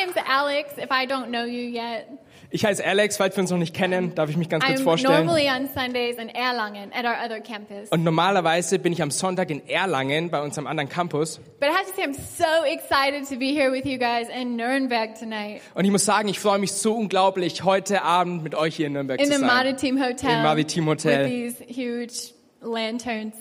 name's 0.00 0.16
Alex. 0.26 0.72
If 0.78 0.90
I 0.90 1.06
don't 1.06 1.28
know 1.28 1.44
you 1.44 1.70
yet, 1.72 2.06
Ich 2.52 2.64
heiße 2.64 2.84
Alex, 2.84 3.16
falls 3.16 3.36
wir 3.36 3.42
uns 3.42 3.50
noch 3.52 3.58
nicht 3.58 3.74
kennen, 3.76 4.12
darf 4.16 4.28
ich 4.28 4.36
mich 4.36 4.48
ganz 4.48 4.64
kurz 4.64 4.80
I'm 4.80 4.82
vorstellen. 4.82 5.24
normally 5.24 5.48
on 5.48 5.68
Sundays 5.68 6.16
in 6.18 6.28
Erlangen 6.30 6.90
at 6.92 7.04
our 7.04 7.14
other 7.24 7.38
campus. 7.40 7.88
Und 7.90 8.02
normalerweise 8.02 8.80
bin 8.80 8.92
ich 8.92 9.00
am 9.02 9.12
Sonntag 9.12 9.50
in 9.50 9.68
Erlangen 9.68 10.30
bei 10.30 10.40
unserem 10.42 10.66
anderen 10.66 10.88
Campus. 10.88 11.38
But 11.60 11.68
I 11.68 11.72
have 11.72 11.86
to 11.86 11.94
say, 11.94 12.02
I'm 12.02 12.14
so 12.14 12.64
excited 12.66 13.28
to 13.28 13.36
be 13.38 13.52
here 13.52 13.70
with 13.70 13.84
you 13.84 13.98
guys 13.98 14.26
in 14.28 14.56
Nuremberg 14.56 15.14
tonight 15.16 15.60
Und 15.74 15.84
ich 15.84 15.92
muss 15.92 16.04
sagen, 16.04 16.28
ich 16.28 16.40
freue 16.40 16.58
mich 16.58 16.72
so 16.72 16.94
unglaublich, 16.94 17.62
heute 17.62 18.02
Abend 18.02 18.42
mit 18.42 18.56
euch 18.56 18.74
hier 18.74 18.88
in 18.88 18.94
Nürnberg 18.94 19.20
in 19.20 19.26
zu 19.26 19.32
the 19.32 19.38
sein. 19.38 19.46
Maritim 19.46 20.02
Hotel. 20.02 20.30
Im 20.30 20.42
Maritim 20.42 20.86
Hotel. 20.88 21.24
With 21.26 21.30
these 21.58 21.64
huge 21.68 22.34
lanterns. 22.62 23.34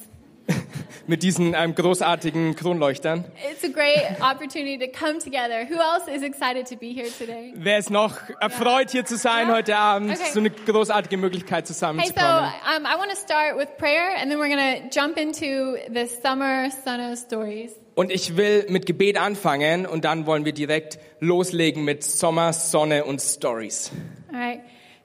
Mit 1.07 1.23
diesen 1.23 1.55
ähm, 1.55 1.73
großartigen 1.73 2.55
Kronleuchtern. 2.55 3.25
It's 3.51 3.63
a 3.63 3.67
great 3.67 4.21
opportunity 4.21 4.77
to 4.77 4.85
come 4.91 5.17
together. 5.19 5.65
Who 5.67 5.75
else 5.75 6.07
is 6.07 6.21
excited 6.21 6.67
to 6.67 6.75
be 6.75 6.87
here 6.93 7.07
today? 7.17 7.51
Wer 7.55 7.79
ist 7.79 7.89
noch 7.89 8.17
erfreut, 8.39 8.91
hier 8.91 9.05
zu 9.05 9.17
sein 9.17 9.47
Ja. 9.47 9.55
heute 9.55 9.75
Abend? 9.75 10.11
Okay. 10.11 10.29
So 10.33 10.39
eine 10.39 10.51
großartige 10.51 11.17
Möglichkeit, 11.17 11.65
Hey, 11.65 11.67
so 11.67 11.73
zusammenzukommen. 11.73 12.51
um, 12.77 12.85
I 12.85 12.97
want 12.99 13.09
to 13.11 13.17
start 13.17 13.57
with 13.57 13.69
prayer, 13.77 14.17
and 14.21 14.29
then 14.29 14.39
we're 14.39 14.49
going 14.49 14.59
to 14.91 14.99
jump 14.99 15.17
into 15.17 15.77
the 15.91 16.05
summer 16.07 16.69
Sana 16.85 17.15
stories. 17.15 17.71
Und 17.95 18.11
ich 18.11 18.37
will 18.37 18.65
mit 18.69 18.85
Gebet 18.85 19.17
anfangen 19.19 19.85
und 19.85 20.05
dann 20.05 20.25
wollen 20.25 20.45
wir 20.45 20.53
direkt 20.53 20.99
loslegen 21.19 21.83
mit 21.83 22.03
Sommer, 22.03 22.53
Sonne 22.53 23.03
und 23.03 23.19
Stories. 23.19 23.91
All 24.31 24.39
right. 24.39 24.59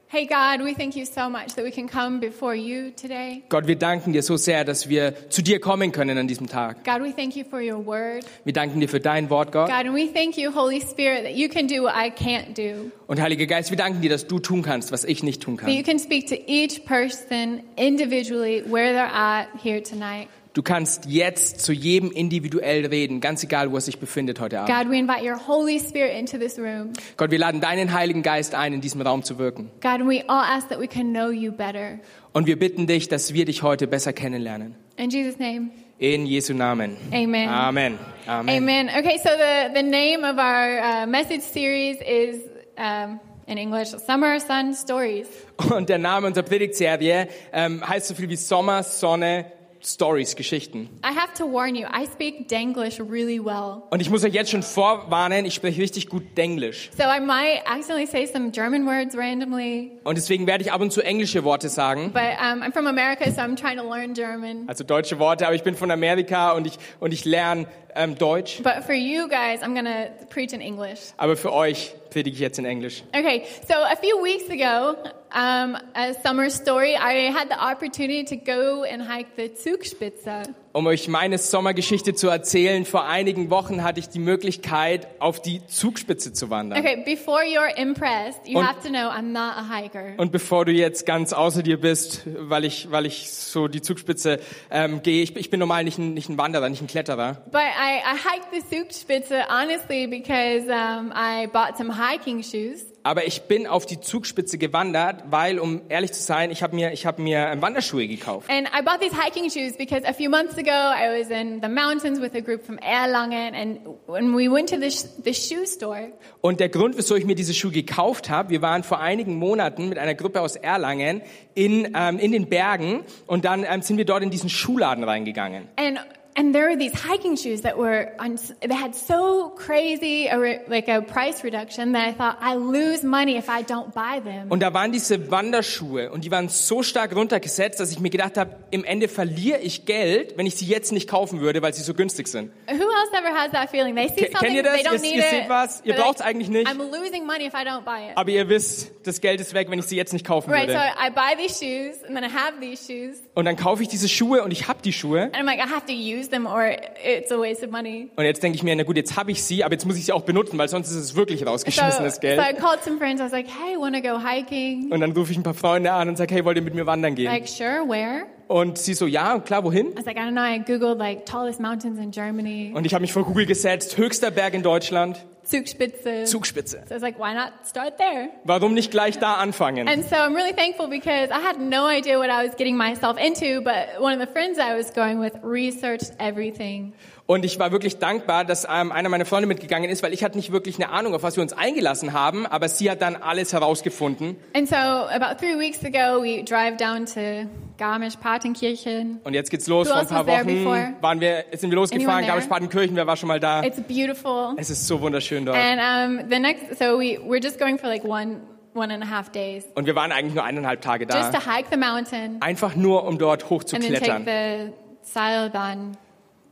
Hey, 0.09 0.27
God, 0.27 0.63
we 0.63 0.75
thank 0.75 0.95
you 0.95 1.07
so 1.07 1.29
much 1.29 1.55
that 1.57 1.65
we 1.65 1.73
can 1.73 1.89
come 1.89 2.21
before 2.21 2.55
you 2.55 2.93
today. 2.93 3.43
Gott, 3.49 3.67
wir 3.67 3.75
danken 3.75 4.13
dir 4.13 4.23
so 4.23 4.37
sehr, 4.37 4.65
dass 4.65 4.89
wir 4.89 5.29
zu 5.29 5.43
dir 5.43 5.59
kommen 5.59 5.91
können 5.91 6.17
an 6.19 6.29
diesem 6.29 6.47
Tag. 6.47 6.85
God, 6.85 7.03
we 7.03 7.11
thank 7.11 7.35
you 7.35 7.43
for 7.45 7.61
your 7.61 7.85
word. 7.85 8.25
Wir 8.45 8.53
danken 8.53 8.79
dir 8.79 8.89
für 8.89 9.01
dein 9.01 9.29
Wort, 9.29 9.51
Gott. 9.51 9.67
God, 9.69 9.87
and 9.87 9.95
we 9.95 10.07
thank 10.07 10.37
you, 10.37 10.53
Holy 10.55 10.81
Spirit, 10.81 11.25
that 11.25 11.35
you 11.35 11.49
can 11.49 11.67
do 11.67 11.83
what 11.83 11.95
I 11.97 12.11
can't 12.11 12.55
do. 12.55 12.93
Und 13.09 13.21
Heiliger 13.21 13.47
Geist, 13.47 13.71
wir 13.71 13.77
danken 13.79 14.03
dir, 14.03 14.11
dass 14.11 14.29
du 14.29 14.39
tun 14.39 14.63
kannst, 14.63 14.93
was 14.93 15.05
ich 15.05 15.25
nicht 15.25 15.43
tun 15.43 15.57
That 15.57 15.69
you 15.69 15.83
kann. 15.83 15.85
can 15.85 15.99
speak 15.99 16.29
to 16.29 16.37
each 16.47 16.85
person 16.85 17.63
individually 17.77 18.63
where 18.71 18.93
they're 18.95 19.13
at 19.13 19.49
here 19.65 19.83
tonight. 19.83 20.29
Du 20.55 20.63
kannst 20.63 21.07
jetzt 21.07 21.61
zu 21.61 21.73
jedem 21.73 22.13
individuell 22.13 22.87
reden, 22.87 23.21
ganz 23.21 23.43
egal, 23.43 23.73
wo 23.73 23.75
er 23.75 23.81
sich 23.81 23.99
befindet 23.99 24.39
heute 24.39 24.61
Abend. 24.61 24.73
God, 24.73 24.89
we 24.89 24.97
invite 24.97 25.25
your 25.25 25.37
Holy 25.49 25.81
Spirit 25.81 26.17
into 26.17 26.39
this 26.39 26.57
room. 26.61 26.93
Gott, 27.17 27.33
wir 27.33 27.41
laden 27.41 27.61
deinen 27.61 27.93
Heiligen 27.93 28.23
Geist 28.23 28.55
ein, 28.55 28.73
in 28.73 28.81
diesem 28.81 29.01
Raum 29.01 29.25
zu 29.25 29.39
wirken. 29.41 29.73
God, 29.83 30.07
we 30.07 30.23
all 30.29 30.45
ask 30.45 30.69
that 30.69 30.79
we 30.79 30.87
can 30.87 31.13
know 31.13 31.31
you 31.31 31.51
better. 31.51 31.99
Und 32.33 32.47
wir 32.47 32.57
bitten 32.57 32.87
dich, 32.87 33.09
dass 33.09 33.35
wir 33.35 33.47
dich 33.47 33.65
heute 33.65 33.89
besser 33.89 34.13
kennenlernen. 34.13 34.77
In 34.97 35.11
Jesus' 35.11 35.41
name, 35.41 35.71
In 35.99 36.25
Jesu 36.25 36.55
Namen. 36.55 36.97
amen. 37.13 37.49
Amen. 37.49 37.99
Amen. 38.29 38.57
Amen. 38.57 38.89
Okay, 38.97 39.19
so 39.19 39.31
the, 39.31 39.75
the 39.75 39.83
name 39.83 40.23
of 40.23 40.39
our 40.39 41.03
uh, 41.03 41.07
message 41.07 41.43
series 41.43 41.97
is, 42.01 42.43
um, 42.79 43.19
in 43.49 43.59
English, 43.59 43.89
Summer 44.07 44.39
Sun 44.39 44.73
Stories. 44.73 45.27
Und 45.69 45.89
der 45.89 45.99
Name 45.99 46.29
unserer 46.29 46.45
Predigtserie 46.45 47.27
ähm, 47.53 47.83
heißt 47.87 48.07
so 48.07 48.15
viel 48.15 48.29
wie 48.29 48.37
Sommer, 48.37 48.85
Sonne, 48.85 49.47
Stories, 49.87 50.35
Geschichten. 50.37 50.89
I 51.05 51.09
have 51.15 51.35
to 51.39 51.45
warn 51.45 51.75
you, 51.75 51.87
I 51.87 52.07
speak 52.07 52.49
Denglish 52.49 52.99
really 53.01 53.39
well. 53.39 53.83
Und 53.91 54.01
ich 54.01 54.09
muss 54.11 54.25
euch 54.25 54.33
jetzt 54.33 54.51
schon 54.51 54.63
vorwarnen, 54.63 55.45
ich 55.45 55.55
spreche 55.55 55.81
richtig 55.83 56.09
gut 56.09 56.23
Denglisch. 56.37 56.91
So 56.97 57.05
I 57.05 57.21
might 57.21 57.63
accidentally 57.67 58.07
say 58.07 58.27
some 58.27 58.51
German 58.51 58.87
words 58.87 59.17
randomly, 59.17 59.93
Und 60.05 60.17
deswegen 60.17 60.47
werde 60.47 60.65
ich 60.65 60.73
ab 60.73 60.81
und 60.81 60.93
zu 60.93 61.03
englische 61.03 61.45
Worte 61.45 61.69
sagen. 61.69 62.13
but 62.13 62.23
um, 62.41 62.63
I'm 62.63 62.73
from 62.73 62.87
America, 62.87 63.31
so 63.31 63.41
I'm 63.41 63.57
trying 63.57 63.77
to 63.79 63.85
learn 63.89 64.15
German. 64.15 64.65
Also 64.69 64.85
deutsche 64.85 65.19
Worte, 65.19 65.47
aber 65.47 65.55
ich 65.55 65.63
bin 65.63 65.75
von 65.75 65.91
Amerika 65.91 66.53
und 66.53 66.67
ich, 66.67 66.79
und 67.01 67.13
ich 67.13 67.25
lerne 67.25 67.67
ähm, 67.95 68.17
Deutsch. 68.17 68.63
But 68.63 68.85
for 68.85 68.95
you 68.95 69.29
guys, 69.29 69.63
I'm 69.63 69.75
going 69.75 69.85
to 69.87 70.27
preach 70.31 70.53
in 70.53 70.61
English. 70.61 71.13
Aber 71.17 71.37
für 71.37 71.53
euch 71.53 71.95
predige 72.11 72.35
ich 72.35 72.41
jetzt 72.41 72.59
in 72.59 72.65
Englisch. 72.65 73.03
Okay, 73.17 73.43
so 73.69 73.75
a 73.75 73.97
few 73.97 74.23
weeks 74.23 74.49
ago, 74.51 74.97
um, 75.35 75.77
a 75.95 76.15
summer 76.23 76.49
story, 76.49 76.97
I 76.97 77.31
had 77.31 77.51
the 77.51 77.61
opportunity 77.61 78.25
to 78.25 78.37
go 78.37 78.85
and 78.85 79.03
hike 79.03 79.37
the 79.37 79.49
Zugspitze. 79.51 80.55
Um 80.77 80.89
euch 80.89 81.07
meine 81.07 81.39
Sommergeschichte 81.39 82.15
zu 82.15 82.27
erzählen, 82.27 82.85
vor 82.85 83.05
einigen 83.05 83.49
Wochen 83.49 83.85
hatte 83.85 84.01
ich 84.01 84.09
die 84.09 84.19
Möglichkeit, 84.19 85.07
auf 85.21 85.41
die 85.41 85.65
Zugspitze 85.69 86.33
zu 86.33 86.51
wandern. 86.51 86.81
Okay, 86.81 87.01
before 87.07 87.43
you're 87.45 87.73
impressed, 87.77 88.41
you 88.45 88.59
Und- 88.59 88.67
have 88.67 88.81
to 88.83 88.89
know 88.89 89.09
I'm 89.09 89.31
not 89.31 89.53
a 89.57 89.69
hiker. 89.73 90.15
Und 90.17 90.33
bevor 90.33 90.65
du 90.65 90.73
jetzt 90.73 91.07
ganz 91.07 91.33
außer 91.33 91.63
dir 91.63 91.81
bist, 91.81 92.23
weil 92.27 92.65
ich, 92.65 92.91
weil 92.91 93.07
ich 93.07 93.31
so 93.31 93.69
die 93.69 93.83
Zugspitze 93.83 94.41
ähm, 94.69 95.01
gehe, 95.05 95.23
ich, 95.23 95.37
ich 95.37 95.49
bin 95.49 95.61
normal 95.61 95.85
nicht 95.85 95.99
ein, 95.99 96.13
nicht 96.13 96.29
ein 96.29 96.39
Wanderer, 96.39 96.69
nicht 96.69 96.83
ein 96.83 96.89
Kletterer. 96.89 97.35
But 97.53 97.61
I, 97.61 98.01
I 98.01 98.19
hiked 98.19 98.49
the 98.69 98.77
Zugspitze 98.77 99.45
honestly 99.49 100.09
because 100.09 100.67
um, 100.69 101.13
I 101.15 101.47
bought 101.53 101.77
some 101.79 101.93
hiking 101.97 102.43
shoes. 102.43 102.85
Aber 103.07 103.27
ich 103.27 103.43
bin 103.43 103.67
auf 103.67 103.85
die 103.85 104.01
Zugspitze 104.01 104.57
gewandert, 104.57 105.25
weil, 105.29 105.59
um 105.59 105.83
ehrlich 105.91 106.15
zu 106.15 106.23
sein, 106.23 106.51
ich 106.51 106.63
habe 106.63 106.75
mir, 106.75 106.91
ich 106.93 107.05
habe 107.05 107.21
mir 107.21 107.49
ähm, 107.53 107.61
Wanderschuhe 107.61 108.09
gekauft. 108.09 108.49
And 108.49 108.67
I 108.69 108.83
bought 108.83 108.99
these 109.03 109.15
hiking 109.15 109.51
shoes 109.51 109.77
because 109.77 110.07
a 110.09 110.15
few 110.15 110.31
months 110.31 110.57
ago 110.57 110.64
I 110.71 111.21
was 111.21 111.31
in 111.31 111.61
the 111.61 111.69
mountains 111.69 112.21
with 112.21 112.35
a 112.35 112.41
group 112.41 112.65
from 112.65 112.79
Erlangen 112.79 113.55
and 113.55 113.79
when 114.07 114.35
we 114.35 114.49
went 114.49 114.69
to 114.71 114.77
the, 114.77 114.91
the 115.25 115.35
shoe 115.35 115.67
store, 115.67 116.13
Und 116.41 116.61
der 116.61 116.69
Grund, 116.69 116.97
wieso 116.97 117.17
ich 117.17 117.25
mir 117.25 117.35
diese 117.35 117.55
Schuhe 117.55 117.73
gekauft 117.73 118.31
habe, 118.31 118.51
wir 118.51 118.63
waren 118.63 118.83
vor 118.83 119.01
einigen 119.01 119.37
Monaten 119.37 119.89
mit 119.89 119.99
einer 119.99 120.15
Gruppe 120.15 120.41
aus 120.41 120.57
Erlangen 120.57 121.23
in, 121.55 121.93
ähm, 121.95 122.19
in 122.19 122.33
den 122.33 122.49
Bergen 122.49 123.05
und 123.27 123.45
dann 123.45 123.65
ähm, 123.69 123.83
sind 123.83 123.97
wir 123.97 124.05
dort 124.05 124.23
in 124.23 124.31
diesen 124.31 124.51
Schuhladen 124.51 125.05
reingegangen. 125.05 125.69
and 125.77 125.99
and 126.37 126.53
there 126.55 126.69
were 126.69 126.77
these 126.77 126.93
hiking 126.95 127.37
shoes 127.37 127.63
that 127.63 127.77
were 127.79 128.09
on, 128.19 128.37
they 128.61 128.75
had 128.75 128.95
so 128.95 129.51
crazy 129.57 130.27
a 130.27 130.39
re, 130.39 130.61
like 130.69 130.89
a 130.89 131.01
price 131.03 131.45
reduction 131.45 131.93
that 131.93 132.09
I 132.09 132.13
thought 132.13 132.39
I 132.43 132.55
lose 132.57 133.05
money 133.05 133.37
if 133.37 133.49
I 133.49 133.63
don't 133.63 133.93
buy 133.95 134.21
them. 134.23 134.51
Und 134.51 134.61
da 134.61 134.73
waren 134.75 134.93
diese 134.93 135.31
Wanderschuhe 135.31 136.11
und 136.11 136.25
die 136.25 136.31
waren 136.31 136.49
so 136.49 136.83
stark 136.83 137.15
runtergesetzt, 137.15 137.79
dass 137.81 137.91
ich 137.93 138.01
mir 138.01 138.11
gedacht 138.11 138.37
habe, 138.37 138.57
im 138.71 138.85
Ende 138.85 139.09
verliere 139.09 139.61
ich 139.61 139.87
Geld, 139.87 140.37
wenn 140.37 140.47
ich 140.47 140.57
sie 140.57 140.67
jetzt 140.67 140.93
nicht 140.93 141.09
kaufen 141.09 141.41
würde, 141.41 141.63
weil 141.63 141.73
sie 141.75 141.83
so 141.83 141.95
günstig 141.95 142.29
sind. 142.29 142.51
Who 142.67 142.73
else 142.75 143.13
ever 143.13 143.35
has 143.35 143.51
that 143.53 143.71
feeling? 143.71 143.95
They 143.95 144.09
see 144.09 144.15
Ke- 144.15 144.21
kennt 144.31 144.33
something, 144.39 144.55
ihr 144.57 144.63
das? 144.63 144.75
they 144.77 144.83
don't 144.85 144.95
Ihr- 144.95 145.01
need 145.01 145.15
ihr 145.15 145.19
it. 145.25 145.31
seht 145.31 145.49
was, 145.49 145.83
ihr 145.85 145.95
but 145.95 146.03
braucht's 146.05 146.21
eigentlich 146.21 146.49
nicht. 146.49 146.67
I'm 146.69 146.79
losing 146.91 147.27
money 147.27 147.47
if 147.47 147.55
I 147.55 147.65
don't 147.65 147.83
buy 147.85 148.11
it. 148.11 148.17
Aber 148.17 148.31
ihr 148.31 148.49
wisst, 148.49 148.91
das 149.05 149.21
Geld 149.21 149.41
ist 149.41 149.55
weg, 149.55 149.71
wenn 149.71 149.79
ich 149.79 149.85
sie 149.87 149.97
jetzt 149.97 150.13
nicht 150.13 150.27
kaufen 150.27 150.51
Right, 150.51 150.69
so 150.69 150.75
würde. 150.75 150.85
I 151.01 151.11
buy 151.11 151.37
these 151.37 151.59
shoes 151.65 152.03
and 152.05 152.15
then 152.17 152.25
I 152.25 152.33
have 152.33 152.61
these 152.61 152.85
shoes 152.85 153.19
Und 153.35 153.45
dann 153.45 153.57
kaufe 153.57 153.83
ich 153.83 153.89
diese 153.89 154.09
Schuhe 154.09 154.43
und 154.43 154.51
ich 154.51 154.69
habe 154.69 154.81
die 154.83 154.93
Schuhe. 154.93 155.23
and 155.33 155.37
I'm 155.37 155.45
like, 155.45 155.59
I 155.59 155.69
have 155.71 155.87
to 155.87 155.93
use 155.93 156.24
them 156.31 156.47
or 156.47 156.65
it's 157.05 157.31
a 157.33 157.39
waste 157.39 157.65
of 157.65 157.71
money. 157.71 158.11
Und 158.17 158.25
jetzt 158.25 158.43
denke 158.43 158.57
ich 158.57 158.63
mir, 158.63 158.75
na 158.77 158.83
gut, 158.83 158.97
jetzt 158.97 159.17
habe 159.17 159.31
ich 159.31 159.43
sie, 159.43 159.65
aber 159.65 159.73
jetzt 159.75 159.87
muss 159.87 159.97
ich 159.97 160.05
sie 160.07 160.13
auch 160.13 160.23
benutzen, 160.23 160.59
weil 160.59 160.69
sonst 160.69 160.91
ist 160.91 160.97
es 160.97 161.17
wirklich 161.17 161.41
So, 161.41 161.47
rausgeschmissenes 161.47 162.17
so 162.17 162.21
Geld. 162.21 162.39
I 162.41 162.55
called 162.55 162.83
some 162.83 162.99
friends. 162.99 163.21
I 163.21 163.25
was 163.25 163.33
like, 163.33 163.47
hey, 163.47 163.77
want 163.79 163.95
to 163.97 164.03
go 164.03 164.19
hiking? 164.19 164.91
Und 164.93 165.01
dann 165.01 165.13
rufe 165.13 165.33
ich 165.33 165.39
ein 165.39 165.43
paar 165.43 165.55
Freunde 165.55 165.93
an 165.93 166.09
und 166.09 166.17
sage, 166.17 166.35
hey, 166.35 166.45
wollt 166.45 166.57
ihr 166.57 166.63
mit 166.63 166.75
mir 166.75 166.87
wandern 166.87 167.15
gehen? 167.15 167.27
Like, 167.27 167.49
sure, 167.49 167.89
where? 167.89 168.25
Und 168.47 168.77
sie 168.79 168.95
so, 168.95 169.07
ja, 169.07 169.39
klar, 169.39 169.65
wohin? 169.65 169.89
I 169.89 169.97
was 169.97 170.05
like, 170.05 170.17
I 170.17 170.21
don't 170.21 170.33
know. 170.33 170.43
I 170.43 170.59
Googled 170.59 170.99
like 170.99 171.25
tallest 171.25 171.61
mountains 171.61 171.99
in 171.99 172.11
Germany, 172.11 172.73
Und 172.75 172.85
ich 172.87 172.93
habe 172.93 173.01
mich 173.03 173.13
vor 173.13 173.25
Google 173.25 173.47
gesetzt, 173.47 173.97
höchster 173.97 174.31
Berg 174.31 174.53
in 174.55 174.63
Deutschland, 174.63 175.25
Zugspitze. 175.45 176.25
Zugspitze. 176.25 176.83
So 176.89 176.95
I 176.95 176.95
was 176.95 177.03
like, 177.03 177.19
why 177.19 177.35
not 177.35 177.53
start 177.65 177.99
there? 177.99 178.31
Warum 178.45 178.75
nicht 178.75 178.91
gleich 178.91 179.19
da 179.19 179.35
anfangen? 179.35 179.89
And 179.89 180.05
so 180.05 180.17
I'm 180.17 180.35
really 180.35 180.55
thankful 180.55 180.89
because 180.89 181.31
I 181.31 181.41
had 181.47 181.61
no 181.61 181.87
idea 181.87 182.19
what 182.19 182.31
I 182.31 182.47
was 182.47 182.57
getting 182.57 182.77
myself 182.77 183.19
into, 183.19 183.63
but 183.63 184.01
one 184.01 184.13
of 184.13 184.21
the 184.21 184.33
friends 184.33 184.59
I 184.59 184.77
was 184.77 184.93
going 184.93 185.21
with 185.21 185.33
researched 185.43 186.13
everything. 186.19 186.93
Und 187.27 187.45
ich 187.45 187.59
war 187.59 187.73
wirklich 187.73 187.99
dankbar, 187.99 188.45
dass 188.45 188.67
ähm, 188.71 188.93
einer 188.93 189.09
meiner 189.09 189.25
Freunde 189.25 189.47
mitgegangen 189.47 189.89
ist, 189.89 190.03
weil 190.03 190.13
ich 190.13 190.23
hatte 190.23 190.37
nicht 190.37 190.53
wirklich 190.53 190.77
eine 190.77 190.91
Ahnung, 190.91 191.15
auf 191.15 191.23
was 191.23 191.37
wir 191.37 191.43
uns 191.43 191.55
eingelassen 191.55 192.13
haben, 192.13 192.45
aber 192.47 192.69
sie 192.69 192.91
hat 192.91 193.01
dann 193.01 193.17
alles 193.17 193.55
herausgefunden. 193.55 194.37
And 194.55 194.69
so 194.69 194.77
about 194.77 195.39
three 195.39 195.59
weeks 195.59 195.83
ago, 195.83 196.23
we 196.23 196.45
drive 196.45 196.77
down 196.77 197.07
to 197.07 197.49
Garmisch-Partenkirchen. 197.79 199.21
Und 199.25 199.35
jetzt 199.35 199.51
geht's 199.51 199.67
los. 199.67 199.89
Who 199.89 199.93
Vor 199.93 200.01
ein 200.01 200.07
paar 200.09 200.27
Wochen 200.27 200.97
waren 201.01 201.21
wir, 201.21 201.45
sind 201.53 201.71
wir 201.71 201.77
losgefahren. 201.77 202.27
Garmisch-Partenkirchen, 202.27 202.97
wer 202.97 203.07
war 203.07 203.17
schon 203.17 203.29
mal 203.29 203.41
da? 203.41 203.63
It's 203.63 203.81
beautiful. 203.83 204.55
Es 204.57 204.71
ist 204.71 204.87
so 204.87 205.01
wunderschön 205.01 205.45
dort. 205.47 205.59
And 205.59 205.81
um, 206.21 206.31
the 206.31 206.39
next, 206.39 206.79
so 206.79 206.99
we, 206.99 207.19
we're 207.19 207.43
just 207.43 207.59
going 207.59 207.79
for 207.79 207.89
like 207.89 208.05
one, 208.05 208.41
one 208.75 208.93
and 208.93 209.03
a 209.03 209.07
half 209.09 209.31
days. 209.31 209.65
Und 209.75 209.87
wir 209.87 209.95
waren 209.95 210.13
eigentlich 210.13 210.35
nur 210.35 210.45
eineinhalb 210.45 210.81
Tage 210.83 211.07
Just 211.07 211.33
da. 211.35 211.39
to 211.41 211.51
hike 211.51 211.69
the 211.71 211.77
mountain 211.79 212.41
Einfach 212.41 212.77
nur, 212.77 213.05
um 213.05 213.19
dort 213.19 213.51
hoch 213.51 213.65
zu 213.65 213.77
and 213.77 213.85
then 213.85 213.95
take 213.95 214.05
klettern. 214.05 214.25
the 214.25 214.73
Seilbahn, 215.03 215.93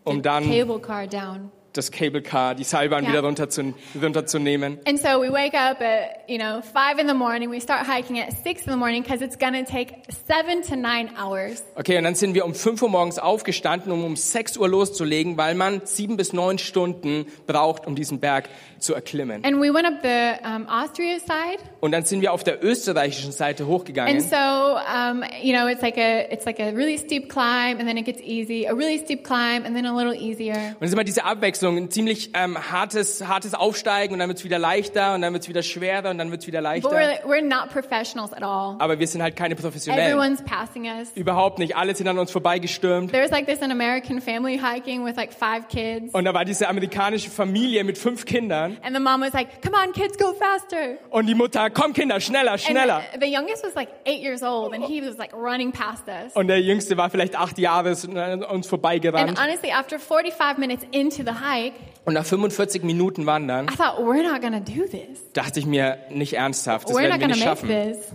the 0.05 0.11
Um 0.13 0.23
dann 0.23 0.45
cable 0.45 0.79
car 0.81 1.07
down. 1.07 1.51
Das 1.73 1.91
Cable 1.91 2.23
Car, 2.23 2.55
die 2.55 2.65
Seilbahn 2.65 3.05
Ja. 3.05 3.11
wieder 3.11 3.21
runter 3.25 3.49
zu, 3.49 3.75
runterzunehmen. 4.01 4.79
And 4.87 4.99
so 5.01 5.21
we 5.21 5.33
wake 5.33 5.55
up 5.55 5.81
at, 5.81 6.29
you 6.29 6.39
know, 6.39 6.61
five 6.63 6.99
in 7.01 7.09
the 7.09 7.15
morning. 7.15 7.51
We 7.51 7.61
start 7.61 7.87
hiking 7.87 8.19
at 8.21 8.33
six 8.43 8.67
in 8.67 8.73
the 8.73 8.79
morning 8.79 9.03
because 9.03 9.25
it's 9.25 9.39
going 9.39 9.55
to 9.55 9.71
take 9.71 10.03
seven 10.27 10.63
to 10.63 10.77
nine 10.77 11.11
hours. 11.17 11.63
Okay, 11.77 11.97
und 11.99 12.05
dann 12.05 12.15
sind 12.15 12.35
wir 12.35 12.45
um 12.45 12.55
5 12.55 12.83
Uhr 12.83 12.89
morgens 12.91 13.19
aufgestanden, 13.19 13.93
um 13.93 14.05
um 14.05 14.17
6 14.17 14.57
Uhr 14.57 14.69
loszulegen, 14.69 15.37
weil 15.37 15.55
man 15.55 15.83
sieben 15.85 16.17
bis 16.17 16.33
neun 16.33 16.59
Stunden 16.59 17.27
braucht, 17.47 17.87
um 17.87 17.95
diesen 17.95 18.21
Berg 18.21 18.49
zu 18.83 18.95
erklimmen. 18.95 19.45
And 19.45 19.61
we 19.61 19.73
went 19.73 19.87
up 19.87 20.03
the 20.03 20.47
um, 20.47 20.67
Austria 20.69 21.19
side. 21.19 21.63
Und 21.81 21.93
dann 21.93 22.05
sind 22.05 22.21
wir 22.21 22.33
auf 22.33 22.45
der 22.45 22.63
österreichischen 22.63 23.33
Seite 23.33 23.67
hochgegangen. 23.67 24.17
And 24.17 24.23
so, 24.23 24.37
um, 24.37 25.25
you 25.43 25.53
know, 25.55 25.69
it's 25.69 25.83
like 25.83 25.97
a 25.97 26.31
it's 26.31 26.45
like 26.45 26.61
a 26.61 26.71
really 26.71 26.99
steep 26.99 27.29
climb, 27.29 27.79
and 27.79 27.87
then 27.87 27.97
it 27.97 28.05
gets 28.05 28.21
easy. 28.21 28.67
A 28.67 28.75
really 28.75 28.99
steep 28.99 29.25
climb, 29.25 29.65
and 29.65 29.75
then 29.75 29.87
a 29.87 29.97
little 29.97 30.15
easier. 30.15 30.55
Und 30.55 30.83
es 30.83 30.89
ist 30.89 30.93
immer 30.93 31.05
diese 31.05 31.25
Abwechslung, 31.25 31.77
ein 31.77 31.91
ziemlich 31.91 32.31
ähm, 32.35 32.59
hartes, 32.71 33.27
hartes 33.27 33.55
Aufsteigen 33.55 34.13
und 34.13 34.19
dann 34.19 34.29
wird's 34.29 34.45
wieder 34.45 34.59
leichter 34.59 35.15
und 35.15 35.23
dann 35.23 35.33
wird's 35.33 35.49
wieder 35.49 35.63
schwerer 35.63 36.11
und 36.11 36.19
dann 36.19 36.31
wird's 36.31 36.47
wieder 36.47 36.61
But 36.61 36.65
leichter. 36.65 36.91
we're 36.91 37.25
we're 37.25 37.43
not 37.43 37.71
professionals 37.71 38.33
at 38.33 38.43
all. 38.43 38.77
Aber 38.79 38.99
wir 38.99 39.07
sind 39.07 39.23
halt 39.23 39.37
keine 39.37 39.55
Professionellen. 39.55 40.13
Everyone's 40.13 40.43
passing 40.43 40.85
us. 40.87 41.09
Überhaupt 41.15 41.59
nicht. 41.59 41.77
Alle 41.77 41.95
sind 41.95 42.09
an 42.09 42.19
uns 42.19 42.31
vorbeigestürmt. 42.31 43.13
There 43.13 43.23
was 43.23 43.31
like 43.31 43.47
this 43.47 43.63
an 43.63 43.71
American 43.71 44.21
family 44.21 44.59
hiking 44.59 45.05
with 45.05 45.17
like 45.17 45.33
five 45.33 45.69
kids, 45.69 46.13
Und 46.13 46.25
da 46.25 46.35
war 46.35 46.45
diese 46.45 46.69
amerikanische 46.69 47.31
Familie 47.31 47.85
mit 47.85 47.99
fünf 47.99 48.25
Kindern. 48.25 48.72
And 48.83 48.95
the 48.95 49.01
mom 49.01 49.21
was 49.21 49.33
like, 49.33 49.63
"Come 49.63 49.75
on, 49.77 49.93
kids, 49.93 50.17
go 50.19 50.33
faster." 50.33 50.99
Und 51.11 51.27
die 51.27 51.35
Mutter, 51.35 51.71
komm 51.71 51.93
Kinder, 51.93 52.21
schneller, 52.21 52.53
And 52.53 52.61
schneller. 52.61 53.03
the, 53.15 53.21
the 53.21 53.27
youngest 53.35 53.65
was 53.65 53.75
like 53.75 53.89
eight 54.05 54.23
years 54.23 54.43
old, 54.43 54.73
and 54.75 54.85
he 54.85 55.01
was 55.01 55.17
like 55.19 55.33
running 55.35 55.73
past 55.73 56.05
us. 56.09 56.35
Und 56.35 56.49
der 56.49 56.61
Jüngste 56.61 56.97
war 56.97 57.11
vielleicht 57.11 57.37
acht 57.37 57.59
Jahre 57.59 57.91
ist 57.91 58.09
an 58.09 58.43
uns 58.43 58.51
And 58.51 58.67
vorbeigerannt. 58.67 59.39
honestly, 59.41 59.71
after 59.73 59.99
45 59.99 60.59
minutes 60.59 60.85
into 60.93 61.23
the 61.25 61.39
hike, 61.45 61.75
Und 62.05 62.15
nach 62.15 62.25
45 62.25 62.83
Minuten 62.83 63.27
Wandern 63.27 63.67
I 63.73 63.77
thought, 63.77 63.99
we're 64.01 64.23
not 64.29 64.41
gonna 64.43 64.59
do 64.61 64.87
this. 64.91 65.33
dachte 65.35 65.61
ich 65.61 65.67
mir, 65.67 65.99
nicht 66.11 66.33
ernsthaft, 66.35 66.89
das 66.89 66.97
We're 66.97 67.03
werden 67.03 67.21
wir 67.21 67.29
nicht 67.29 67.43
schaffen. 67.43 67.69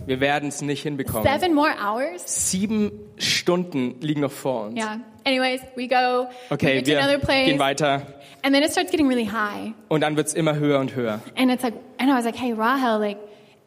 Wir 0.06 0.20
werden 0.20 0.48
es 0.50 0.60
nicht 0.60 0.82
hinbekommen. 0.82 1.26
Seven 1.26 1.54
more 1.54 1.72
hours? 1.82 2.50
Sieben 2.50 2.92
Stunden 3.16 4.00
liegen 4.00 4.20
noch 4.20 4.30
vor 4.32 4.66
uns. 4.66 4.76
Yeah. 4.78 5.00
Anyways, 5.24 5.60
we 5.76 5.88
go, 5.88 6.28
we 6.48 6.54
Okay, 6.54 6.80
to 6.80 6.86
wir 6.86 6.98
another 7.02 7.18
place, 7.18 7.46
gehen 7.46 7.58
weiter. 7.58 8.02
And 8.42 8.54
then 8.54 8.62
it 8.62 8.70
starts 8.70 8.90
getting 8.90 9.08
really 9.08 9.26
high. 9.26 9.72
Und 9.88 10.02
dann 10.02 10.16
wird's 10.16 10.34
immer 10.34 10.56
höher 10.56 10.78
und 10.80 10.94
höher. 10.94 11.20
And 11.36 11.50
it's 11.50 11.62
like, 11.62 11.74
and 11.98 12.10
I 12.10 12.14
was 12.14 12.24
like, 12.24 12.36
hey, 12.36 12.52
Rahel, 12.52 12.98
like, 12.98 13.18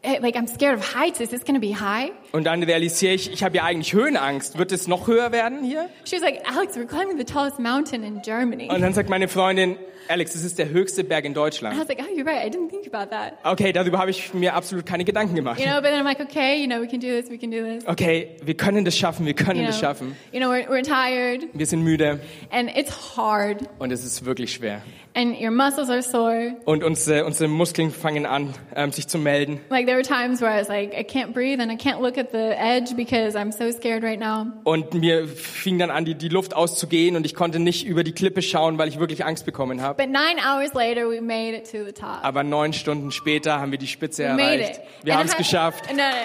eh, 0.04 0.20
like 0.20 0.36
I'm 0.36 0.48
scared 0.48 0.78
of 0.78 0.96
heights. 0.96 1.20
Is 1.20 1.30
this 1.30 1.44
gonna 1.44 1.60
be 1.60 1.74
high? 1.74 2.12
Und 2.32 2.46
dann 2.46 2.64
realisiere 2.64 3.14
ich, 3.14 3.32
ich 3.32 3.44
habe 3.44 3.58
ja 3.58 3.64
eigentlich 3.64 3.94
Höhenangst. 3.94 4.58
Wird 4.58 4.72
es 4.72 4.88
noch 4.88 5.08
höher 5.08 5.32
werden 5.32 5.64
hier? 5.64 5.90
She 6.06 6.16
was 6.16 6.22
like, 6.22 6.42
Alex, 6.50 6.76
we're 6.76 6.86
climbing 6.86 7.18
the 7.18 7.26
tallest 7.26 7.60
mountain 7.60 8.04
in 8.04 8.22
Germany. 8.22 8.70
Und 8.70 8.82
dann 8.82 8.94
sagt 8.94 9.10
meine 9.10 9.28
Freundin, 9.28 9.78
Alex, 10.08 10.34
das 10.34 10.44
ist 10.44 10.58
der 10.60 10.70
höchste 10.70 11.04
Berg 11.04 11.26
in 11.26 11.32
I 11.32 11.36
Deutschland. 11.36 11.80
was 11.80 11.88
like, 11.88 12.00
oh, 12.02 12.16
you're 12.18 12.26
right. 12.26 12.46
I 12.46 12.50
didn't 12.50 12.70
think 12.70 12.88
about 12.94 13.10
that. 13.12 13.34
Okay, 13.44 13.72
darüber 13.72 14.00
habe 14.00 14.12
ich 14.12 14.34
mir 14.34 14.54
absolut 14.56 14.86
keine 14.86 15.06
Gedanken 15.06 15.36
gemacht. 15.36 15.60
You 15.60 15.66
know, 15.66 15.76
but 15.76 15.86
then 15.92 16.00
I'm 16.00 16.06
like, 16.06 16.20
okay, 16.20 16.60
you 16.62 16.68
know, 16.68 16.82
we 16.82 16.88
can 16.88 17.00
do 17.00 17.08
this, 17.08 17.30
we 17.30 17.38
can 17.38 17.52
do 17.52 17.64
this. 17.64 17.88
Okay, 17.88 18.36
wir 18.44 18.56
können 18.56 18.86
das 18.86 18.98
schaffen, 18.98 19.26
wir 19.26 19.34
können 19.34 19.60
You 19.62 19.66
das 19.68 19.80
know, 19.80 19.88
schaffen. 19.88 20.16
you 20.32 20.40
know 20.40 20.50
we're, 20.50 20.68
we're 20.70 20.84
tired, 20.84 21.48
Wir 21.54 21.66
sind 21.66 21.84
müde 21.84 22.20
and 22.52 22.70
it's 22.76 23.16
hard, 23.18 23.58
und 23.80 23.92
es 23.92 24.04
ist 24.04 24.26
wirklich 24.26 24.54
schwer. 24.54 24.82
and 25.14 25.40
your 25.42 25.52
muscles 25.52 25.90
are 25.90 26.02
sore. 26.02 26.56
Und 26.66 26.84
unsere, 26.84 27.26
unsere 27.26 27.50
Muskeln 27.50 27.92
fangen 27.92 28.26
an, 28.26 28.54
ähm, 28.76 28.92
sich 28.94 29.08
zu 29.08 29.18
melden. 29.18 29.60
Like 29.70 29.86
there 29.86 29.98
were 29.98 30.04
times 30.08 30.42
where 30.42 30.52
I 30.56 30.60
was 30.62 30.70
like, 30.70 30.94
I 30.94 31.04
can't 31.04 31.34
breathe 31.34 31.60
and 31.62 31.72
I 31.72 31.76
can't 31.76 32.02
look 32.02 32.18
at 32.18 32.32
the 32.32 32.38
edge 32.58 32.96
because 32.96 33.38
I'm 33.38 33.52
so 33.52 33.70
scared 33.78 34.04
right 34.04 34.20
now. 34.20 34.46
Und 34.64 34.94
mir 34.94 35.28
fing 35.28 35.78
dann 35.80 35.92
an, 35.92 36.06
die, 36.06 36.16
die 36.16 36.30
Luft 36.30 36.56
auszugehen 36.56 37.16
und 37.18 37.26
ich 37.26 37.36
konnte 37.36 37.60
nicht 37.60 37.86
über 37.86 38.04
die 38.06 38.14
Klippe 38.14 38.42
schauen, 38.42 38.78
weil 38.78 38.88
ich 38.88 39.00
wirklich 39.00 39.26
Angst 39.26 39.46
bekommen 39.46 39.82
habe. 39.82 39.91
But 39.98 40.10
nine 40.10 40.40
hours 40.40 40.74
later, 40.74 41.08
we 41.08 41.20
made 41.22 41.56
it 41.56 41.66
to 41.72 41.84
the 41.86 41.94
top. 41.94 42.24
Aber 42.24 42.44
neun 42.44 42.74
Stunden 42.74 43.12
später 43.12 43.60
haben 43.60 43.72
wir 43.72 43.80
die 43.80 43.88
Spitze 43.88 44.24
we 44.24 44.34
made 44.34 44.62
erreicht. 44.62 44.80
it. 44.80 44.84
Wir 45.04 45.18
haben 45.18 45.28
es 45.28 45.38
geschafft. 45.38 45.90
No, 45.90 45.98
no, 45.98 46.10
no. 46.10 46.16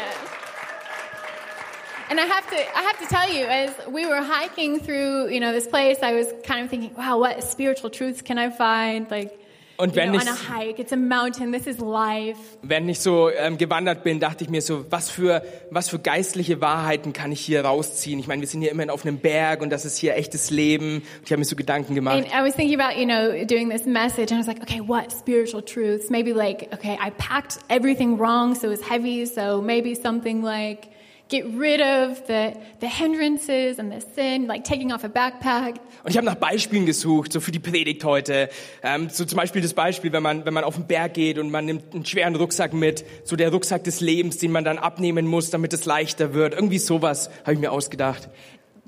And 2.08 2.20
I 2.20 2.24
have 2.24 2.48
to, 2.50 2.56
I 2.56 2.82
have 2.82 2.98
to 3.00 3.06
tell 3.06 3.28
you, 3.28 3.46
as 3.46 3.72
we 3.88 4.06
were 4.06 4.22
hiking 4.22 4.78
through, 4.78 5.28
you 5.28 5.40
know, 5.40 5.52
this 5.52 5.66
place, 5.66 5.98
I 6.02 6.14
was 6.14 6.28
kind 6.44 6.64
of 6.64 6.70
thinking, 6.70 6.94
wow, 6.94 7.18
what 7.18 7.42
spiritual 7.42 7.90
truths 7.90 8.22
can 8.22 8.38
I 8.38 8.50
find? 8.50 9.10
Like, 9.10 9.36
Und 9.78 9.90
you 9.90 9.96
wenn 9.96 10.12
know, 10.12 10.20
ich, 10.20 10.26
on 10.26 10.34
a 10.34 10.58
hike, 10.58 10.78
it's 10.78 10.92
a 10.92 10.96
mountain, 10.96 11.52
this 11.52 11.66
is 11.66 11.78
life. 11.78 12.38
wenn 12.62 12.88
ich 12.88 13.00
so 13.00 13.30
ähm, 13.30 13.58
gewandert 13.58 14.04
bin, 14.04 14.20
dachte 14.20 14.44
ich 14.44 14.50
mir 14.50 14.62
so, 14.62 14.86
was 14.90 15.10
für, 15.10 15.42
was 15.70 15.88
für 15.88 15.98
geistliche 15.98 16.60
Wahrheiten 16.60 17.12
kann 17.12 17.30
ich 17.32 17.40
hier 17.40 17.64
rausziehen? 17.64 18.18
Ich 18.18 18.26
meine, 18.26 18.40
wir 18.40 18.48
sind 18.48 18.62
hier 18.62 18.70
immerhin 18.70 18.90
auf 18.90 19.04
einem 19.04 19.18
Berg 19.18 19.60
und 19.60 19.70
das 19.70 19.84
ist 19.84 19.98
hier 19.98 20.16
echtes 20.16 20.50
Leben. 20.50 20.96
Und 20.96 21.24
ich 21.24 21.30
habe 21.30 21.38
mir 21.38 21.44
so 21.44 21.56
Gedanken 21.56 21.94
gemacht. 21.94 22.16
And 22.16 22.26
I 22.28 22.46
was 22.46 22.54
thinking 22.54 22.80
about, 22.80 22.98
you 22.98 23.06
know, 23.06 23.44
doing 23.44 23.70
this 23.70 23.84
message, 23.84 24.32
and 24.32 24.32
I 24.32 24.38
was 24.38 24.46
like, 24.46 24.62
okay, 24.62 24.80
what 24.80 25.12
spiritual 25.12 25.62
truths? 25.62 26.10
Maybe 26.10 26.32
like, 26.32 26.68
okay, 26.72 26.98
I 27.00 27.10
packed 27.10 27.58
everything 27.68 28.18
wrong, 28.18 28.54
so 28.54 28.68
it 28.68 28.70
was 28.70 28.88
heavy, 28.88 29.26
so 29.26 29.60
maybe 29.60 29.94
something 29.94 30.42
like, 30.42 30.88
get 31.28 31.44
rid 31.58 31.80
of 31.80 32.22
the, 32.26 32.54
the 32.80 32.88
hindrances 32.88 33.78
and 33.78 33.92
the 33.92 34.00
sin, 34.14 34.46
like 34.46 34.64
taking 34.64 34.92
off 34.92 35.04
a 35.04 35.08
backpack. 35.08 35.80
Und 36.04 36.10
ich 36.10 36.16
habe 36.16 36.26
nach 36.26 36.36
Beispielen 36.36 36.86
gesucht, 36.86 37.32
so 37.32 37.40
für 37.40 37.50
die 37.50 37.58
Predigt 37.58 38.04
heute. 38.04 38.48
Ähm, 38.82 39.08
so 39.10 39.24
zum 39.24 39.36
Beispiel 39.36 39.60
das 39.60 39.74
Beispiel, 39.74 40.12
wenn 40.12 40.22
man, 40.22 40.44
wenn 40.44 40.54
man 40.54 40.62
auf 40.64 40.76
den 40.76 40.86
Berg 40.86 41.14
geht 41.14 41.38
und 41.38 41.50
man 41.50 41.64
nimmt 41.64 41.94
einen 41.94 42.06
schweren 42.06 42.36
Rucksack 42.36 42.72
mit, 42.72 43.04
so 43.24 43.34
der 43.34 43.50
Rucksack 43.50 43.82
des 43.84 44.00
Lebens, 44.00 44.38
den 44.38 44.52
man 44.52 44.64
dann 44.64 44.78
abnehmen 44.78 45.26
muss, 45.26 45.50
damit 45.50 45.72
es 45.72 45.84
leichter 45.84 46.32
wird. 46.34 46.54
Irgendwie 46.54 46.78
sowas 46.78 47.30
habe 47.42 47.54
ich 47.54 47.58
mir 47.58 47.72
ausgedacht. 47.72 48.28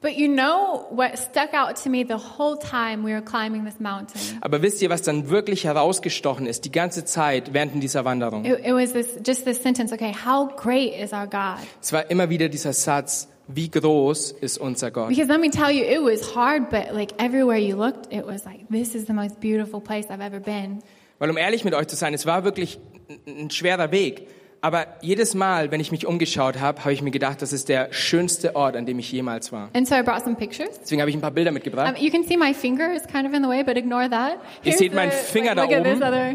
But 0.00 0.17
you 0.17 0.29
know 0.29 0.87
what 0.91 1.19
stuck 1.19 1.55
out 1.55 1.83
to 1.83 1.91
me 1.91 2.05
the 2.05 2.19
whole 2.19 2.56
time 2.56 3.03
we 3.03 3.12
were 3.12 3.21
climbing 3.21 3.65
this 3.65 3.81
mountain? 3.81 4.21
Aber 4.41 4.62
wisst 4.62 4.81
ihr, 4.81 4.91
was 4.91 5.03
dann 5.03 5.29
wirklich 5.29 5.65
herausgestochen 5.65 6.47
ist, 6.47 6.65
die 6.65 6.71
ganze 6.71 7.05
Zeit 7.05 7.53
während 7.53 7.83
dieser 7.83 8.05
Wanderung? 8.05 8.45
It, 8.45 8.61
it 8.65 8.73
was 8.73 8.93
this, 8.93 9.19
just 9.27 9.45
this 9.45 9.61
sentence, 9.61 9.93
okay, 9.93 10.12
how 10.12 10.49
great 10.56 10.95
is 10.95 11.12
our 11.12 11.27
God? 11.27 11.59
Es 11.83 11.93
war 11.93 12.09
immer 12.11 12.31
wieder 12.31 12.49
dieser 12.49 12.73
Satz, 12.73 13.29
wie 13.49 13.71
groß 13.71 14.33
ist 14.33 14.59
unser 14.59 14.91
Gott? 14.91 15.09
Because 15.09 15.29
let 15.29 15.41
me 15.41 15.50
tell 15.50 15.71
you, 15.71 15.83
it 15.83 16.00
was 16.00 16.37
hard, 16.37 16.71
but 16.71 16.93
like 16.93 17.12
everywhere 17.19 17.59
you 17.59 17.77
looked, 17.77 18.12
it 18.12 18.25
was 18.25 18.45
like, 18.45 18.69
this 18.71 18.95
is 18.95 19.06
the 19.06 19.12
most 19.12 19.41
beautiful 19.41 19.81
place 19.81 20.06
I've 20.11 20.25
ever 20.25 20.39
been. 20.39 20.81
Weil 21.19 21.31
um 21.31 21.37
ehrlich 21.37 21.65
mit 21.65 21.75
euch 21.75 21.89
zu 21.89 21.97
sein, 21.97 22.15
es 22.15 22.27
war 22.27 22.45
wirklich 22.45 22.79
ein 23.27 23.49
ein 23.49 23.50
schwerer 23.50 23.91
Weg. 23.91 24.29
Aber 24.60 24.87
jedes 25.02 25.34
Mal, 25.34 25.70
wenn 25.70 25.78
ich 25.81 25.93
mich 25.93 26.05
umgeschaut 26.06 26.58
habe, 26.60 26.81
habe 26.81 26.93
ich 26.93 27.00
mir 27.00 27.12
gedacht, 27.12 27.40
das 27.43 27.52
ist 27.52 27.69
der 27.69 27.93
schönste 27.93 28.56
Ort, 28.56 28.75
an 28.76 28.87
dem 28.87 28.99
ich 28.99 29.10
jemals 29.12 29.52
war. 29.52 29.69
And 29.72 29.87
so 29.87 29.94
I 29.94 30.02
brought 30.02 30.25
some 30.25 30.34
pictures. 30.37 30.81
Deswegen 30.81 31.00
habe 31.00 31.10
ich 31.10 31.16
ein 31.16 31.20
paar 31.20 31.31
Bilder 31.31 31.52
mitgebracht. 31.52 31.96
Um, 31.96 32.05
you 32.05 32.10
can 32.10 32.25
see 32.25 32.37
my 32.37 32.52
finger 32.52 32.93
is 32.93 33.02
kind 33.06 33.26
of 33.26 33.32
in 33.34 33.43
the 33.43 33.49
way, 33.49 33.62
but 33.62 33.76
ignore 33.76 34.10
that. 34.10 34.38
Ihr 34.64 34.72
seht 34.72 34.94
meinen 34.94 35.12
Finger 35.12 35.55
like, 35.55 35.70
da 35.70 35.78
oben. 35.81 36.02
other, 36.02 36.34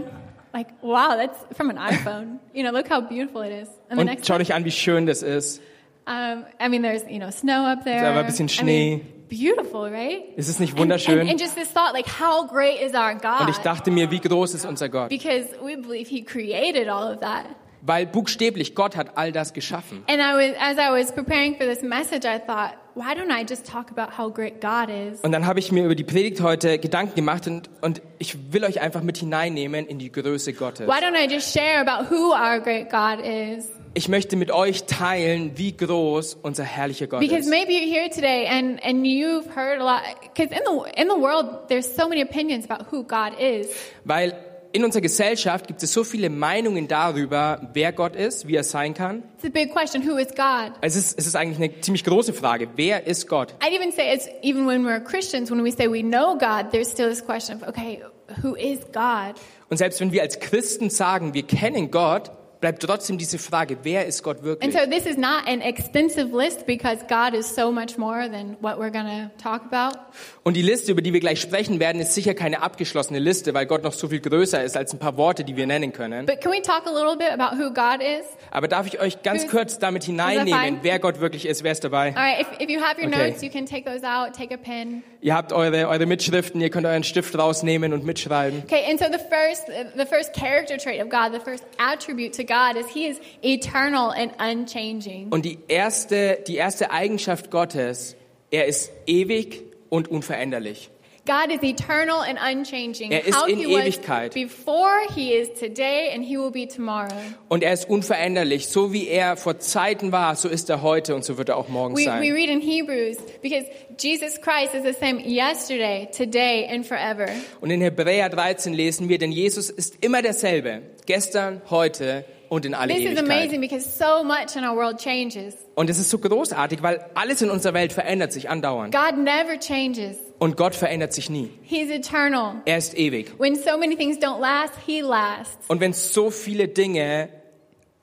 like, 0.54 0.68
wow, 0.82 1.18
that's 1.18 1.38
from 1.58 1.70
an 1.70 1.78
iPhone. 1.78 2.40
you 2.54 2.64
know, 2.64 2.72
look 2.72 2.90
how 2.90 3.02
beautiful 3.02 3.42
it 3.44 3.52
is. 3.64 3.68
And 3.90 4.00
Und 4.00 4.26
schaut 4.26 4.40
euch 4.40 4.54
an, 4.54 4.64
wie 4.64 4.72
schön 4.72 5.06
das 5.06 5.22
ist. 5.22 5.62
um, 6.08 6.46
I 6.62 6.70
mean, 6.70 6.82
there's, 6.82 7.04
you 7.10 7.20
know, 7.20 7.30
snow 7.32 7.66
up 7.66 7.84
there. 7.84 8.08
aber 8.08 8.22
ein 8.22 8.26
bisschen 8.26 8.48
I 8.48 8.64
mean, 8.64 9.02
Schnee. 9.02 9.02
beautiful, 9.30 9.90
right? 9.90 10.22
Ist 10.38 10.48
es 10.48 10.60
nicht 10.60 10.74
And, 10.74 10.80
wunderschön? 10.80 11.20
and, 11.20 11.30
and 11.32 11.42
just 11.42 11.56
this 11.56 11.70
thought, 11.74 11.94
like, 11.94 12.08
how 12.08 12.48
great 12.48 12.80
is 12.82 12.94
our 12.94 13.16
God? 13.16 13.42
Und 13.42 13.50
ich 13.50 13.58
dachte 13.58 13.92
mir, 13.92 14.12
wie 14.12 14.20
groß 14.22 14.54
ist 14.54 14.66
unser 14.66 14.88
Gott? 14.88 15.10
because 15.10 15.48
we 15.62 15.76
believe 15.76 16.10
He 16.10 16.24
created 16.24 16.88
all 16.88 17.12
of 17.14 17.20
that. 17.20 17.46
Weil 17.86 18.06
buchstäblich 18.06 18.76
Gott 18.76 18.96
hat 18.96 19.18
all 19.18 19.34
das 19.34 19.52
geschaffen. 19.52 20.04
And 20.08 20.20
I 20.20 20.34
was, 20.36 20.56
as 20.58 20.78
I 20.78 20.90
was 20.90 21.12
preparing 21.14 21.58
for 21.58 21.66
this 21.66 21.82
message, 21.82 22.24
I 22.24 22.40
thought, 22.40 22.76
why 22.96 23.14
don't 23.14 23.30
I 23.30 23.44
just 23.46 23.66
talk 23.66 23.92
about 23.92 24.18
how 24.18 24.34
great 24.34 24.62
God 24.62 24.90
is? 24.90 25.20
Und 25.20 25.34
dann 25.34 25.46
habe 25.46 25.60
ich 25.60 25.70
mir 25.74 25.84
über 25.84 25.96
die 25.96 26.06
Predigt 26.06 26.42
heute 26.42 26.80
Gedanken 26.80 27.16
gemacht 27.16 27.46
und, 27.48 27.70
und 27.82 28.02
ich 28.20 28.54
will 28.54 28.64
euch 28.64 28.80
einfach 28.80 29.02
mit 29.04 29.18
hineinnehmen 29.18 29.86
in 29.86 30.00
die 30.00 30.14
Größe 30.14 30.54
Gottes. 30.54 30.88
Why 30.88 31.04
don't 31.04 31.18
I 31.22 31.30
just 31.30 31.52
share 31.54 31.82
about 31.86 32.10
who 32.10 32.32
our 32.32 32.62
great 32.62 32.90
God 32.90 33.20
is? 33.20 33.70
Ich 33.96 34.08
möchte 34.08 34.38
mit 34.38 34.50
euch 34.50 34.86
teilen, 34.86 35.52
wie 35.58 35.76
groß 35.76 36.38
unser 36.42 36.64
herrlicher 36.64 37.08
Gott 37.08 37.20
Because 37.20 37.42
ist. 37.42 37.50
maybe 37.50 37.74
you're 37.74 37.94
here 37.94 38.10
today 38.10 38.48
and, 38.48 38.82
and 38.84 39.06
you've 39.06 39.54
heard 39.56 39.82
a 39.82 39.84
lot. 39.84 40.00
Because 40.34 40.52
in 40.52 40.64
the, 40.66 41.02
in 41.02 41.10
the 41.10 41.22
world, 41.22 41.68
there's 41.68 41.94
so 41.94 42.08
many 42.08 42.22
opinions 42.22 42.64
about 42.66 42.88
who 42.92 43.04
God 43.04 43.34
is. 43.40 43.68
Weil 44.06 44.34
in 44.74 44.84
unserer 44.84 45.02
Gesellschaft 45.02 45.68
gibt 45.68 45.84
es 45.84 45.94
so 45.94 46.04
viele 46.04 46.32
Meinungen 46.32 46.88
darüber, 46.88 47.70
wer 47.74 47.94
Gott 47.94 48.16
ist, 48.16 48.48
wie 48.48 48.56
er 48.56 48.64
sein 48.64 48.96
kann. 48.96 49.22
It's 49.38 49.46
a 49.46 49.50
big 49.50 49.72
question 49.72 50.06
who 50.06 50.18
is 50.18 50.30
God? 50.30 50.74
Es 50.82 50.96
ist, 50.96 51.18
es 51.18 51.28
ist 51.28 51.36
eigentlich 51.36 51.58
eine 51.58 51.80
ziemlich 51.80 52.04
große 52.04 52.34
Frage. 52.34 52.68
Wer 52.76 53.06
ist 53.06 53.28
Gott? 53.28 53.54
I'd 53.62 53.72
even 53.72 53.92
say 53.92 54.12
it's 54.14 54.28
even 54.42 54.68
when 54.68 54.84
we're 54.84 55.00
Christians, 55.00 55.52
when 55.52 55.64
we 55.64 55.72
say 55.72 55.88
we 55.88 56.02
know 56.02 56.36
God, 56.36 56.72
there's 56.72 56.90
still 56.90 57.08
this 57.08 57.24
question 57.24 57.56
of, 57.56 57.68
okay, 57.70 58.02
who 58.42 58.56
is 58.56 58.80
God? 58.92 59.36
Und 59.70 59.78
selbst 59.78 60.02
wenn 60.02 60.12
wir 60.12 60.24
als 60.24 60.40
Christen 60.40 60.90
sagen, 60.90 61.36
wir 61.36 61.44
kennen 61.44 61.92
Gott, 61.92 62.32
bleibt 62.64 62.82
trotzdem 62.82 63.18
diese 63.18 63.38
Frage, 63.40 63.78
wer 63.84 64.06
ist 64.06 64.24
Gott 64.24 64.38
And 64.38 64.46
wirklich? 64.46 64.74
so 64.74 64.90
this 64.90 65.06
is 65.06 65.18
not 65.18 65.46
an 65.48 65.60
extensive 65.60 66.30
list 66.34 66.66
because 66.66 67.04
God 67.10 67.34
is 67.38 67.54
so 67.54 67.74
much 67.74 67.98
more 67.98 68.30
than 68.32 68.56
what 68.62 68.78
we're 68.78 68.90
going 68.90 69.06
to 69.06 69.30
talk 69.38 69.64
about. 69.70 70.00
Und 70.44 70.56
die 70.56 70.62
Liste, 70.62 70.94
über 70.94 71.02
die 71.02 71.12
wir 71.12 71.20
gleich 71.20 71.42
sprechen 71.42 71.82
werden, 71.82 72.02
ist 72.02 72.14
sicher 72.14 72.34
keine 72.34 72.62
abgeschlossene 72.62 73.20
Liste, 73.20 73.54
weil 73.54 73.66
Gott 73.66 73.84
noch 73.84 73.92
so 73.92 74.08
viel 74.08 74.22
größer 74.22 74.64
ist 74.64 74.78
als 74.78 74.94
ein 74.94 75.00
paar 75.00 75.18
Worte, 75.18 75.44
die 75.44 75.58
wir 75.58 75.68
nennen 75.68 75.92
können. 75.92 76.26
But 76.26 76.40
can 76.40 76.54
we 76.54 76.62
talk 76.62 76.88
a 76.88 76.92
little 76.92 77.18
bit 77.18 77.38
about 77.38 77.58
who 77.62 77.74
God 77.74 78.00
is? 78.02 78.26
Aber 78.50 78.70
darf 78.70 78.88
ich 78.88 79.02
euch 79.02 79.22
ganz 79.24 79.44
Who's- 79.44 79.50
kurz 79.52 79.80
damit 79.80 80.06
hineinnehmen, 80.06 80.80
wer 80.84 81.00
Gott 81.00 81.20
wirklich 81.20 81.46
ist? 81.46 81.66
Wer 81.66 81.74
ist 81.74 81.84
dabei? 81.84 82.16
All 82.16 82.24
right, 82.24 82.40
if, 82.40 82.48
if 82.62 82.70
you 82.70 82.80
have 82.82 82.98
your 83.02 83.10
Okay. 83.10 83.30
notes, 83.30 83.42
you 83.44 83.50
can 83.50 83.66
take 83.66 83.84
those 83.84 84.06
out, 84.08 84.32
take 84.34 84.54
a 84.54 84.58
pen. 84.58 85.04
Ihr 85.24 85.36
habt 85.36 85.54
eure, 85.54 85.88
eure 85.88 86.06
Mitschriften, 86.06 86.60
ihr 86.60 86.70
könnt 86.70 86.86
euren 86.86 87.06
Stift 87.06 87.38
rausnehmen 87.38 87.94
und 87.94 88.04
mitschreiben. 88.04 88.64
Okay, 88.66 88.84
and 88.90 89.00
so 89.00 89.06
the 89.06 89.18
first, 89.18 89.68
the 89.96 90.06
first 90.06 90.34
character 90.34 90.78
trait 90.78 91.02
of 91.02 91.08
God, 91.08 91.32
the 91.32 91.40
first 91.40 91.64
attribute 91.78 92.34
to 92.34 92.44
God 92.44 92.76
is 92.76 92.88
He 92.94 93.08
is 93.08 93.22
eternal 93.42 94.12
and 94.12 94.34
unchanging. 94.38 95.30
Und 95.32 95.46
die 95.46 95.60
erste, 95.70 96.40
die 96.46 96.58
erste 96.58 96.92
Eigenschaft 96.92 97.52
Gottes, 97.52 98.18
er 98.52 98.66
ist 98.66 98.92
ewig 99.08 99.64
und 99.90 100.10
unveränderlich. 100.10 100.90
God 101.26 101.52
is 101.52 101.64
eternal 101.64 102.20
and 102.22 102.38
unchanging. 102.38 103.12
Er 103.12 103.26
ist 103.26 103.40
How 103.40 103.48
in 103.48 103.58
he 103.58 103.68
was 103.68 103.86
Ewigkeit. 103.86 104.34
before, 104.34 104.92
he 105.16 105.32
is 105.34 105.48
today, 105.58 106.12
and 106.14 106.22
he 106.26 106.38
will 106.38 106.52
be 106.52 106.68
tomorrow. 106.68 107.08
Und 107.48 107.64
er 107.64 107.72
ist 107.72 107.90
unveränderlich. 107.90 108.68
So 108.68 108.92
wie 108.92 109.08
er 109.08 109.38
vor 109.38 109.58
Zeiten 109.60 110.12
war, 110.12 110.36
so 110.36 110.50
ist 110.50 110.70
er 110.70 110.82
heute 110.82 111.16
und 111.16 111.24
so 111.24 111.38
wird 111.38 111.48
er 111.48 111.56
auch 111.56 111.70
morgen 111.70 111.96
We, 111.96 112.00
we 112.02 112.04
sein. 112.06 112.20
read 112.34 112.50
in 112.50 112.60
Hebrews 112.60 113.18
because 113.42 113.66
Jesus 113.98 114.42
Christ 114.42 114.74
is 114.74 114.84
the 114.84 114.92
same 115.00 115.22
yesterday, 115.26 116.10
today, 116.12 116.68
and 116.70 116.86
forever. 116.86 117.28
Und 117.62 117.72
in 117.72 117.80
Hebräer 117.80 118.28
13 118.28 118.74
lesen 118.74 119.08
wir, 119.08 119.18
denn 119.18 119.32
Jesus 119.32 119.70
ist 119.70 120.04
immer 120.04 120.22
derselbe. 120.22 120.82
Gestern, 121.06 121.62
heute 121.70 122.26
und 122.54 122.66
in 122.66 122.74
alle 122.74 122.94
This 122.94 123.04
is 123.04 123.12
Ewigkeit. 123.18 123.26
amazing 123.26 123.62
because 123.62 123.98
so 123.98 124.24
much 124.24 124.56
in 124.56 124.64
our 124.64 124.76
world 124.76 124.98
changes. 125.00 125.56
Und 125.76 125.90
es 125.90 125.98
ist 125.98 126.10
so 126.10 126.20
großartig, 126.20 126.84
weil 126.84 127.04
alles 127.16 127.42
in 127.42 127.50
unserer 127.50 127.74
Welt 127.74 127.94
verändert 127.94 128.32
sich 128.32 128.50
andauernd. 128.50 128.94
God 128.94 129.18
never 129.18 129.60
changes. 129.60 130.18
Und 130.40 130.58
Gott 130.58 130.76
verändert 130.76 131.14
sich 131.14 131.30
nie. 131.30 131.50
He's 131.64 131.90
eternal. 131.90 132.56
Er 132.66 132.78
ist 132.78 132.98
ewig. 132.98 133.34
When 133.40 133.56
so 133.56 133.78
many 133.78 133.96
things 133.96 134.18
don't 134.18 134.40
last, 134.40 134.74
he 134.86 135.02
lasts. 135.02 135.58
Und 135.68 135.80
wenn 135.80 135.94
so 135.94 136.30
viele 136.30 136.68
Dinge 136.68 137.30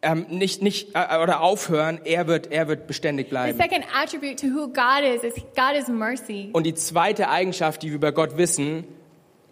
ähm, 0.02 0.26
nicht, 0.30 0.62
nicht 0.62 0.94
äh, 0.94 1.18
oder 1.22 1.42
aufhören, 1.42 2.00
er 2.04 2.26
wird, 2.26 2.50
er 2.50 2.66
wird 2.68 2.86
beständig 2.86 3.26
The 3.26 3.30
bleiben. 3.30 3.58
second 3.58 3.84
attribute 3.94 4.38
to 4.40 4.46
who 4.46 4.68
God 4.68 5.02
is 5.04 5.22
is 5.22 5.34
God 5.54 5.76
is 5.78 5.88
mercy. 5.88 6.48
Und 6.54 6.64
die 6.64 6.74
zweite 6.74 7.28
Eigenschaft, 7.28 7.82
die 7.82 7.88
wir 7.88 7.96
über 7.96 8.12
Gott 8.12 8.36
wissen, 8.38 8.84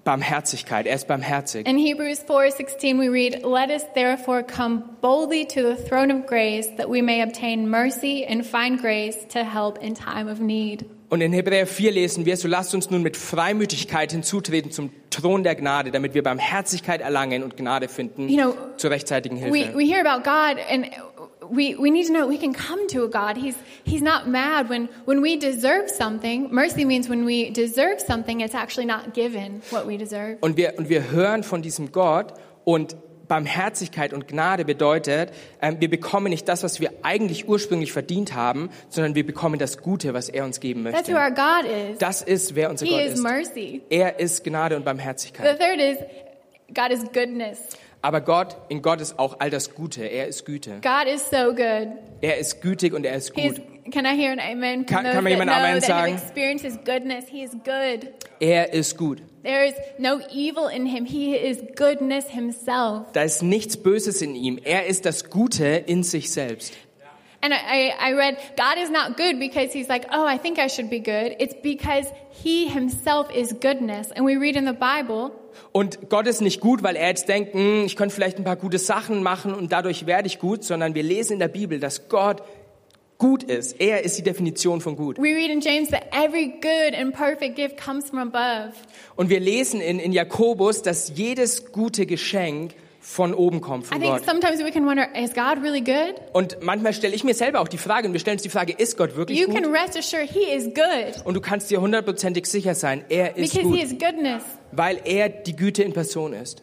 Barmherzigkeit. 0.09 0.87
Er 0.87 0.95
ist 0.95 1.07
barmherzig. 1.07 1.69
In 1.69 1.77
Hebrews 1.77 2.25
4:16 2.27 2.99
we 2.99 3.12
read, 3.12 3.43
"Let 3.45 3.69
us 3.71 3.85
therefore 3.93 4.43
come 4.43 4.83
boldly 5.03 5.47
to 5.47 5.61
the 5.61 5.77
throne 5.87 6.11
of 6.11 6.25
grace 6.27 6.67
that 6.79 6.88
we 6.88 7.03
may 7.03 7.23
obtain 7.23 7.69
mercy 7.69 8.25
and 8.27 8.43
find 8.43 8.81
grace 8.81 9.29
to 9.29 9.41
help 9.41 9.79
in 9.83 9.95
time 9.95 10.33
of 10.33 10.41
need." 10.41 10.87
Und 11.11 11.21
in 11.21 11.33
Hebräer 11.33 11.67
4 11.67 11.93
lesen 11.93 12.25
wir, 12.27 12.37
so 12.38 12.49
lasst 12.49 12.75
uns 12.75 12.91
nun 12.91 13.03
mit 13.03 13.17
Freimütigkeit 13.17 14.12
hinzutreten 14.12 14.71
zum 14.71 14.91
Thron 15.11 15.43
der 15.43 15.55
Gnade, 15.55 15.91
damit 15.91 16.15
wir 16.15 16.23
Barmherzigkeit 16.23 17.00
erlangen 17.00 17.43
und 17.43 17.57
Gnade 17.57 17.88
finden 17.88 18.29
You 18.29 18.37
know, 18.37 18.55
zur 18.77 18.91
rechtzeitigen 18.91 19.37
We 19.37 19.59
Hilfe. 19.59 19.79
we 19.79 19.85
hear 19.85 20.07
about 20.07 20.23
God 20.23 20.59
and 20.71 20.87
we, 21.50 21.75
we 21.75 21.90
need 21.90 22.07
to 22.07 22.12
know 22.12 22.26
we 22.26 22.38
can 22.38 22.52
come 22.52 22.87
to 22.88 23.05
a 23.05 23.09
God. 23.09 23.37
He's 23.37 23.57
he's 23.85 24.02
not 24.02 24.26
mad 24.28 24.69
when 24.69 24.88
when 25.05 25.23
we 25.23 25.37
deserve 25.38 25.90
something. 25.90 26.49
Mercy 26.52 26.85
means 26.85 27.09
when 27.09 27.25
we 27.25 27.50
deserve 27.50 28.00
something, 28.00 28.40
it's 28.40 28.55
actually 28.55 28.87
not 28.87 29.14
given 29.14 29.62
what 29.71 29.87
we 29.87 29.97
deserve. 29.97 30.38
Und 30.40 30.57
wir, 30.57 30.75
und 30.78 30.88
wir 30.88 31.11
hören 31.11 31.43
von 31.43 31.62
diesem 31.62 31.93
Gott 31.93 32.35
und 32.64 32.97
Barmherzigkeit 33.28 34.14
und 34.14 34.26
Gnade 34.26 34.64
bedeutet, 34.64 35.33
ähm, 35.61 35.76
wir 35.81 35.90
bekommen 35.90 36.31
nicht 36.31 36.49
das, 36.49 36.62
was 36.62 36.81
wir 36.81 36.90
eigentlich 37.02 37.47
ursprünglich 37.47 37.93
verdient 37.93 38.35
haben, 38.35 38.71
sondern 38.88 39.14
wir 39.14 39.26
bekommen 39.26 39.59
das 39.59 39.78
Gute, 39.78 40.14
was 40.14 40.28
er 40.31 40.45
uns 40.45 40.61
geben 40.61 40.83
möchte. 40.83 40.99
That's 40.99 41.11
who 41.11 41.17
our 41.17 41.31
God 41.31 41.71
is. 41.71 41.99
Das 41.99 42.23
ist, 42.23 42.55
wer 42.55 42.71
unser 42.71 42.87
He 42.87 42.93
Gott 42.93 43.02
is 43.02 43.12
ist. 43.14 43.23
mercy. 43.23 43.83
Er 43.90 44.19
ist 44.19 44.45
Gnade 44.45 44.76
und 44.76 44.85
Barmherzigkeit. 44.85 45.59
The 45.59 45.64
third 45.64 45.78
is 45.81 45.99
God 46.75 46.90
is 46.90 47.02
goodness. 47.12 47.59
Aber 48.00 48.21
Gott, 48.21 48.57
in 48.69 48.81
Gott 48.83 49.00
ist 49.00 49.19
auch 49.19 49.40
all 49.40 49.50
das 49.50 49.75
Gute. 49.75 50.05
Er 50.05 50.28
ist 50.28 50.45
Güte. 50.47 50.81
God 50.83 51.12
is 51.12 51.28
so 51.31 51.52
good. 51.55 51.88
Er 52.21 52.38
ist 52.38 52.61
gütig 52.61 52.95
und 52.95 53.05
er 53.05 53.17
ist 53.17 53.35
gut. 53.35 53.61
can 53.90 54.05
I 54.05 54.17
hear 54.17 54.33
an 54.33 54.38
amen? 54.40 54.87
Kann- 54.87 55.05
those 55.05 55.14
kann 55.14 55.25
mir 55.25 55.31
that 55.31 55.38
jemand 55.38 55.50
know 55.50 55.59
Amen 55.59 55.81
that 55.81 55.85
sagen? 55.85 56.12
have 56.14 56.23
experienced 56.25 56.64
His 56.64 56.78
goodness. 56.85 57.25
He 57.28 57.43
is 57.43 57.52
good. 57.64 58.12
Er 58.40 58.73
ist 58.73 58.97
gut. 58.97 59.23
There 59.43 59.67
is 59.67 59.75
no 59.99 60.19
evil 60.31 60.69
in 60.69 60.87
Him. 60.87 61.05
He 61.07 61.35
is 61.35 61.59
goodness 61.76 62.26
Himself. 62.28 63.07
Da 63.12 63.23
ist 63.23 63.43
nichts 63.43 63.76
Böses 63.76 64.23
in 64.23 64.35
ihm. 64.35 64.59
Er 64.62 64.87
ist 64.87 65.05
das 65.05 65.31
Gute 65.31 65.67
in 65.67 66.02
sich 66.02 66.31
selbst. 66.31 66.75
And 67.40 67.54
I, 67.54 67.92
I 68.00 68.14
read, 68.14 68.37
God 68.57 68.78
is 68.83 68.90
not 68.90 69.16
good 69.16 69.38
because 69.38 69.73
He's 69.73 69.88
like, 69.88 70.07
oh, 70.12 70.26
I 70.26 70.38
think 70.38 70.59
I 70.59 70.68
should 70.68 70.90
be 70.90 70.99
good. 70.99 71.37
It's 71.38 71.54
because 71.62 72.07
He 72.30 72.68
Himself 72.68 73.30
is 73.33 73.52
goodness. 73.61 74.11
And 74.11 74.25
we 74.25 74.37
read 74.37 74.57
in 74.57 74.64
the 74.64 74.73
Bible 74.73 75.30
Und 75.73 76.09
Gott 76.09 76.26
ist 76.26 76.40
nicht 76.40 76.61
gut, 76.61 76.83
weil 76.83 76.97
er 76.97 77.09
jetzt 77.09 77.28
denkt, 77.28 77.52
"Hm, 77.54 77.85
ich 77.85 77.97
könnte 77.97 78.14
vielleicht 78.14 78.38
ein 78.38 78.45
paar 78.45 78.57
gute 78.57 78.78
Sachen 78.78 79.23
machen 79.23 79.54
und 79.54 79.73
dadurch 79.73 80.07
werde 80.07 80.26
ich 80.26 80.38
gut, 80.38 80.64
sondern 80.64 80.95
wir 80.95 81.02
lesen 81.02 81.35
in 81.35 81.38
der 81.38 81.49
Bibel, 81.49 81.78
dass 81.80 82.09
Gott 82.09 82.42
gut 83.18 83.42
ist. 83.42 83.80
Er 83.80 84.04
ist 84.04 84.16
die 84.16 84.23
Definition 84.23 84.80
von 84.80 84.97
gut. 84.97 85.18
We 85.18 85.35
read 85.35 85.50
in 85.50 85.61
James 85.61 85.90
that 85.90 86.04
every 86.12 86.47
good 86.61 86.95
and 86.97 87.12
perfect 87.12 87.57
gift 87.57 87.76
comes 87.76 88.09
from 88.09 88.18
above. 88.21 88.73
Und 89.16 89.28
wir 89.28 89.40
lesen 89.40 89.80
in, 89.80 89.99
in 89.99 90.12
Jakobus, 90.12 90.83
dass 90.83 91.12
jedes 91.16 91.73
gute 91.73 92.07
Geschenk 92.07 92.75
von 93.11 93.33
oben 93.33 93.62
kommt, 93.62 93.87
I 93.87 93.88
von 93.88 94.00
think 94.03 94.12
Gott. 94.19 94.25
sometimes 94.27 94.62
we 94.62 94.71
can 94.71 94.85
wonder, 94.87 95.07
is 95.17 95.33
God 95.33 95.62
really 95.62 95.81
good? 95.81 96.15
Und 96.35 96.59
manchmal 96.62 96.93
stelle 96.93 97.15
ich 97.15 97.25
mir 97.25 97.33
selber 97.35 97.61
auch 97.61 97.69
die 97.69 97.79
Frage, 97.79 98.07
und 98.07 98.12
wir 98.12 98.21
stellen 98.21 98.35
uns 98.35 98.43
die 98.43 98.50
Frage, 98.50 98.75
ist 98.75 98.99
Gott 98.99 99.17
wirklich 99.17 99.41
You 99.41 99.47
gut? 99.47 99.55
can 99.62 99.73
rest 99.75 99.97
assured 99.97 100.29
He 100.31 100.41
is 100.55 100.65
good 100.75 101.25
Und 101.25 101.33
du 101.35 101.41
kannst 101.41 101.71
dir 101.71 101.81
hundertprozentig 101.81 102.45
sicher 102.47 102.75
sein, 102.75 103.05
er 103.09 103.37
ist 103.37 103.55
because 103.55 103.75
He 103.75 103.81
gut, 103.81 103.83
is 103.93 103.99
goodness. 103.99 104.43
weil 104.73 105.00
er 105.05 105.31
die 105.31 105.57
Güte 105.57 105.83
in 105.83 105.95
Person 105.95 106.35
ist. 106.35 106.62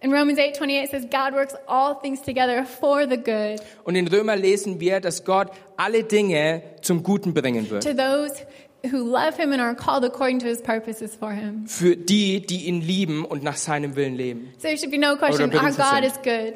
In 0.00 0.12
Romans 0.12 0.38
8 0.38 0.56
28 0.60 0.90
says, 0.90 1.02
God 1.10 1.32
works 1.34 1.54
all 1.66 1.94
things 2.00 2.20
together 2.22 2.64
for 2.64 3.02
the 3.08 3.16
good 3.16 3.60
Und 3.84 3.96
in 3.96 4.06
Römer 4.08 4.36
lesen 4.36 4.78
wir, 4.80 5.00
dass 5.00 5.24
Gott 5.24 5.50
alle 5.76 6.04
Dinge 6.04 6.62
zum 6.80 7.02
Guten 7.02 7.34
bringen 7.34 7.68
wird. 7.70 7.82
to 7.84 7.90
those 7.92 8.32
who 8.90 9.04
love 9.04 9.36
Him 9.36 9.52
and 9.52 9.60
are 9.60 9.74
called 9.74 10.04
according 10.04 10.40
to 10.40 10.46
His 10.46 10.60
purposes 10.60 11.14
for 11.14 11.32
Him. 11.32 11.66
Für 11.66 11.96
die, 11.96 12.40
die 12.40 12.66
ihn 12.66 12.80
lieben 12.80 13.24
und 13.24 13.42
nach 13.42 13.56
seinem 13.56 13.96
Willen 13.96 14.16
leben. 14.16 14.52
So 14.58 14.68
there 14.68 14.76
should 14.76 14.90
be 14.90 14.98
no 14.98 15.16
question, 15.16 15.52
our 15.54 15.72
God 15.72 16.04
is 16.04 16.16
good. 16.22 16.54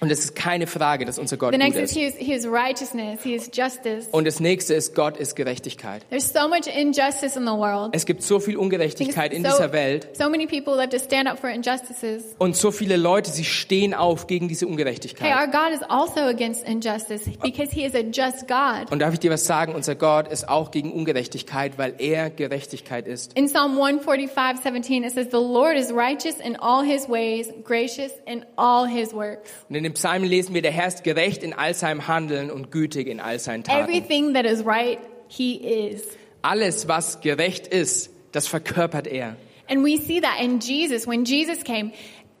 Und 0.00 0.10
es 0.10 0.20
ist 0.20 0.34
keine 0.34 0.66
Frage, 0.66 1.04
dass 1.04 1.18
unser 1.18 1.36
Gott 1.36 1.52
The 1.54 1.58
gut 1.58 1.66
next 1.74 1.78
is 1.78 1.90
ist. 1.90 1.96
He 1.96 2.04
is, 2.04 2.14
he 2.16 2.32
is 2.34 2.46
righteousness, 2.46 3.22
He 3.22 3.34
is 3.34 3.50
justice. 3.52 4.08
Und 4.12 4.26
das 4.26 4.40
nächste 4.40 4.74
ist, 4.74 4.94
Gott 4.94 5.16
ist 5.16 5.34
Gerechtigkeit. 5.36 6.02
There's 6.10 6.32
so 6.32 6.48
much 6.48 6.66
injustice 6.66 7.36
in 7.36 7.44
the 7.44 7.52
world. 7.52 7.90
Es 7.92 8.04
gibt 8.06 8.22
so 8.22 8.40
viel 8.40 8.56
Ungerechtigkeit 8.56 9.32
in 9.32 9.44
so, 9.44 9.50
dieser 9.50 9.72
Welt 9.72 10.08
so 10.16 10.28
many 10.28 10.46
people 10.46 10.74
love 10.74 10.88
to 10.90 10.98
stand 10.98 11.28
up 11.28 11.38
for 11.38 11.48
injustices. 11.50 12.34
und 12.38 12.56
so 12.56 12.70
viele 12.70 12.96
Leute, 12.96 13.30
sie 13.30 13.44
stehen 13.44 13.94
auf 13.94 14.26
gegen 14.26 14.48
diese 14.48 14.66
Hey, 14.66 14.72
Ungerechtigkeit. 14.72 15.34
our 15.34 15.46
God 15.46 15.72
is 15.74 15.82
also 15.88 16.20
against 16.20 16.66
injustice 16.66 17.22
because 17.42 17.70
He 17.72 17.84
is 17.84 17.94
a 17.94 18.00
just 18.00 18.46
God. 18.48 18.90
Und 18.90 18.98
darf 19.00 19.12
ich 19.14 19.20
dir 19.20 19.30
was 19.30 19.44
sagen? 19.46 19.74
Unser 19.74 19.94
Gott 19.94 20.28
ist 20.28 20.48
auch 20.48 20.70
gegen 20.70 20.92
Ungerechtigkeit, 20.92 21.78
weil 21.78 21.94
er 21.98 22.30
Gerechtigkeit 22.30 23.06
ist. 23.06 23.32
In 23.34 23.46
Psalm 23.46 23.72
145, 23.78 24.62
17, 24.62 25.04
it 25.04 25.12
says, 25.12 25.26
The 25.30 25.36
Lord 25.36 25.76
is 25.76 25.92
righteous 25.92 26.36
in 26.44 26.56
all 26.56 26.84
his 26.84 27.08
ways, 27.08 27.48
gracious 27.64 28.12
in 28.26 28.44
all 28.56 28.86
his 28.86 29.12
works. 29.12 29.50
Und 29.68 29.76
in 29.76 29.83
dem 29.84 29.94
Psalm 29.94 30.24
lesen 30.24 30.54
wir, 30.54 30.62
der 30.62 30.72
Herr 30.72 30.88
ist 30.88 31.04
gerecht 31.04 31.42
in 31.42 31.52
all 31.52 31.74
seinem 31.74 32.08
Handeln 32.08 32.50
und 32.50 32.70
gütig 32.70 33.06
in 33.06 33.20
all 33.20 33.38
seinen 33.38 33.64
Taten. 33.64 33.84
Everything 33.84 34.34
that 34.34 34.44
is 34.44 34.64
right, 34.64 34.98
he 35.28 35.56
is. 35.56 36.02
Alles, 36.42 36.88
was 36.88 37.20
gerecht 37.20 37.66
ist, 37.66 38.10
das 38.32 38.46
verkörpert 38.46 39.06
er. 39.06 39.36
And 39.68 39.84
we 39.84 39.96
see 39.96 40.20
that 40.20 40.40
in 40.40 40.58
Jesus. 40.60 41.06
When 41.06 41.24
Jesus 41.24 41.64
came, 41.64 41.92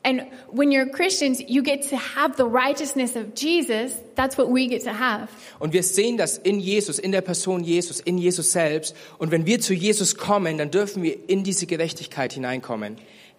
and 0.04 0.22
when 0.52 0.70
you're 0.70 0.86
Christians, 0.86 1.42
you 1.48 1.62
get 1.62 1.88
to 1.88 1.96
have 1.96 2.36
the 2.36 2.44
righteousness 2.44 3.16
of 3.16 3.34
Jesus. 3.34 3.96
That's 4.14 4.36
what 4.36 4.48
we 4.48 4.66
get 4.66 4.84
to 4.84 4.92
have. 4.92 5.28
Und 5.58 5.72
wir 5.72 5.82
sehen 5.82 6.18
das 6.18 6.36
in 6.36 6.60
Jesus, 6.60 6.98
in 6.98 7.12
der 7.12 7.22
Person 7.22 7.64
Jesus, 7.64 8.00
in 8.00 8.18
Jesus 8.18 8.52
selbst. 8.52 8.94
Und 9.18 9.30
wenn 9.30 9.46
wir 9.46 9.60
zu 9.60 9.72
Jesus 9.72 10.16
kommen, 10.16 10.58
dann 10.58 10.70
dürfen 10.70 11.02
wir 11.02 11.16
in 11.28 11.44
diese 11.44 11.66
Gerechtigkeit 11.66 12.34
hineinkommen. 12.34 12.96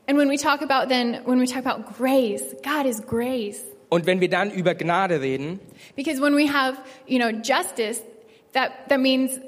And 0.08 0.18
when 0.18 0.30
we 0.30 0.38
talk 0.38 0.62
about 0.62 0.90
then, 0.90 1.20
when 1.26 1.40
we 1.40 1.46
talk 1.46 1.66
about 1.66 1.96
grace, 1.98 2.44
God 2.64 2.86
is 2.86 3.02
grace. 3.02 3.62
Und 3.96 4.06
wenn 4.06 4.20
wir 4.20 4.30
dann 4.30 4.52
über 4.52 4.76
Gnade 4.76 5.22
reden, 5.22 5.60
Because 5.96 6.22
when 6.22 6.36
we 6.36 6.52
have, 6.52 6.78
you 7.08 7.18
know, 7.18 7.30
justice, 7.30 8.02
that, 8.52 8.72
that 8.90 9.00
means 9.00 9.40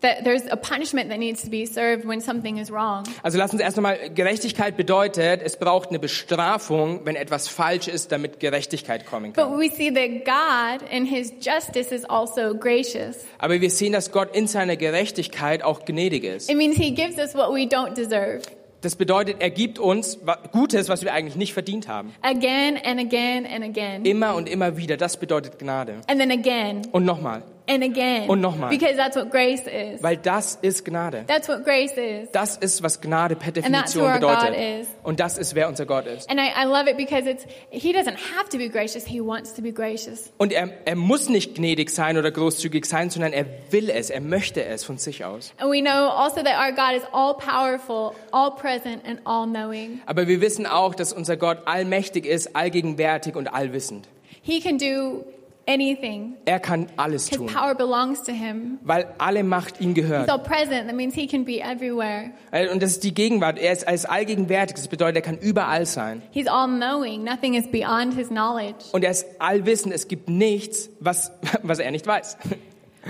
that 0.00 0.24
there's 0.24 0.42
a 0.50 0.56
punishment 0.56 1.08
that 1.10 1.18
needs 1.20 1.42
to 1.42 1.50
be 1.50 1.64
served 1.64 2.04
when 2.04 2.20
something 2.20 2.58
is 2.58 2.68
wrong. 2.70 3.04
also 3.22 3.38
lass 3.38 3.52
uns 3.52 3.62
erst 3.62 3.76
einmal, 3.78 4.10
Gerechtigkeit 4.12 4.76
bedeutet, 4.76 5.40
es 5.42 5.56
braucht 5.56 5.90
eine 5.90 6.00
Bestrafung, 6.00 7.02
wenn 7.04 7.14
etwas 7.14 7.46
falsch 7.46 7.86
ist, 7.86 8.10
damit 8.10 8.40
Gerechtigkeit 8.40 9.06
kommen 9.06 9.32
But 9.32 9.44
kann. 9.44 9.58
we 9.60 9.70
see 9.70 9.90
that 9.92 10.24
God 10.24 10.88
in 10.90 11.06
his 11.06 11.32
justice 11.40 11.92
is 11.94 12.04
also 12.04 12.54
gracious. 12.56 13.24
Aber 13.38 13.60
wir 13.60 13.70
sehen, 13.70 13.92
dass 13.92 14.10
Gott 14.10 14.34
in 14.34 14.48
seiner 14.48 14.76
Gerechtigkeit 14.76 15.62
auch 15.62 15.84
gnädig 15.84 16.24
ist. 16.24 16.50
It 16.50 16.56
means 16.56 16.76
he 16.76 16.90
gives 16.90 17.18
us 17.18 17.34
what 17.36 17.50
we 17.54 17.62
don't 17.68 17.94
deserve. 17.94 18.42
Das 18.82 18.96
bedeutet, 18.96 19.36
er 19.40 19.50
gibt 19.50 19.78
uns 19.78 20.18
Gutes, 20.52 20.88
was 20.88 21.02
wir 21.02 21.12
eigentlich 21.12 21.36
nicht 21.36 21.52
verdient 21.54 21.88
haben. 21.88 22.12
Again 22.22 22.78
and 22.84 23.00
again 23.00 23.46
and 23.46 23.64
again. 23.64 24.04
Immer 24.04 24.34
und 24.34 24.48
immer 24.48 24.76
wieder, 24.76 24.96
das 24.96 25.16
bedeutet 25.16 25.58
Gnade. 25.58 25.94
And 26.08 26.20
then 26.20 26.30
again 26.30 26.82
Und 26.92 27.04
nochmal, 27.04 27.42
and 27.68 27.82
again. 27.82 28.28
Und 28.28 28.40
nochmal. 28.40 28.70
Because 28.70 28.96
that's 28.96 29.16
what 29.16 29.30
grace 29.30 29.62
is. 29.66 30.02
weil 30.02 30.16
das 30.16 30.58
ist 30.62 30.84
Gnade. 30.84 31.24
That's 31.26 31.48
what 31.48 31.64
grace 31.64 31.92
is. 31.96 32.30
Das 32.32 32.56
ist, 32.56 32.82
was 32.82 33.00
Gnade 33.00 33.36
per 33.36 33.52
that's 33.52 33.66
Definition 33.66 34.12
bedeutet. 34.14 34.82
is. 34.82 34.88
Und 35.02 35.20
das 35.20 35.38
ist, 35.38 35.54
wer 35.54 35.68
unser 35.68 35.86
Gott 35.86 36.06
ist. 36.06 36.30
And 36.30 36.40
I, 36.40 36.48
I 36.48 36.64
love 36.64 36.88
it 36.88 36.96
because 36.96 37.28
it's 37.28 37.46
he 37.70 37.92
doesn't 37.92 38.16
have 38.36 38.48
to 38.50 38.58
be 38.58 38.68
gracious, 38.68 39.04
he 39.06 39.20
wants 39.20 39.54
to 39.54 39.62
be 39.62 39.72
gracious. 39.72 40.32
Und 40.38 40.52
er, 40.52 40.70
er 40.84 40.96
muss 40.96 41.28
nicht 41.28 41.54
gnädig 41.56 41.90
sein 41.90 42.16
oder 42.16 42.30
großzügig 42.30 42.84
sein, 42.86 43.10
sondern 43.10 43.32
er 43.32 43.46
will 43.70 43.90
es, 43.90 44.10
er 44.10 44.20
möchte 44.20 44.64
es 44.64 44.84
von 44.84 44.98
sich 44.98 45.24
aus. 45.24 45.52
And 45.58 45.70
we 45.70 45.80
know 45.80 46.10
also 46.10 46.42
that 46.42 46.56
our 46.58 46.72
God 46.72 46.96
is 46.96 47.02
all 47.12 47.34
powerful, 47.34 48.12
all 48.32 48.50
present, 48.50 49.04
and 49.06 49.20
all 49.24 49.46
knowing. 49.46 50.00
Aber 50.06 50.28
wir 50.28 50.40
wissen 50.40 50.66
auch, 50.66 50.94
dass 50.94 51.12
unser 51.12 51.36
Gott 51.36 51.58
allmächtig 51.66 52.26
ist, 52.26 52.54
allgegenwärtig 52.56 53.36
und 53.36 53.48
allwissend. 53.48 54.08
He 54.42 54.60
can 54.60 54.78
do 54.78 55.24
anything. 55.68 56.34
Er 56.44 56.60
kann 56.60 56.86
alles 56.96 57.28
His 57.28 57.38
tun, 57.38 57.46
power 57.46 57.74
belongs 57.74 58.22
to 58.22 58.32
him. 58.32 58.78
weil 58.82 59.06
alle 59.18 59.42
Macht 59.44 59.80
ihm 59.80 59.94
He's 59.94 60.04
gehört. 60.04 60.30
all 60.30 60.38
present. 60.42 60.86
That 60.86 60.94
means 60.96 61.14
he 61.14 61.26
can 61.26 61.44
be 61.44 61.60
everywhere. 61.60 62.30
Und 62.72 62.82
das 62.82 62.92
ist 62.92 63.04
die 63.04 63.14
Gegenwart. 63.14 63.58
Er 63.58 63.72
ist 63.72 63.86
als 63.86 64.04
allgegenwärtig. 64.04 64.76
Das 64.76 64.88
bedeutet, 64.88 65.16
er 65.16 65.22
kann 65.22 65.38
überall 65.38 65.86
sein. 65.86 66.22
He's 66.30 66.46
all 66.46 66.66
knowing. 66.68 67.24
Nothing 67.24 67.54
is 67.54 67.66
beyond 67.70 68.14
his 68.14 68.28
knowledge. 68.28 68.84
Und 68.92 69.04
er 69.04 69.10
ist 69.10 69.26
allwissend. 69.40 69.92
Es 69.94 70.08
gibt 70.08 70.28
nichts, 70.28 70.88
was, 71.00 71.32
was 71.62 71.78
er 71.78 71.90
nicht 71.90 72.06
weiß. 72.06 72.36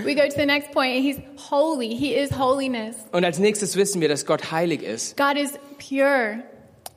We 0.03 0.13
go 0.13 0.21
to 0.21 0.31
the 0.39 0.45
next 0.45 0.71
point. 0.73 1.01
He's 1.03 1.17
holy. 1.49 1.95
He 1.95 2.13
is 2.13 2.37
holiness. 2.37 2.95
Und 3.11 3.25
als 3.25 3.39
nächstes 3.39 3.75
wissen 3.75 3.99
wir, 3.99 4.07
dass 4.09 4.25
Gott 4.27 4.51
heilig 4.51 4.83
ist. 4.83 5.17
God 5.17 5.37
is 5.37 5.53
pure. 5.79 6.43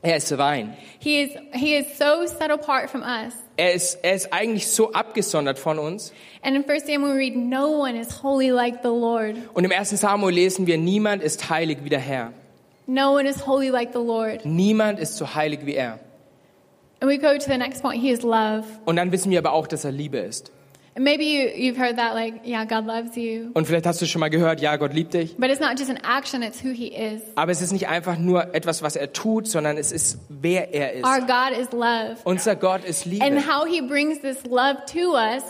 Er 0.03 0.17
ist 0.17 0.33
rein. 0.39 0.75
He 0.99 1.23
is, 1.23 1.31
he 1.53 1.77
is 1.77 1.99
so 1.99 2.27
set 2.27 2.51
apart 2.51 2.89
from 2.89 3.03
us. 3.03 3.35
Er 3.57 3.75
ist, 3.75 3.99
er 4.03 4.15
ist 4.15 4.33
eigentlich 4.33 4.69
so 4.69 4.93
abgesondert 4.93 5.59
von 5.59 5.79
uns. 5.79 6.13
And 6.43 6.57
in 6.57 6.65
1 6.65 6.87
Samuel, 6.87 7.15
we 7.15 7.19
read, 7.19 7.37
No 7.37 7.69
one 7.69 7.99
is 8.01 8.23
holy 8.23 8.51
like 8.51 8.83
the 8.83 8.89
Lord. 8.89 9.37
Und 9.53 9.65
im 9.65 9.73
1. 9.73 9.91
Samuel 9.91 10.35
lesen 10.35 10.67
wir, 10.67 10.79
niemand 10.79 11.23
ist 11.23 11.51
heilig 11.51 11.79
wie 11.83 11.91
der 11.91 11.99
Herr. 11.99 12.33
No 12.87 13.13
one 13.13 13.29
is 13.29 13.47
holy 13.47 13.69
like 13.69 13.93
the 13.93 13.99
Lord. 13.99 14.47
Niemand 14.47 14.99
ist 14.99 15.17
so 15.17 15.35
heilig 15.35 15.61
wie 15.65 15.75
er. 15.75 16.01
And 17.01 17.11
we 17.11 17.19
go 17.19 17.37
to 17.37 17.45
the 17.45 17.59
next 17.59 17.83
point. 17.83 18.01
He 18.01 18.11
is 18.11 18.23
love. 18.23 18.65
Und 18.87 18.97
dann 18.97 19.13
wissen 19.13 19.31
wir 19.31 19.39
aber 19.39 19.53
auch, 19.53 19.67
dass 19.67 19.85
er 19.85 19.93
Liebe 19.93 20.19
ist. 20.19 20.51
Maybe 21.03 21.25
you, 21.25 21.49
you've 21.57 21.79
heard 21.79 21.97
that, 21.97 22.13
like, 22.13 22.47
yeah, 22.47 22.67
God 22.67 22.85
loves 22.85 23.17
you. 23.17 23.53
Und 23.55 23.67
vielleicht 23.67 23.87
hast 23.87 24.03
du 24.03 24.07
schon 24.07 24.21
mal 24.21 24.29
gehört, 24.29 24.61
ja, 24.61 24.77
Gott 24.77 24.93
liebt 24.93 25.15
dich. 25.15 25.35
But 25.39 25.49
it's 25.49 25.59
not 25.59 25.79
just 25.79 25.89
an 25.89 25.97
action, 26.05 26.43
it's 26.43 26.63
who 26.63 26.73
He 26.73 26.89
is. 26.89 27.23
Aber 27.37 27.51
es 27.51 27.63
ist 27.63 27.73
nicht 27.73 27.89
einfach 27.89 28.19
nur 28.19 28.55
etwas, 28.55 28.83
was 28.83 28.97
er 28.97 29.11
tut, 29.15 29.49
sondern 29.49 29.79
es 29.79 29.93
ist, 29.93 30.19
wer 30.29 30.75
er 30.75 30.93
ist. 30.93 31.07
Our 31.07 31.21
God 31.21 31.59
is 31.59 31.73
love. 31.73 32.17
Unser 32.25 32.55
Gott 32.55 32.85
ist 32.85 33.07
Liebe. 33.07 33.25
And 33.25 33.49
how 33.49 33.67
He 33.67 33.81
brings 33.81 34.21
this 34.21 34.45
love 34.45 34.85
to 34.93 35.15
us, 35.15 35.43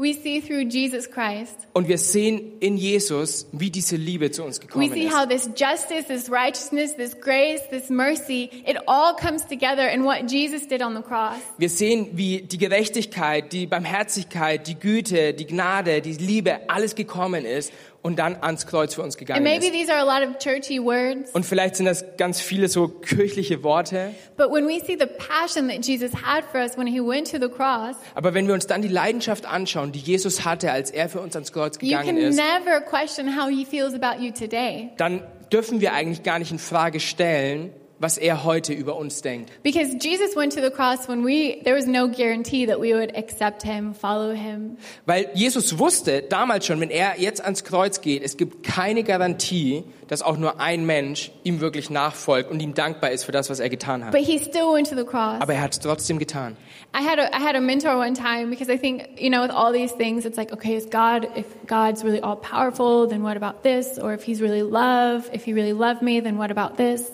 we 0.00 0.14
see 0.14 0.40
through 0.40 0.62
Jesus 0.62 1.06
Christ. 1.06 1.54
Und 1.74 1.86
wir 1.86 1.98
sehen 1.98 2.58
in 2.60 2.76
Jesus, 2.76 3.46
wie 3.52 3.70
diese 3.70 3.96
Liebe 3.96 4.30
zu 4.30 4.42
uns 4.42 4.58
We 4.58 4.66
gekommen 4.66 4.92
see 4.92 5.04
ist. 5.04 5.14
how 5.14 5.26
this 5.28 5.48
justice, 5.54 6.06
this 6.08 6.30
righteousness, 6.30 6.96
this 6.96 7.14
grace, 7.20 7.60
this 7.68 7.90
mercy, 7.90 8.50
it 8.66 8.78
all 8.86 9.14
comes 9.14 9.46
together 9.46 9.86
in 9.88 10.04
what 10.04 10.30
Jesus 10.30 10.66
did 10.66 10.82
on 10.82 10.94
the 10.94 11.02
cross. 11.02 11.36
Wir 11.58 11.68
sehen, 11.68 12.08
wie 12.14 12.40
die 12.40 12.58
Gerechtigkeit, 12.58 13.52
die 13.52 13.66
Barmherzigkeit, 13.66 14.66
die 14.66 14.78
Güte, 14.78 15.34
die 15.34 15.46
Gnade, 15.46 16.00
die 16.00 16.14
Liebe, 16.14 16.68
alles 16.68 16.94
gekommen 16.94 17.44
ist 17.44 17.70
und 18.02 18.18
dann 18.18 18.36
ans 18.42 18.66
Kreuz 18.66 18.94
für 18.94 19.02
uns 19.02 19.16
gegangen 19.18 19.42
maybe 19.42 19.66
ist. 19.66 19.72
these 19.72 19.92
are 19.92 20.00
a 20.08 20.20
lot 20.20 20.26
of 20.28 20.38
churchy 20.38 20.82
words, 20.82 21.30
Und 21.32 21.44
vielleicht 21.44 21.76
sind 21.76 21.86
das 21.86 22.04
ganz 22.16 22.40
viele 22.40 22.68
so 22.68 22.88
kirchliche 22.88 23.62
Worte. 23.62 24.14
but 24.36 24.50
when 24.50 24.66
we 24.66 24.80
see 24.84 24.96
the 24.98 25.06
passion 25.06 25.68
that 25.68 25.84
Jesus 25.84 26.10
had 26.14 26.44
for 26.50 26.60
us 26.60 26.76
when 26.78 26.86
he 26.86 27.00
went 27.00 27.30
to 27.30 27.38
the 27.38 27.48
cross, 27.48 27.96
Aber 28.14 28.32
wenn 28.34 28.46
wir 28.46 28.54
uns 28.54 28.66
dann 28.66 28.80
die 28.82 28.88
Leidenschaft 28.88 29.44
anschauen, 29.46 29.92
die 29.92 29.98
Jesus 29.98 30.44
hatte, 30.44 30.72
als 30.72 30.90
er 30.90 31.08
für 31.08 31.20
uns 31.20 31.34
ans 31.36 31.52
Kreuz 31.52 31.76
you 31.80 31.88
gegangen 31.88 32.16
can 32.16 32.16
ist, 32.16 32.36
never 32.38 32.80
question 32.80 33.36
how 33.38 33.48
he 33.50 33.64
feels 33.66 33.94
about 33.94 34.22
you 34.22 34.30
today. 34.32 34.90
dann 34.96 35.22
dürfen 35.52 35.80
wir 35.80 35.92
eigentlich 35.92 36.22
gar 36.22 36.38
nicht 36.38 36.52
in 36.52 36.58
Frage 36.58 37.00
stellen, 37.00 37.72
was 38.00 38.16
er 38.16 38.44
heute 38.44 38.72
über 38.72 38.96
uns 38.96 39.20
denkt. 39.20 39.50
Because 39.62 39.94
Jesus 40.00 40.34
went 40.34 40.54
to 40.54 40.60
the 40.60 40.70
cross 40.70 41.06
when 41.06 41.24
we, 41.24 41.60
there 41.64 41.76
was 41.76 41.86
no 41.86 42.08
guarantee 42.08 42.66
that 42.66 42.80
we 42.80 42.94
would 42.94 43.14
accept 43.16 43.62
him, 43.62 43.94
follow 43.94 44.34
him. 44.34 44.78
Weil 45.04 45.28
Jesus 45.34 45.78
wusste 45.78 46.22
damals 46.22 46.66
schon, 46.66 46.80
wenn 46.80 46.90
er 46.90 47.20
jetzt 47.20 47.44
ans 47.44 47.62
Kreuz 47.62 48.00
geht, 48.00 48.22
es 48.22 48.38
gibt 48.38 48.62
keine 48.62 49.04
Garantie, 49.04 49.84
dass 50.08 50.22
auch 50.22 50.38
nur 50.38 50.58
ein 50.60 50.86
Mensch 50.86 51.30
ihm 51.44 51.60
wirklich 51.60 51.90
nachfolgt 51.90 52.50
und 52.50 52.60
ihm 52.60 52.74
dankbar 52.74 53.10
ist 53.10 53.24
für 53.24 53.32
das, 53.32 53.50
was 53.50 53.60
er 53.60 53.68
getan 53.68 54.04
hat. 54.04 54.12
But 54.12 54.22
he 54.22 54.38
still 54.38 54.72
went 54.72 54.88
to 54.88 54.96
the 54.96 55.04
cross. 55.04 55.40
Aber 55.40 55.52
er 55.52 55.60
hat 55.60 55.72
es 55.72 55.78
trotzdem 55.80 56.18
getan. 56.18 56.56
I 56.92 57.04
had 57.04 57.18
a, 57.18 57.28
I 57.36 57.40
had 57.40 57.54
a 57.54 57.60
mentor 57.60 57.98
one 57.98 58.14
time 58.14 58.48
because 58.48 58.72
I 58.72 58.78
think, 58.78 59.20
you 59.20 59.28
know, 59.30 59.42
with 59.42 59.52
all 59.52 59.72
these 59.72 59.94
things, 59.94 60.24
it's 60.24 60.38
like, 60.38 60.52
okay, 60.52 60.74
is 60.74 60.86
God, 60.86 61.28
if 61.36 61.46
God's 61.66 62.02
really 62.02 62.20
all 62.20 62.36
powerful, 62.36 63.06
then 63.06 63.22
what 63.22 63.36
about 63.36 63.62
this? 63.62 63.98
Or 63.98 64.14
if 64.14 64.24
he's 64.24 64.40
really 64.40 64.62
love, 64.62 65.28
if 65.34 65.44
he 65.44 65.52
really 65.52 65.74
loved 65.74 66.00
me, 66.02 66.20
then 66.20 66.38
what 66.38 66.50
about 66.50 66.78
this? 66.78 67.08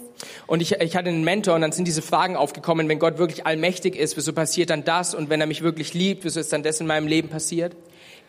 Und 0.47 0.63
ich, 0.63 0.73
ich 0.73 0.97
hatte 0.97 1.09
einen 1.09 1.25
Mentor 1.25 1.55
und 1.55 1.61
dann 1.61 1.73
sind 1.73 1.87
diese 1.87 2.03
Fragen 2.03 2.37
aufgekommen, 2.37 2.89
wenn 2.89 2.99
Gott 2.99 3.19
wirklich 3.19 3.47
allmächtig 3.47 3.97
ist, 3.97 4.17
wieso 4.17 4.33
passiert 4.33 4.71
dann 4.71 4.85
das? 4.85 5.15
Und 5.15 5.31
wenn 5.31 5.41
er 5.41 5.47
mich 5.47 5.63
wirklich 5.63 5.95
liebt, 5.95 6.25
wieso 6.25 6.41
ist 6.41 6.53
dann 6.53 6.63
das 6.63 6.81
in 6.81 6.87
meinem 6.87 7.07
Leben 7.07 7.29
passiert? 7.29 7.77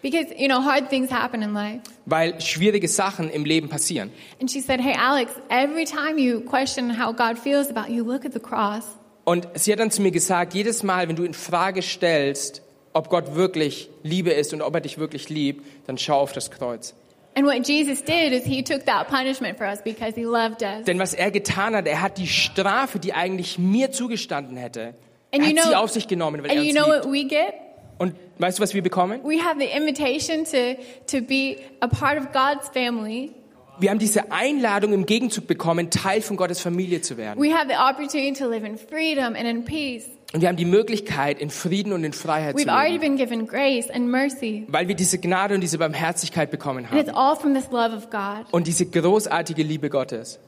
Because, 0.01 0.27
you 0.38 0.48
know, 0.48 0.63
hard 0.63 0.89
things 0.89 1.12
happen 1.12 1.41
in 1.41 1.53
life. 1.53 1.82
Weil 2.06 2.39
schwierige 2.39 2.88
Sachen 2.88 3.32
im 3.32 3.46
Leben 3.46 3.67
passieren. 3.67 4.12
And 4.39 4.50
she 4.50 4.62
said, 4.62 4.79
hey, 4.79 4.96
Alex, 4.96 5.32
every 5.50 5.86
time 5.86 6.20
you 6.20 6.41
question 6.41 7.00
how 7.00 7.15
God 7.15 7.39
feels 7.39 7.70
about 7.70 7.91
you, 7.91 8.03
look 8.03 8.24
at 8.24 8.34
the 8.34 8.39
cross. 8.39 8.84
Und 9.24 9.48
sie 9.56 9.72
hat 9.72 9.79
dann 9.79 9.91
zu 9.91 10.01
mir 10.01 10.12
gesagt, 10.12 10.53
jedes 10.53 10.84
Mal, 10.84 11.10
wenn 11.10 11.15
du 11.15 11.24
in 11.24 11.34
Frage 11.34 11.82
stellst, 11.82 12.62
ob 12.94 13.10
Gott 13.10 13.36
wirklich 13.36 13.89
Liebe 14.03 14.32
ist 14.32 14.53
und 14.53 14.62
ob 14.62 14.75
er 14.75 14.82
dich 14.82 15.00
wirklich 15.00 15.29
liebt, 15.29 15.65
dann 15.88 15.97
schau 15.97 16.19
auf 16.19 16.32
das 16.32 16.52
Kreuz. 16.52 16.93
And 17.38 17.45
what 17.45 17.67
Jesus 17.67 18.02
did 18.04 18.34
is 18.34 18.45
he 18.45 18.63
took 18.63 18.86
that 18.86 19.10
punishment 19.10 19.60
for 19.60 19.67
us 19.67 19.80
because 19.84 20.15
he 20.15 20.26
loved 20.26 20.63
us. 20.63 20.86
Denn 20.86 20.97
was 20.97 21.13
er 21.13 21.30
getan 21.30 21.76
hat, 21.76 21.86
er 21.86 22.02
hat 22.02 22.17
die 22.17 22.26
Strafe, 22.26 22.97
die 22.97 23.13
eigentlich 23.13 23.60
mir 23.60 23.91
zugestanden 23.91 24.58
hätte, 24.58 24.95
And 25.32 25.43
er 25.43 25.50
you 25.52 25.58
hat 25.58 25.63
sie 25.65 25.69
know- 25.71 25.78
auf 25.84 25.91
sich 25.91 26.08
genommen, 26.08 26.41
weil 26.41 26.50
er 26.50 26.62
uns 26.62 26.67
you 26.67 26.73
know 26.73 26.91
liebt. 26.91 27.06
what 27.06 27.13
we 27.13 27.23
get? 27.26 27.54
Und 28.00 28.15
weißt 28.39 28.58
du, 28.58 28.63
was 28.63 28.73
wir 28.73 28.82
bekommen? 28.82 29.21
We 29.23 29.39
have 29.43 29.60
the 29.60 29.65
invitation 29.67 30.45
to, 30.45 30.82
to 31.08 31.21
be 31.23 31.58
a 31.80 31.88
part 31.88 32.17
of 32.19 32.32
God's 32.32 32.69
family. 32.69 33.34
Wir 33.80 33.91
haben 33.91 34.00
diese 34.00 34.32
Einladung 34.32 34.93
im 34.93 35.06
Gegenzug 35.06 35.45
bekommen, 35.45 35.91
Teil 35.91 36.21
von 36.21 36.38
Gottes 36.38 36.60
Familie 36.60 37.02
zu 37.02 37.17
werden. 37.17 37.39
We 37.39 37.54
have 37.54 37.67
the 37.69 37.76
opportunity 37.76 38.34
to 38.34 38.50
live 38.50 38.63
in 38.65 38.78
freedom 38.80 39.36
and 39.36 39.45
in 39.45 39.63
peace. 39.63 40.06
Und 40.33 40.41
wir 40.41 40.49
haben 40.49 40.57
die 40.57 40.65
Möglichkeit, 40.65 41.39
in 41.39 41.49
Frieden 41.49 41.93
und 41.93 42.03
in 42.03 42.11
Freiheit 42.11 42.59
zu 42.59 42.65
We've 42.65 42.69
already 42.69 42.93
leben, 42.97 43.15
been 43.15 43.17
given 43.17 43.47
grace 43.47 43.89
and 43.89 44.07
mercy. 44.09 44.65
weil 44.67 44.87
wir 44.89 44.95
diese 44.95 45.19
Gnade 45.19 45.55
und 45.55 45.61
diese 45.61 45.77
Barmherzigkeit 45.77 46.51
bekommen 46.51 46.85
And 46.85 46.99
it's 46.99 47.09
haben. 47.09 47.17
all 47.17 47.35
from 47.37 47.53
this 47.53 47.69
love 47.71 47.95
of 47.95 48.09
God. 48.09 48.45
Und 48.51 48.67
diese 48.67 48.85
großartige 48.87 49.63
Liebe 49.63 49.89
Gottes. 49.89 50.39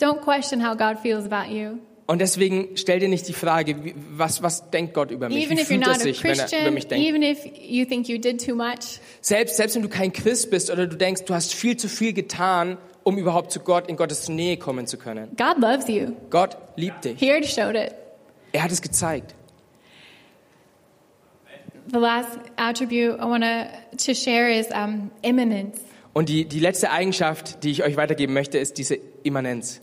Don't 0.00 0.20
question 0.20 0.64
how 0.66 0.76
God 0.76 0.98
feels 1.02 1.24
about 1.30 1.50
you. 1.52 1.78
Und 2.06 2.20
deswegen 2.20 2.76
stell 2.76 2.98
dir 3.00 3.08
nicht 3.08 3.26
die 3.28 3.32
Frage, 3.32 3.84
wie- 3.84 3.94
was, 4.16 4.42
was 4.42 4.70
denkt 4.70 4.94
Gott 4.94 5.10
über 5.10 5.28
mich? 5.28 5.44
Even 5.44 5.56
Wie 5.58 5.60
if 5.62 5.68
you're 5.70 5.74
fühlt 5.74 5.82
er 5.82 5.88
not 5.88 5.96
a 5.96 6.00
sich, 6.00 6.22
wenn 6.24 6.30
er 6.30 6.34
über 6.36 6.42
Christian, 6.44 6.74
mich 6.74 6.86
denkt? 6.88 7.06
even 7.08 7.22
if 7.22 7.38
you 7.68 7.84
think 7.84 8.08
you 8.08 8.18
did 8.18 8.44
too 8.44 8.54
much, 8.54 9.00
Selbst, 9.20 9.56
selbst 9.56 9.74
wenn 9.76 9.82
du 9.82 9.88
kein 9.88 10.12
Christ 10.12 10.50
bist 10.50 10.70
oder 10.70 10.86
du 10.86 10.96
denkst, 10.96 11.24
du 11.26 11.34
hast 11.34 11.52
viel 11.54 11.76
zu 11.76 11.88
viel 11.88 12.12
getan, 12.12 12.78
um 13.04 13.16
überhaupt 13.18 13.50
zu 13.52 13.60
Gott, 13.60 13.88
in 13.88 13.96
Gottes 13.96 14.28
Nähe 14.28 14.56
kommen 14.56 14.86
zu 14.86 14.98
können. 14.98 15.30
God 15.36 15.58
loves 15.58 15.88
you. 15.88 16.12
Gott 16.30 16.56
liebt 16.76 17.04
dich. 17.04 17.18
He 17.18 17.30
already 17.30 17.46
showed 17.48 17.74
it. 17.76 17.92
Er 18.52 18.62
hat 18.62 18.72
es 18.72 18.82
gezeigt. 18.82 19.34
The 21.92 21.98
last 21.98 22.38
attribute 22.56 23.18
I 23.18 23.24
want 23.24 23.44
to 23.96 24.14
share 24.14 24.48
is 24.48 24.68
um, 24.70 25.10
imminence. 25.22 25.80
Und 26.12 26.28
die, 26.28 26.44
die 26.44 26.60
letzte 26.60 26.90
Eigenschaft, 26.90 27.62
die 27.64 27.70
ich 27.70 27.82
euch 27.84 27.96
weitergeben 27.96 28.32
möchte, 28.32 28.58
ist 28.58 28.78
diese 28.78 28.96
Immanenz. 29.22 29.80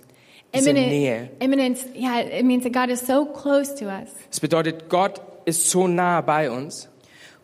Diese 0.54 0.70
Imminent- 0.70 0.90
Nähe. 0.90 1.30
Imminence, 1.40 1.86
yeah, 1.96 2.20
it 2.22 2.46
means 2.46 2.64
that 2.64 2.74
God 2.74 2.90
is 2.90 3.06
so 3.06 3.26
close 3.26 3.76
to 3.76 3.86
us. 3.86 4.10
Es 4.32 4.40
bedeutet, 4.40 4.90
Gott 4.90 5.22
ist 5.46 5.70
so 5.70 5.88
nah 5.88 6.22
bei 6.22 6.50
uns. 6.50 6.90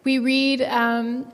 We 0.04 0.20
read 0.20 0.62
um, 0.62 1.26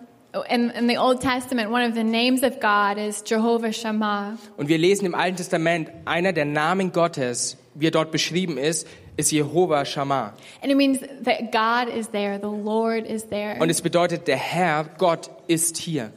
in, 0.49 0.69
in 0.71 0.87
the 0.87 0.97
Old 0.97 1.21
Testament, 1.21 1.71
one 1.71 1.83
of 1.87 1.95
the 1.95 2.03
names 2.03 2.43
of 2.43 2.59
God 2.59 2.97
is 2.97 3.23
Jehovah 3.25 3.73
Shammah. 3.73 4.37
Und 4.57 4.69
wir 4.69 4.77
lesen 4.77 5.05
im 5.05 5.15
Alten 5.15 5.37
Testament, 5.37 5.91
einer 6.05 6.33
der 6.33 6.45
Namen 6.45 6.91
Gottes, 6.91 7.57
wie 7.73 7.87
er 7.87 7.91
dort 7.91 8.11
beschrieben 8.11 8.57
ist, 8.57 8.87
ist 9.19 9.31
Jehova 9.31 9.83
Shammah. 9.85 10.33
And 10.61 10.71
it 10.71 10.77
means 10.77 10.99
that 11.23 11.51
God 11.51 11.93
is 11.93 12.07
there, 12.09 12.39
the 12.39 12.47
Lord 12.47 13.05
is 13.05 13.27
there. 13.29 13.57
Und 13.59 13.69
es 13.69 13.81
bedeutet, 13.81 14.27
der 14.27 14.37
Herr, 14.37 14.85
Gott, 14.97 15.29
ist 15.47 15.77
hier. 15.77 16.11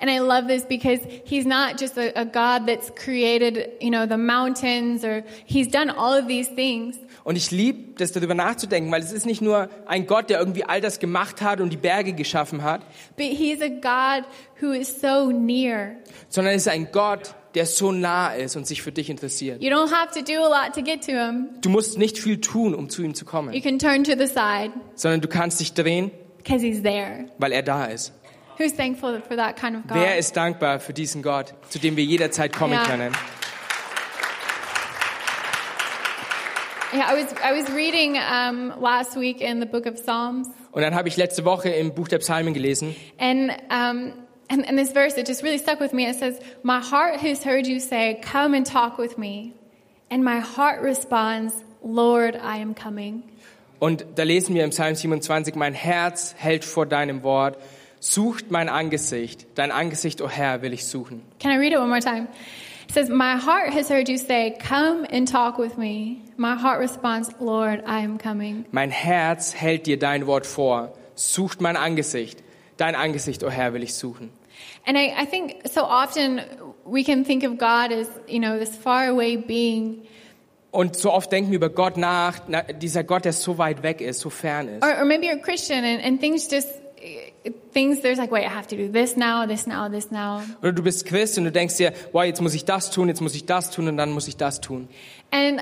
And 0.00 0.08
I 0.08 0.18
love 0.20 0.46
this 0.46 0.64
because 0.64 1.00
he's 1.24 1.44
not 1.46 1.80
just 1.80 1.98
a, 1.98 2.12
a 2.14 2.24
God 2.24 2.66
that's 2.68 2.90
created, 2.94 3.72
you 3.80 3.90
know, 3.90 4.06
the 4.06 4.16
mountains 4.16 5.04
or 5.04 5.24
he's 5.46 5.66
done 5.68 5.90
all 5.90 6.16
of 6.16 6.28
these 6.28 6.48
things. 6.54 6.96
Und 7.24 7.36
ich 7.36 7.50
liebe 7.50 7.94
das, 7.98 8.12
darüber 8.12 8.34
nachzudenken, 8.34 8.92
weil 8.92 9.02
es 9.02 9.10
ist 9.10 9.24
nicht 9.24 9.40
nur 9.40 9.68
ein 9.86 10.06
Gott, 10.06 10.28
der 10.28 10.38
irgendwie 10.38 10.64
all 10.64 10.80
das 10.80 11.00
gemacht 11.00 11.40
hat 11.40 11.60
und 11.60 11.70
die 11.70 11.76
Berge 11.78 12.12
geschaffen 12.12 12.62
hat, 12.62 12.82
But 13.16 13.26
he's 13.26 13.60
a 13.62 13.68
God 13.68 14.26
who 14.60 14.72
is 14.72 15.00
so 15.00 15.30
near. 15.30 15.96
sondern 16.28 16.54
es 16.54 16.66
ist 16.66 16.72
ein 16.72 16.88
Gott, 16.92 17.34
der 17.54 17.66
so 17.66 17.92
nah 17.92 18.32
ist 18.34 18.56
und 18.56 18.66
sich 18.66 18.82
für 18.82 18.92
dich 18.92 19.08
interessiert. 19.10 19.62
You 19.62 19.70
don't 19.70 19.90
have 19.92 20.10
to 20.18 20.20
do 20.24 20.40
a 20.42 20.48
lot 20.48 20.74
to 20.74 20.82
get 20.82 21.04
to 21.06 21.12
him. 21.12 21.48
Du 21.60 21.68
musst 21.70 21.98
nicht 21.98 22.18
viel 22.18 22.40
tun, 22.40 22.74
um 22.74 22.88
zu 22.90 23.02
ihm 23.02 23.14
zu 23.14 23.24
You 23.24 23.30
kommen, 23.30 23.62
can 23.62 23.78
turn 23.78 24.04
to 24.04 24.12
the 24.12 24.26
side 24.26 24.72
sondern 24.94 25.20
du 25.20 25.28
kannst 25.28 25.60
dich 25.60 25.72
drehen, 25.74 26.10
because 26.38 26.64
he's 26.64 26.82
there. 26.82 27.26
weil 27.38 27.52
er 27.52 27.62
da 27.62 27.84
ist. 27.86 28.12
Who's 28.58 28.74
thankful 28.74 29.20
for 29.26 29.36
that 29.36 29.56
kind 29.56 29.76
of 29.76 29.82
God? 29.88 29.96
Wer 29.96 30.16
ist 30.18 30.36
dankbar 30.36 30.78
für 30.78 30.92
diesen 30.92 31.22
Gott, 31.22 31.54
zu 31.70 31.78
dem 31.78 31.96
wir 31.96 32.04
jederzeit 32.04 32.52
kommen 32.52 32.74
Ja. 32.74 32.84
können? 32.84 33.12
Yeah, 36.92 37.12
I 37.12 37.14
was 37.24 37.32
I 37.42 37.52
was 37.52 37.68
reading 37.74 38.14
um, 38.16 38.72
last 38.80 39.16
week 39.16 39.40
in 39.40 39.58
the 39.60 39.66
book 39.66 39.86
of 39.86 39.96
Psalms, 39.96 40.48
Und 40.70 40.82
dann 40.82 40.94
habe 40.94 41.08
ich 41.08 41.16
letzte 41.16 41.44
Woche 41.44 41.68
im 41.70 41.92
Buch 41.94 42.06
der 42.06 42.18
Psalmen 42.18 42.54
gelesen 42.54 42.94
and 43.18 43.50
um, 43.70 44.12
and, 44.48 44.66
and 44.66 44.78
this 44.78 44.92
verse 44.92 45.16
it 45.16 45.26
just 45.26 45.42
really 45.42 45.58
stuck 45.58 45.80
with 45.80 45.92
me. 45.92 46.06
It 46.06 46.16
says, 46.16 46.40
"My 46.62 46.80
heart 46.80 47.16
has 47.20 47.42
heard 47.42 47.66
you 47.66 47.80
say, 47.80 48.20
Come 48.22 48.54
and 48.54 48.66
talk 48.66 48.98
with 48.98 49.18
me,' 49.18 49.54
and 50.10 50.24
my 50.24 50.40
heart 50.40 50.82
responds, 50.82 51.54
Lord, 51.82 52.36
I 52.36 52.58
am 52.58 52.74
coming." 52.74 53.24
und 53.80 54.06
da 54.14 54.22
lesen 54.22 54.54
wir 54.54 54.64
im 54.64 54.70
Psalm 54.70 54.94
27, 54.94 55.56
mein 55.56 55.74
Herz 55.74 56.34
hält 56.38 56.64
vor 56.64 56.86
deinem 56.86 57.22
Wort, 57.22 57.58
sucht 58.00 58.50
mein 58.50 58.68
Angesicht, 58.68 59.46
dein 59.56 59.70
Angesicht, 59.72 60.20
o 60.20 60.28
Herr, 60.28 60.62
will 60.62 60.72
ich 60.72 60.84
suchen. 60.86 61.22
Can 61.38 61.50
I 61.50 61.56
read 61.58 61.72
it 61.72 61.78
one 61.78 61.88
more 61.88 62.00
time? 62.00 62.28
It 62.86 62.94
says, 62.94 63.08
My 63.08 63.36
heart 63.36 63.72
has 63.74 63.88
heard 63.90 64.08
you 64.08 64.18
say, 64.18 64.56
Come 64.58 65.06
and 65.10 65.26
talk 65.26 65.58
with 65.58 65.76
me. 65.78 66.20
My 66.36 66.54
heart 66.54 66.80
responds, 66.80 67.30
Lord, 67.40 67.82
I 67.86 68.04
am 68.04 68.18
coming. 68.18 68.66
Mein 68.72 68.90
Herz 68.90 69.54
hält 69.54 69.86
dir 69.86 69.98
dein 69.98 70.26
Wort 70.26 70.46
vor, 70.46 70.92
sucht 71.14 71.60
mein 71.60 71.76
Angesicht, 71.76 72.43
dein 72.84 72.94
Angesicht, 72.94 73.42
o 73.44 73.50
Herr, 73.50 73.72
will 73.72 73.82
ich 73.82 73.94
suchen. 73.94 74.30
And 74.86 74.96
I, 74.96 75.12
I 75.22 75.26
think 75.26 75.66
so 75.66 75.82
often 75.82 76.40
we 76.84 77.02
can 77.02 77.24
think 77.24 77.44
of 77.44 77.58
God 77.58 77.90
as, 77.92 78.08
you 78.28 78.38
know, 78.38 78.58
this 78.58 78.76
faraway 78.76 79.36
being. 79.36 80.02
Und 80.70 80.96
so 80.96 81.12
oft 81.12 81.30
denken 81.30 81.50
wir 81.50 81.56
über 81.56 81.70
Gott 81.70 81.96
nach, 81.96 82.40
na, 82.48 82.62
dieser 82.62 83.04
Gott, 83.04 83.24
der 83.24 83.32
so 83.32 83.58
weit 83.58 83.82
weg 83.82 84.00
ist, 84.00 84.20
so 84.20 84.28
fern 84.28 84.68
ist. 84.68 84.84
Or, 84.84 84.98
or 84.98 85.04
maybe 85.04 85.26
you're 85.26 85.38
a 85.38 85.42
Christian 85.42 85.84
and, 85.84 86.04
and 86.04 86.20
things 86.20 86.48
just, 86.50 86.68
things, 87.72 88.00
there's 88.02 88.18
like, 88.18 88.32
wait, 88.32 88.44
I 88.44 88.48
have 88.48 88.66
to 88.68 88.76
do 88.76 88.90
this 88.90 89.16
now, 89.16 89.46
this 89.46 89.66
now, 89.66 89.88
this 89.88 90.10
now. 90.10 90.42
Oder 90.62 90.72
du 90.72 90.82
bist 90.82 91.06
Christ 91.06 91.38
und 91.38 91.44
du 91.44 91.52
denkst 91.52 91.76
dir, 91.76 91.92
wow, 92.12 92.24
jetzt 92.24 92.42
muss 92.42 92.54
ich 92.54 92.64
das 92.64 92.90
tun, 92.90 93.08
jetzt 93.08 93.20
muss 93.20 93.34
ich 93.34 93.46
das 93.46 93.70
tun 93.70 93.88
und 93.88 93.96
dann 93.96 94.10
muss 94.10 94.26
ich 94.26 94.36
das 94.36 94.60
tun. 94.60 94.88
And 95.30 95.60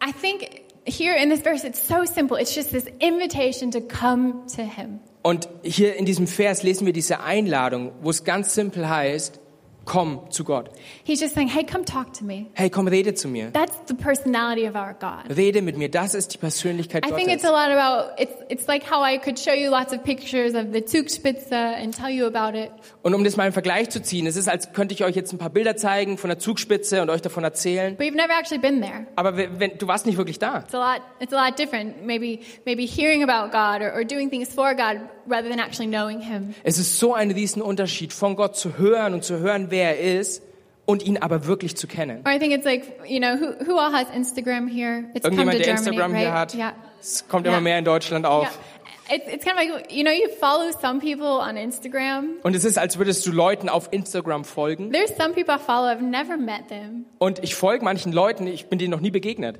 I 0.00 0.12
think 0.12 0.48
here 0.86 1.16
in 1.16 1.30
this 1.30 1.40
verse, 1.40 1.66
it's 1.66 1.86
so 1.86 2.04
simple. 2.04 2.40
It's 2.40 2.54
just 2.54 2.70
this 2.70 2.86
invitation 3.00 3.70
to 3.72 3.80
come 3.80 4.46
to 4.56 4.62
Him. 4.62 5.00
Und 5.26 5.48
hier 5.62 5.96
in 5.96 6.04
diesem 6.04 6.26
Vers 6.26 6.62
lesen 6.62 6.84
wir 6.84 6.92
diese 6.92 7.20
Einladung, 7.20 7.92
wo 8.02 8.10
es 8.10 8.24
ganz 8.24 8.52
simpel 8.52 8.90
heißt, 8.90 9.40
komm 9.84 10.30
zu 10.30 10.44
Gott. 10.44 10.70
He's 11.04 11.20
just 11.20 11.34
saying, 11.34 11.48
hey, 11.48 11.64
come 11.64 11.84
talk 11.84 12.12
to 12.14 12.24
me. 12.24 12.46
Hey, 12.54 12.70
komm, 12.70 12.88
rede 12.88 13.14
zu 13.14 13.28
mir. 13.28 13.50
That's 13.52 13.76
the 13.86 13.94
personality 13.94 14.66
of 14.68 14.74
our 14.74 14.94
God. 14.94 15.36
Rede 15.36 15.62
mit 15.62 15.76
mir. 15.76 15.90
Das 15.90 16.14
ist 16.14 16.34
die 16.34 16.38
Persönlichkeit 16.38 17.04
I 17.06 17.12
think 17.12 17.28
it's 17.28 17.42
Gottes. 17.42 17.50
a 17.50 17.68
lot 17.68 17.70
about, 17.70 18.20
it's, 18.20 18.32
it's 18.48 18.66
like 18.66 18.84
how 18.90 19.02
I 19.02 19.18
could 19.18 19.38
show 19.38 19.52
you 19.52 19.70
lots 19.70 19.92
of 19.92 20.02
pictures 20.04 20.54
of 20.54 20.72
the 20.72 20.82
Zugspitze 20.82 21.52
and 21.52 21.94
tell 21.94 22.10
you 22.10 22.26
about 22.26 22.56
it. 22.56 22.70
Und 23.02 23.14
um 23.14 23.24
das 23.24 23.36
mal 23.36 23.46
im 23.46 23.52
Vergleich 23.52 23.90
zu 23.90 24.02
ziehen, 24.02 24.26
es 24.26 24.36
ist, 24.36 24.48
als 24.48 24.72
könnte 24.72 24.94
ich 24.94 25.04
euch 25.04 25.14
jetzt 25.14 25.32
ein 25.32 25.38
paar 25.38 25.50
Bilder 25.50 25.76
zeigen 25.76 26.18
von 26.18 26.28
der 26.28 26.38
Zugspitze 26.38 27.02
und 27.02 27.10
euch 27.10 27.22
davon 27.22 27.44
erzählen. 27.44 27.96
But 27.96 28.06
you've 28.06 28.16
never 28.16 28.32
actually 28.38 28.60
been 28.60 28.80
there. 28.80 29.06
Aber 29.16 29.36
wenn, 29.36 29.78
du 29.78 29.86
warst 29.86 30.06
nicht 30.06 30.16
wirklich 30.16 30.38
da. 30.38 30.60
It's 30.60 30.74
a 30.74 30.78
lot, 30.78 31.02
it's 31.20 31.32
a 31.32 31.46
lot 31.46 31.58
different. 31.58 32.04
Maybe, 32.04 32.40
maybe 32.64 32.86
hearing 32.86 33.22
about 33.28 33.50
God 33.50 33.82
or, 33.82 33.94
or 33.94 34.04
doing 34.04 34.30
things 34.30 34.52
for 34.52 34.74
God 34.74 35.00
rather 35.28 35.48
than 35.48 35.58
actually 35.58 35.88
knowing 35.88 36.20
Him. 36.20 36.54
Es 36.62 36.78
ist 36.78 36.98
so 36.98 37.14
ein 37.14 37.30
Riesenunterschied, 37.30 38.12
von 38.12 38.36
Gott 38.36 38.56
zu 38.56 38.78
hören 38.78 39.14
und 39.14 39.24
zu 39.24 39.38
hören, 39.38 39.70
wer 39.74 39.98
er 39.98 40.18
ist 40.20 40.42
und 40.86 41.02
ihn 41.02 41.18
aber 41.18 41.46
wirklich 41.46 41.76
zu 41.76 41.86
kennen. 41.86 42.22
Or 42.24 42.32
I 42.32 42.38
think 42.38 42.52
it's 42.52 42.64
like, 42.64 42.84
you 43.06 43.18
know, 43.18 43.34
who, 43.40 43.66
who 43.66 43.78
all 43.78 43.92
has 43.92 44.06
Instagram 44.14 44.68
here? 44.68 45.04
It's 45.14 45.26
come 45.26 45.36
Irgendjemand, 45.36 45.52
to 45.52 45.58
der 45.58 45.74
Germany, 45.74 45.78
Instagram 45.78 46.12
right? 46.12 46.20
hier 46.20 46.32
hat, 46.32 46.54
Yeah. 46.54 46.72
es 47.00 47.26
kommt 47.28 47.46
immer 47.46 47.60
mehr 47.60 47.78
in 47.78 47.84
Deutschland 47.84 48.26
auf. 48.26 48.44
Yeah. 48.44 49.16
It's, 49.16 49.26
it's 49.34 49.44
kind 49.44 49.56
of 49.58 49.62
like, 49.62 49.92
you 49.92 50.02
know, 50.02 50.12
you 50.12 50.28
follow 50.40 50.70
some 50.80 50.98
people 51.00 51.26
on 51.26 51.56
Instagram. 51.58 52.36
Und 52.42 52.54
es 52.56 52.64
ist, 52.64 52.78
als 52.78 52.96
würdest 52.98 53.26
du 53.26 53.32
Leuten 53.32 53.68
auf 53.68 53.88
Instagram 53.92 54.44
folgen. 54.44 54.92
There's 54.92 55.14
some 55.16 55.34
people 55.34 55.54
I 55.54 55.58
follow, 55.58 55.88
I've 55.88 56.00
never 56.02 56.36
met 56.38 56.68
them, 56.68 57.04
Und 57.18 57.42
ich 57.42 57.54
folge 57.54 57.84
manchen 57.84 58.12
Leuten, 58.12 58.46
ich 58.46 58.66
bin 58.66 58.78
denen 58.78 58.90
noch 58.92 59.00
nie 59.00 59.10
begegnet. 59.10 59.58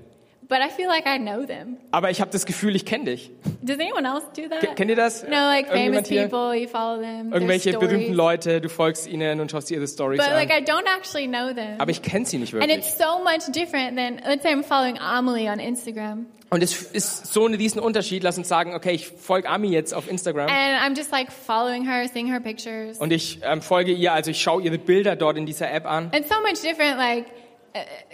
But 0.48 0.59
I 0.59 0.68
feel 0.70 0.88
like 0.88 1.07
I 1.07 1.18
know 1.18 1.44
them. 1.46 1.76
Aber 1.90 2.11
ich 2.11 2.20
habe 2.20 2.30
das 2.30 2.46
Gefühl, 2.46 2.74
ich 2.76 2.85
kenne 2.85 3.04
dich. 3.07 3.30
Does 3.62 3.78
anyone 3.78 4.07
else 4.07 4.26
do 4.37 4.48
that? 4.48 4.61
Ke- 4.61 4.74
Kennt 4.74 4.90
ihr 4.90 4.96
das? 4.96 5.22
Know, 5.24 5.33
like 5.33 5.68
famous 5.68 6.09
people, 6.09 6.54
you 6.54 6.68
follow 6.68 7.00
them, 7.00 7.33
Irgendwelche 7.33 7.72
berühmten 7.78 8.12
Leute, 8.12 8.61
du 8.61 8.68
folgst 8.68 9.07
ihnen 9.07 9.40
und 9.40 9.50
schaust 9.50 9.70
ihre 9.70 9.87
Stories 9.88 10.20
But 10.20 10.30
like 10.33 10.50
an. 10.50 10.62
I 10.62 10.66
don't 10.66 10.87
actually 10.87 11.26
know 11.28 11.52
them. 11.52 11.78
Aber 11.80 11.90
ich 11.90 12.02
kenne 12.02 12.26
sie 12.26 12.38
nicht 12.38 12.52
And 12.54 12.62
wirklich. 12.62 12.78
it's 12.78 12.98
so 12.98 13.18
much 13.22 13.50
different 13.52 13.96
than, 13.96 14.20
let's 14.26 14.42
say 14.42 14.52
I'm 14.52 14.62
following 14.64 14.98
Amelie 14.98 15.48
on 15.48 15.59
Instagram. 15.59 16.26
Und 16.50 16.62
es 16.62 16.83
ist 16.83 17.33
so 17.33 17.46
ein 17.46 17.54
riesen 17.54 17.80
Unterschied. 17.80 18.22
Lass 18.22 18.38
uns 18.38 18.48
sagen, 18.48 18.74
okay, 18.74 18.92
ich 18.92 19.09
folge 19.09 19.48
Ami 19.48 19.68
jetzt 19.70 19.92
auf 19.92 20.09
Instagram. 20.09 20.48
And 20.48 20.78
I'm 20.85 20.96
just 20.96 21.11
like 21.11 21.33
following 21.33 21.85
her, 21.85 22.07
seeing 22.07 22.30
her 22.30 22.38
pictures. 22.38 22.98
Und 22.98 23.12
ich 23.12 23.40
ähm, 23.42 23.61
folge 23.61 23.92
ihr, 23.92 24.12
also 24.12 24.30
ich 24.30 24.40
schaue 24.40 24.62
ihre 24.62 24.78
Bilder 24.78 25.16
dort 25.16 25.37
in 25.37 25.46
dieser 25.46 25.72
App 25.72 25.85
an. 25.85 26.12
It's 26.14 26.28
so 26.28 26.37
much 26.42 26.61
different, 26.62 26.96
like, 26.98 27.24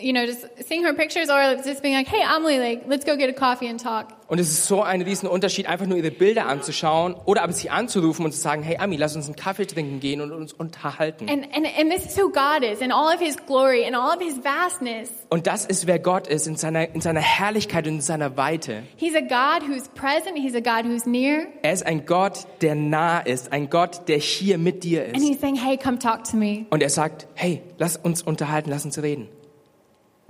you 0.01 0.13
know, 0.13 0.25
just 0.25 0.47
seeing 0.67 0.85
her 0.85 0.95
pictures 0.95 1.29
or 1.29 1.57
just 1.63 1.83
being 1.83 1.95
like, 1.95 2.09
hey, 2.09 2.23
Amelie, 2.23 2.59
like, 2.59 2.85
let's 2.89 3.05
go 3.05 3.17
get 3.17 3.29
a 3.29 3.33
coffee 3.33 3.69
and 3.69 3.79
talk. 3.79 4.09
Und 4.29 4.39
es 4.39 4.49
ist 4.49 4.67
so 4.67 4.83
ein 4.83 5.03
riesen 5.03 5.29
Unterschied, 5.29 5.67
einfach 5.69 5.87
nur 5.87 5.99
ihre 5.99 6.13
Bilder 6.13 6.47
anzuschauen 6.47 7.15
oder 7.27 7.43
aber 7.43 7.53
sie 7.53 7.69
anzurufen 7.69 8.25
und 8.25 8.33
zu 8.33 8.39
sagen, 8.39 8.63
hey 8.63 8.77
Ami, 8.79 8.97
lass 8.97 9.17
uns 9.17 9.27
einen 9.27 9.35
Kaffee 9.37 9.67
trinken 9.67 9.99
gehen 10.01 10.21
und 10.21 10.31
uns 10.31 10.53
unterhalten. 10.53 11.29
And, 11.29 11.45
and, 11.55 11.67
and 11.79 11.91
this 11.91 12.07
is 12.07 12.17
who 12.17 12.31
God 12.31 12.63
is 12.63 12.81
in 12.81 12.93
all 12.93 13.13
of 13.13 13.21
his 13.21 13.37
glory 13.37 13.85
and 13.85 13.97
all 13.97 14.17
of 14.17 14.23
his 14.23 14.39
vastness. 14.43 15.11
Und 15.31 15.47
das 15.49 15.67
ist, 15.67 15.87
wer 15.89 15.99
Gott 15.99 16.29
ist, 16.29 16.47
in 16.47 16.57
seiner, 16.57 16.95
in 16.95 17.01
seiner 17.01 17.21
Herrlichkeit 17.21 17.87
und 17.89 17.95
in 17.97 18.01
seiner 18.01 18.37
Weite. 18.37 18.85
He's 18.97 19.15
a 19.17 19.21
God 19.21 19.69
who's 19.69 19.89
present, 19.89 20.39
he's 20.39 20.55
a 20.55 20.61
God 20.61 20.85
who's 20.85 21.07
near, 21.07 21.49
Er 21.63 21.73
ist 21.73 21.85
ein 21.85 22.07
Gott, 22.07 22.47
der 22.63 22.77
nah 22.77 23.19
ist, 23.19 23.53
ein 23.53 23.69
Gott, 23.69 24.09
der 24.09 24.19
hier 24.19 24.59
mit 24.59 24.85
dir 24.85 25.07
and 25.07 25.17
ist. 25.17 25.25
he's 25.27 25.41
saying, 25.41 25.57
hey, 25.57 25.77
come 25.77 25.99
talk 25.99 26.23
to 26.31 26.37
me. 26.37 26.67
Und 26.71 26.83
er 26.85 26.91
sagt, 26.91 27.27
hey, 27.35 27.63
lass 27.79 27.97
uns 27.97 28.23
unterhalten, 28.23 28.71
lass 28.71 28.85
uns 28.85 29.03
reden. 29.03 29.29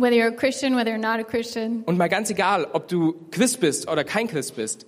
Whether 0.01 0.17
you're 0.17 0.29
a 0.29 0.35
Christian, 0.35 0.77
whether 0.77 0.91
you're 0.91 0.99
not 0.99 1.21
a 1.21 1.25
Christian. 1.25 1.83
Und 1.85 1.99
mal 1.99 2.09
ganz 2.09 2.31
egal, 2.31 2.67
ob 2.73 2.89
du 2.89 3.15
Christ 3.31 3.61
bist 3.61 3.87
oder 3.87 4.03
kein 4.03 4.29
Christ 4.29 4.57
bist. 4.57 4.87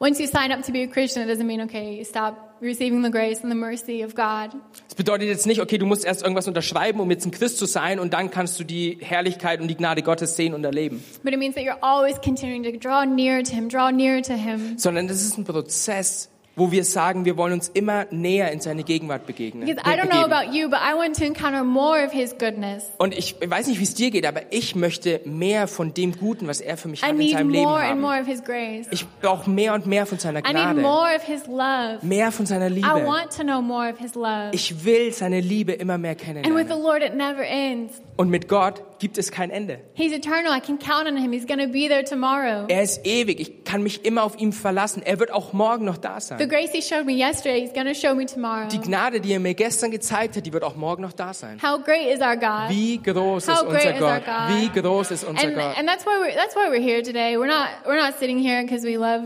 Once 0.00 0.18
you 0.18 0.26
sign 0.26 0.50
up 0.50 0.62
to 0.66 0.72
be 0.72 0.82
a 0.82 0.86
Christian, 0.88 1.22
it 1.22 1.32
doesn't 1.32 1.46
mean, 1.46 1.60
okay, 1.60 1.96
you 1.96 2.04
stop 2.04 2.56
receiving 2.60 3.02
the 3.02 3.10
grace 3.10 3.42
and 3.42 3.52
the 3.52 3.56
mercy 3.56 4.02
of 4.02 4.16
God. 4.16 4.50
Das 4.88 4.96
bedeutet 4.96 5.28
jetzt 5.28 5.46
nicht, 5.46 5.60
okay, 5.60 5.78
du 5.78 5.86
musst 5.86 6.04
erst 6.04 6.22
irgendwas 6.22 6.48
unterschreiben, 6.48 6.98
um 6.98 7.08
jetzt 7.08 7.24
ein 7.24 7.30
Christ 7.30 7.58
zu 7.58 7.66
sein 7.66 8.00
und 8.00 8.12
dann 8.14 8.30
kannst 8.30 8.58
du 8.58 8.64
die 8.64 8.98
Herrlichkeit 9.00 9.60
und 9.60 9.68
die 9.68 9.76
Gnade 9.76 10.02
Gottes 10.02 10.34
sehen 10.34 10.54
und 10.54 10.64
erleben. 10.64 11.04
But 11.22 11.32
it 11.32 11.38
means 11.38 11.54
that 11.54 11.64
you're 11.64 11.80
always 11.80 12.20
continuing 12.20 12.64
to 12.64 12.76
draw 12.76 13.04
near 13.06 13.44
to 13.44 13.54
him, 13.54 13.68
draw 13.68 13.92
near 13.92 14.20
to 14.22 14.34
him. 14.34 14.76
Sondern 14.76 15.06
das 15.06 15.22
ist 15.22 15.38
ein 15.38 15.44
Prozess, 15.44 16.30
wo 16.58 16.72
wir 16.72 16.84
sagen, 16.84 17.26
wir 17.26 17.36
wollen 17.36 17.52
uns 17.52 17.68
immer 17.68 18.06
näher 18.10 18.50
in 18.50 18.60
seine 18.60 18.82
Gegenwart 18.82 19.26
begegnen. 19.26 19.66
Because 19.66 19.86
I 19.86 19.98
don't 20.00 20.08
know 20.08 20.22
begeben. 20.22 20.32
about 20.32 20.56
you, 20.56 20.68
but 20.70 20.78
I 20.80 20.94
want 20.96 21.16
to 21.18 21.24
encounter 21.24 21.62
more 21.62 22.02
of 22.04 22.12
his 22.12 22.34
goodness. 22.38 22.84
Und 22.96 23.16
ich 23.16 23.36
weiß 23.46 23.66
nicht, 23.66 23.78
wie 23.78 23.84
es 23.84 23.92
dir 23.94 24.10
geht, 24.10 24.24
aber 24.26 24.40
ich 24.50 24.74
möchte 24.74 25.20
mehr 25.26 25.68
von 25.68 25.92
dem 25.92 26.16
Guten, 26.18 26.48
was 26.48 26.62
er 26.62 26.78
für 26.78 26.88
mich 26.88 27.02
I 27.02 27.06
hat 27.08 27.18
in 27.20 27.28
seinem 27.30 27.50
Leben 27.50 27.64
more 27.64 27.80
and 27.80 27.90
haben. 27.90 28.00
more 28.00 28.20
of 28.20 28.26
his 28.26 28.42
grace. 28.42 28.86
Ich 28.90 29.06
brauche 29.20 29.50
mehr 29.50 29.74
und 29.74 29.86
mehr 29.86 30.06
von 30.06 30.18
seiner 30.18 30.38
I 30.40 30.52
need 30.52 30.52
Gnade. 30.54 30.80
more 30.80 31.14
of 31.14 31.22
his 31.24 31.46
love. 31.46 31.98
Mehr 32.00 32.32
von 32.32 32.46
seiner 32.46 32.68
I 32.68 32.74
Liebe. 32.74 33.04
want 33.06 33.30
to 33.36 33.42
know 33.44 33.60
more 33.60 33.90
of 33.92 33.98
his 33.98 34.14
love. 34.14 34.48
Ich 34.52 34.84
will 34.84 35.12
seine 35.12 35.40
Liebe 35.40 35.72
immer 35.72 35.98
mehr 35.98 36.12
And 36.12 36.20
with 36.20 36.26
the 36.26 36.42
kennenlernen. 36.42 36.82
Lord, 36.82 37.02
it 37.02 37.14
never 37.14 37.44
ends. 37.44 38.00
Und 38.16 38.30
mit 38.30 38.48
Gott 38.48 38.82
gibt 38.98 39.18
es 39.18 39.30
kein 39.30 39.50
Ende. 39.50 39.80
He's 39.94 40.12
eternal. 40.12 40.56
I 40.56 40.60
can 40.60 40.78
count 40.78 41.06
on 41.06 41.16
him. 41.16 41.32
He's 41.32 41.46
going 41.46 41.60
to 41.60 41.68
be 41.68 41.88
there 41.88 42.04
tomorrow. 42.04 42.66
Er 42.68 42.82
ist 42.82 43.06
ewig. 43.06 43.40
Ich 43.40 43.64
kann 43.64 43.82
mich 43.82 44.04
immer 44.04 44.22
auf 44.22 44.38
ihn 44.38 44.52
verlassen. 44.52 45.02
Er 45.04 45.18
wird 45.18 45.32
auch 45.32 45.52
morgen 45.52 45.84
noch 45.84 45.98
da 45.98 46.20
sein. 46.20 46.38
The 46.38 46.48
grace 46.48 46.70
he 46.72 46.82
showed 46.82 47.06
me 47.06 47.12
yesterday, 47.12 47.60
he's 47.60 47.72
going 47.72 47.86
to 47.86 47.94
show 47.94 48.14
me 48.14 48.26
tomorrow. 48.26 48.68
Die 48.68 48.80
Gnade, 48.80 49.20
die 49.20 49.32
er 49.32 49.40
mir 49.40 49.54
gestern 49.54 49.90
gezeigt 49.90 50.36
hat, 50.36 50.46
die 50.46 50.52
wird 50.52 50.64
auch 50.64 50.76
morgen 50.76 51.02
noch 51.02 51.12
da 51.12 51.34
sein. 51.34 51.60
How 51.62 51.82
great 51.82 52.12
is 52.14 52.20
our 52.20 52.36
God? 52.36 52.70
Wie 52.70 52.98
groß 52.98 53.48
ist 53.48 53.54
How 53.54 53.68
great 53.68 53.86
unser 53.86 53.96
is 53.96 54.02
our 54.02 54.20
Gott? 54.20 54.26
God? 54.26 54.56
Wie 54.56 54.80
groß 54.80 55.10
ist 55.10 55.24
unser 55.24 55.46
and, 55.46 55.56
Gott? 55.56 55.78
and 55.78 55.88
that's 55.88 56.04
why 56.04 56.18
we're 56.20 56.34
that's 56.34 56.54
why 56.54 56.68
we're 56.70 56.82
here 56.82 57.02
today. 57.02 57.36
We're 57.36 57.46
not 57.46 57.68
we're 57.86 58.00
not 58.00 58.18
sitting 58.18 58.38
here 58.38 58.62
because 58.62 58.84
we 58.84 58.96
love. 58.96 59.24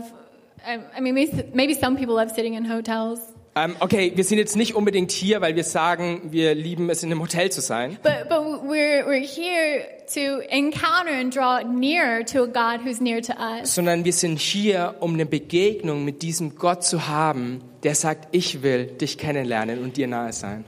I, 0.65 0.79
I 0.95 1.01
mean, 1.01 1.15
maybe, 1.15 1.43
maybe 1.55 1.73
some 1.73 1.97
people 1.97 2.15
love 2.15 2.29
sitting 2.31 2.53
in 2.53 2.65
hotels, 2.65 3.19
Ähm, 3.53 3.75
okay, 3.81 4.13
wir 4.15 4.23
sind 4.23 4.37
jetzt 4.37 4.55
nicht 4.55 4.75
unbedingt 4.75 5.11
hier, 5.11 5.41
weil 5.41 5.57
wir 5.57 5.65
sagen, 5.65 6.21
wir 6.31 6.55
lieben 6.55 6.89
es, 6.89 7.03
in 7.03 7.11
einem 7.11 7.21
Hotel 7.21 7.51
zu 7.51 7.59
sein. 7.59 7.97
but 8.01 8.29
but 8.29 8.39
we're 8.63 9.05
we're 9.05 9.19
here 9.19 9.83
to 10.13 10.39
encounter 10.49 11.11
and 11.11 11.35
draw 11.35 11.61
nearer 11.61 12.25
to 12.25 12.43
a 12.43 12.47
God 12.47 12.85
who's 12.85 13.01
near 13.01 13.21
to 13.21 13.33
us. 13.33 13.75
sondern 13.75 14.05
wir 14.05 14.13
sind 14.13 14.39
hier, 14.39 14.95
um 15.01 15.15
eine 15.15 15.25
Begegnung 15.25 16.05
mit 16.05 16.21
diesem 16.21 16.55
Gott 16.55 16.85
zu 16.85 17.09
haben, 17.09 17.61
der 17.83 17.95
sagt, 17.95 18.29
ich 18.33 18.63
will 18.63 18.85
dich 18.85 19.17
kennenlernen 19.17 19.79
und 19.83 19.97
dir 19.97 20.07
nahe 20.07 20.31
sein. 20.31 20.63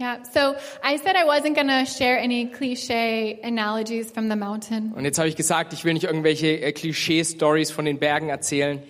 Yeah. 0.00 0.18
So 0.34 0.54
I 0.84 0.98
said 0.98 1.14
I 1.14 1.24
wasn't 1.26 1.54
going 1.54 1.68
to 1.68 1.86
share 1.86 2.18
any 2.20 2.50
cliche 2.50 3.38
analogies 3.44 4.10
from 4.10 4.28
the 4.28 4.36
mountain. 4.36 4.92
Und 4.96 5.04
jetzt 5.04 5.18
habe 5.18 5.28
ich 5.28 5.36
gesagt, 5.36 5.72
ich 5.72 5.84
will 5.84 5.94
nicht 5.94 6.04
irgendwelche 6.04 6.60
äh, 6.60 6.72
Klischee-Stories 6.72 7.70
von 7.70 7.84
den 7.84 7.98
Bergen 7.98 8.28
erzählen, 8.30 8.82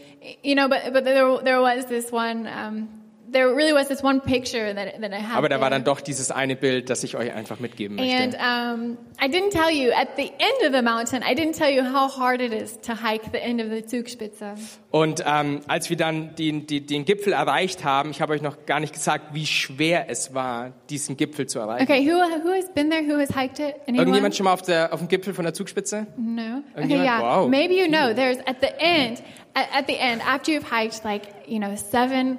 You 0.43 0.55
know, 0.55 0.69
but 0.69 0.93
but 0.93 1.05
there 1.05 1.39
there 1.45 1.61
was 1.61 1.87
this 1.87 2.11
one. 2.11 2.49
Um, 2.49 2.89
there 3.37 3.55
really 3.55 3.75
was 3.75 3.89
this 3.89 4.03
one 4.03 4.21
picture 4.21 4.73
that 4.75 5.01
that 5.01 5.13
I 5.13 5.21
had. 5.21 5.37
aber 5.37 5.49
da 5.51 5.61
war 5.61 5.69
dann 5.69 5.85
doch 5.85 6.01
dieses 6.01 6.31
eine 6.31 6.57
Bild, 6.57 6.89
das 6.89 7.05
ich 7.05 7.17
euch 7.17 7.33
einfach 7.35 7.61
mitgeben 7.61 7.99
And 7.99 8.33
möchte. 8.33 8.39
um, 8.39 8.99
I 9.23 9.29
didn't 9.29 9.51
tell 9.51 9.71
you 9.71 9.93
at 9.93 10.09
the 10.17 10.31
end 10.39 10.67
of 10.67 10.75
the 10.75 10.83
mountain. 10.83 11.23
I 11.23 11.35
didn't 11.35 11.57
tell 11.57 11.71
you 11.71 11.83
how 11.85 12.17
hard 12.19 12.41
it 12.41 12.53
is 12.53 12.81
to 12.81 12.95
hike 12.95 13.31
the 13.33 13.39
end 13.39 13.61
of 13.61 13.69
the 13.71 13.85
Zugspitze. 13.85 14.55
Und 14.91 15.23
ähm, 15.27 15.61
als 15.69 15.91
wir 15.91 15.97
dann 15.99 16.35
den, 16.37 16.67
den, 16.67 16.87
den 16.87 17.05
Gipfel 17.05 17.35
erreicht 17.35 17.85
haben, 17.85 18.11
ich 18.11 18.23
habe 18.23 18.33
euch 18.33 18.41
noch 18.41 18.65
gar 18.65 18.81
nicht 18.81 18.95
gesagt, 18.95 19.35
wie 19.35 19.45
schwer 19.45 20.07
es 20.09 20.33
war, 20.33 20.73
diesen 20.89 21.19
Gipfel 21.19 21.47
zu 21.47 21.59
erreichen. 21.59 21.83
Okay, 21.83 22.07
who 22.09 22.15
who 22.45 22.53
has 22.53 22.73
been 22.73 22.91
there? 22.91 23.03
Who 23.07 23.19
has 23.21 23.29
hiked 23.29 23.59
it? 23.59 23.75
Anyone? 23.87 23.99
Irgendjemand 23.99 24.35
schon 24.37 24.45
mal 24.45 24.55
auf, 24.55 24.63
der, 24.63 24.93
auf 24.95 25.01
dem 25.01 25.09
Gipfel 25.09 25.35
von 25.35 25.45
der 25.45 25.53
Zugspitze? 25.53 26.07
No. 26.17 26.63
Okay, 26.75 27.03
yeah. 27.03 27.21
Wow. 27.21 27.49
Maybe 27.51 27.75
you 27.75 27.89
know. 27.89 28.15
There's 28.15 28.39
at 28.47 28.57
the 28.63 28.69
end. 28.79 29.23
At, 29.55 29.69
at 29.75 29.87
the 29.87 29.97
end, 29.99 30.23
after 30.27 30.53
you've 30.53 30.71
hiked 30.71 31.05
like 31.05 31.23
you 31.47 31.59
know 31.59 31.75
seven 31.77 32.39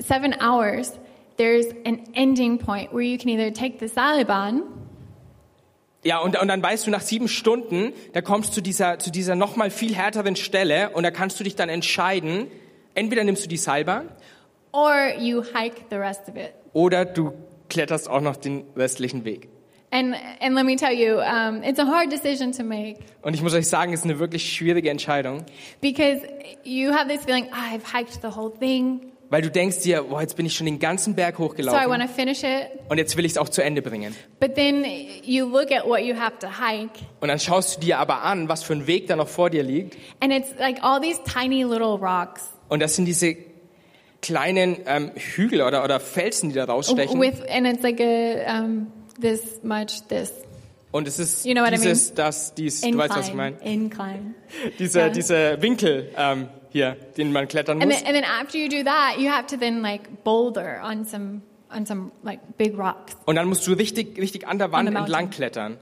seven 0.00 0.34
hours, 0.40 0.98
there's 1.36 1.66
an 1.84 2.00
ending 2.14 2.58
point 2.58 2.92
where 2.92 3.02
you 3.02 3.18
can 3.18 3.28
either 3.30 3.52
take 3.52 3.78
the 3.80 3.88
Seilbahn 3.88 4.62
Ja, 6.04 6.18
und, 6.20 6.40
und 6.40 6.46
dann 6.48 6.62
weißt 6.62 6.86
du, 6.86 6.90
nach 6.92 7.00
sieben 7.00 7.26
Stunden, 7.26 7.92
da 8.12 8.20
kommst 8.20 8.50
du 8.50 8.54
zu 8.54 8.62
dieser, 8.62 9.00
zu 9.00 9.10
dieser 9.10 9.34
nochmal 9.34 9.68
viel 9.70 9.94
härteren 9.96 10.36
Stelle 10.36 10.90
und 10.90 11.02
da 11.02 11.10
kannst 11.10 11.40
du 11.40 11.44
dich 11.44 11.56
dann 11.56 11.68
entscheiden, 11.68 12.46
entweder 12.94 13.24
nimmst 13.24 13.44
du 13.44 13.48
die 13.48 13.56
Seilbahn 13.56 14.08
or 14.72 14.94
you 15.18 15.42
hike 15.42 15.86
the 15.90 15.96
rest 15.96 16.28
of 16.28 16.36
it. 16.36 16.52
oder 16.72 17.04
du 17.04 17.32
kletterst 17.68 18.08
auch 18.08 18.20
noch 18.20 18.36
den 18.36 18.64
restlichen 18.76 19.24
Weg. 19.24 19.48
And 19.90 20.14
and 20.40 20.54
let 20.54 20.66
me 20.66 20.76
tell 20.76 20.92
you, 20.92 21.16
um, 21.18 21.62
it's 21.62 21.80
a 21.80 21.86
hard 21.86 22.12
decision 22.12 22.52
to 22.52 22.62
make 22.62 22.98
Und 23.22 23.34
ich 23.34 23.42
muss 23.42 23.54
euch 23.54 23.66
sagen, 23.66 23.92
es 23.92 24.00
ist 24.00 24.04
eine 24.04 24.18
wirklich 24.18 24.52
schwierige 24.52 24.90
Entscheidung, 24.90 25.44
because 25.80 26.20
you 26.62 26.92
have 26.92 27.08
this 27.08 27.24
feeling, 27.24 27.46
"Ah, 27.50 27.74
I've 27.74 27.92
hiked 27.92 28.20
the 28.22 28.28
whole 28.38 28.52
thing, 28.52 29.00
weil 29.30 29.42
du 29.42 29.50
denkst 29.50 29.80
dir, 29.80 30.02
boah, 30.02 30.20
jetzt 30.20 30.36
bin 30.36 30.46
ich 30.46 30.54
schon 30.54 30.64
den 30.66 30.78
ganzen 30.78 31.14
Berg 31.14 31.36
so 31.36 31.42
I 31.42 31.46
want 31.46 31.52
hochgelaufen 31.58 32.00
to 32.00 32.08
finish 32.08 32.42
it. 32.42 32.68
und 32.88 32.98
jetzt 32.98 33.16
will 33.16 33.24
ich 33.24 33.32
es 33.32 33.38
auch 33.38 33.48
zu 33.48 33.62
Ende 33.62 33.82
bringen. 33.82 34.14
But 34.40 34.54
then 34.54 34.84
you 35.22 35.46
look 35.46 35.70
at 35.70 35.86
what 35.86 36.00
you 36.00 36.14
have 36.16 36.38
to 36.40 36.48
hike, 36.48 37.00
Und 37.20 37.28
dann 37.28 37.38
schaust 37.38 37.76
du 37.76 37.80
dir 37.80 37.98
aber 37.98 38.22
an, 38.22 38.48
was 38.48 38.62
für 38.62 38.72
ein 38.74 38.86
Weg 38.86 39.06
da 39.06 39.16
noch 39.16 39.28
vor 39.28 39.50
dir 39.50 39.62
liegt. 39.62 39.96
and 40.20 40.32
it's 40.32 40.48
like 40.58 40.78
all 40.82 41.00
these 41.00 41.20
tiny 41.24 41.62
little 41.64 41.96
rocks 41.98 42.42
Und 42.68 42.80
das 42.80 42.96
sind 42.96 43.04
diese 43.04 43.36
kleinen 44.22 44.78
ähm, 44.86 45.12
Hügel 45.14 45.62
oder, 45.62 45.84
oder 45.84 46.00
Felsen, 46.00 46.48
die 46.50 46.56
da 46.56 46.64
rausstechen. 46.64 47.20
with, 47.20 47.40
and 47.48 47.66
it's 47.66 47.82
like 47.82 48.00
a 48.00 48.58
um, 48.60 48.88
this 49.20 49.60
much 49.62 50.02
this 50.08 50.32
Und 50.90 51.06
es 51.06 51.18
ist 51.18 51.44
You 51.44 51.52
know 51.52 51.62
what 51.62 51.72
I 51.72 51.76
dieses, 51.76 52.14
das, 52.14 52.54
dies, 52.54 52.80
du 52.80 52.96
weißt, 52.96 53.14
was 53.16 53.28
ich 53.28 53.34
meine. 53.34 53.56
incline. 53.62 54.34
Dieser, 54.78 55.06
Ja. 55.06 55.08
dieser 55.10 55.60
Winkel 55.62 56.10
ähm, 56.16 56.48
hier, 56.70 56.96
den 57.16 57.30
man 57.32 57.46
klettern 57.46 57.80
And 57.82 57.90
muss. 57.90 57.98
then, 58.02 58.06
and 58.06 58.16
then 58.16 58.24
after 58.24 58.56
you 58.58 58.68
do 58.68 58.82
that, 58.84 59.18
you 59.18 59.28
have 59.30 59.46
to 59.48 59.56
then 59.56 59.82
like 59.82 60.24
boulder 60.24 60.80
on 60.82 61.04
some 61.04 61.42
on 61.70 61.84
some 61.84 62.10
like 62.22 62.40
big 62.56 62.78
rocks. 62.78 63.14
Und 63.26 63.36
dann 63.36 63.46
musst 63.48 63.66
du 63.66 63.72
richtig, 63.74 64.18
richtig 64.18 64.48
an 64.48 64.56
der 64.58 64.72
Wand 64.72 64.88
entlang 64.88 65.28
klettern. 65.28 65.76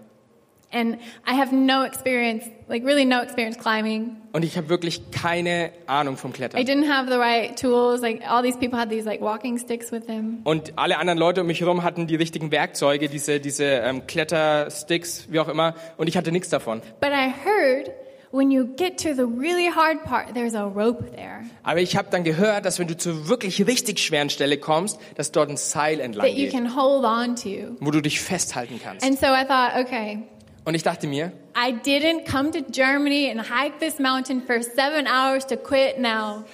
And 0.76 0.96
I 1.26 1.32
have 1.40 1.54
no 1.54 1.84
experience, 1.84 2.44
like 2.68 2.84
really 2.84 3.06
no 3.06 3.22
experience 3.22 3.56
climbing. 3.58 4.16
Und 4.32 4.44
ich 4.44 4.58
habe 4.58 4.68
wirklich 4.68 5.10
keine 5.10 5.70
Ahnung 5.86 6.18
vom 6.18 6.32
I 6.32 6.34
Klettern. 6.34 6.60
didn't 6.66 6.86
have 6.92 7.10
the 7.10 7.16
right 7.18 7.58
tools. 7.58 8.02
Like 8.02 8.20
all 8.28 8.42
these 8.42 8.58
people 8.58 8.78
had 8.78 8.90
these 8.90 9.06
like 9.06 9.22
walking 9.22 9.56
sticks 9.58 9.90
with 9.90 10.06
them. 10.06 10.40
Und 10.44 10.74
alle 10.76 10.98
anderen 10.98 11.18
Leute 11.18 11.40
um 11.40 11.46
mich 11.46 11.60
herum 11.62 11.82
hatten 11.82 12.06
die 12.06 12.16
richtigen 12.16 12.50
Werkzeuge, 12.50 13.08
diese, 13.08 13.40
diese 13.40 13.64
ähm, 13.64 14.06
Klettersticks, 14.06 15.28
wie 15.30 15.40
auch 15.40 15.48
immer. 15.48 15.74
Und 15.96 16.08
ich 16.08 16.16
hatte 16.18 16.30
nichts 16.30 16.50
davon. 16.50 16.82
But 17.00 17.10
I 17.10 17.30
heard 17.30 17.90
when 18.32 18.50
you 18.50 18.66
get 18.76 18.98
to 19.02 19.14
the 19.14 19.22
really 19.22 19.70
hard 19.74 20.04
part, 20.04 20.34
there's 20.34 20.54
a 20.54 20.64
rope 20.64 21.10
there 21.16 21.40
Aber 21.62 21.80
ich 21.80 21.96
habe 21.96 22.08
dann 22.10 22.22
gehört, 22.22 22.66
dass 22.66 22.78
wenn 22.78 22.88
du 22.88 22.96
zur 22.98 23.28
wirklich 23.28 23.66
richtig 23.66 23.98
schweren 24.00 24.28
Stelle 24.28 24.58
kommst, 24.58 24.98
dass 25.14 25.32
dort 25.32 25.48
ein 25.48 25.56
Seil 25.56 26.00
entlang 26.00 26.26
that 26.26 26.36
you 26.36 26.44
geht, 26.44 26.52
can 26.52 26.76
hold 26.76 27.04
on 27.04 27.34
to. 27.36 27.76
wo 27.80 27.90
du 27.90 28.02
dich 28.02 28.20
festhalten 28.20 28.78
kannst. 28.82 29.06
And 29.06 29.18
so 29.18 29.26
I 29.28 29.44
thought, 29.46 29.76
okay, 29.86 30.18
Und 30.66 30.74
ich 30.74 30.82
dachte 30.82 31.06
mir, 31.06 31.30
I 31.56 31.72
didn't 31.72 32.28
come 32.28 32.50
to 32.50 32.58
Germany 32.72 33.30
and 33.30 33.40
hike 33.48 33.78
this 33.78 34.00
mountain 34.00 34.42
for 34.42 34.60
seven 34.60 35.06
hours 35.06 35.46
to 35.46 35.56
quit 35.56 35.98
now. 36.00 36.44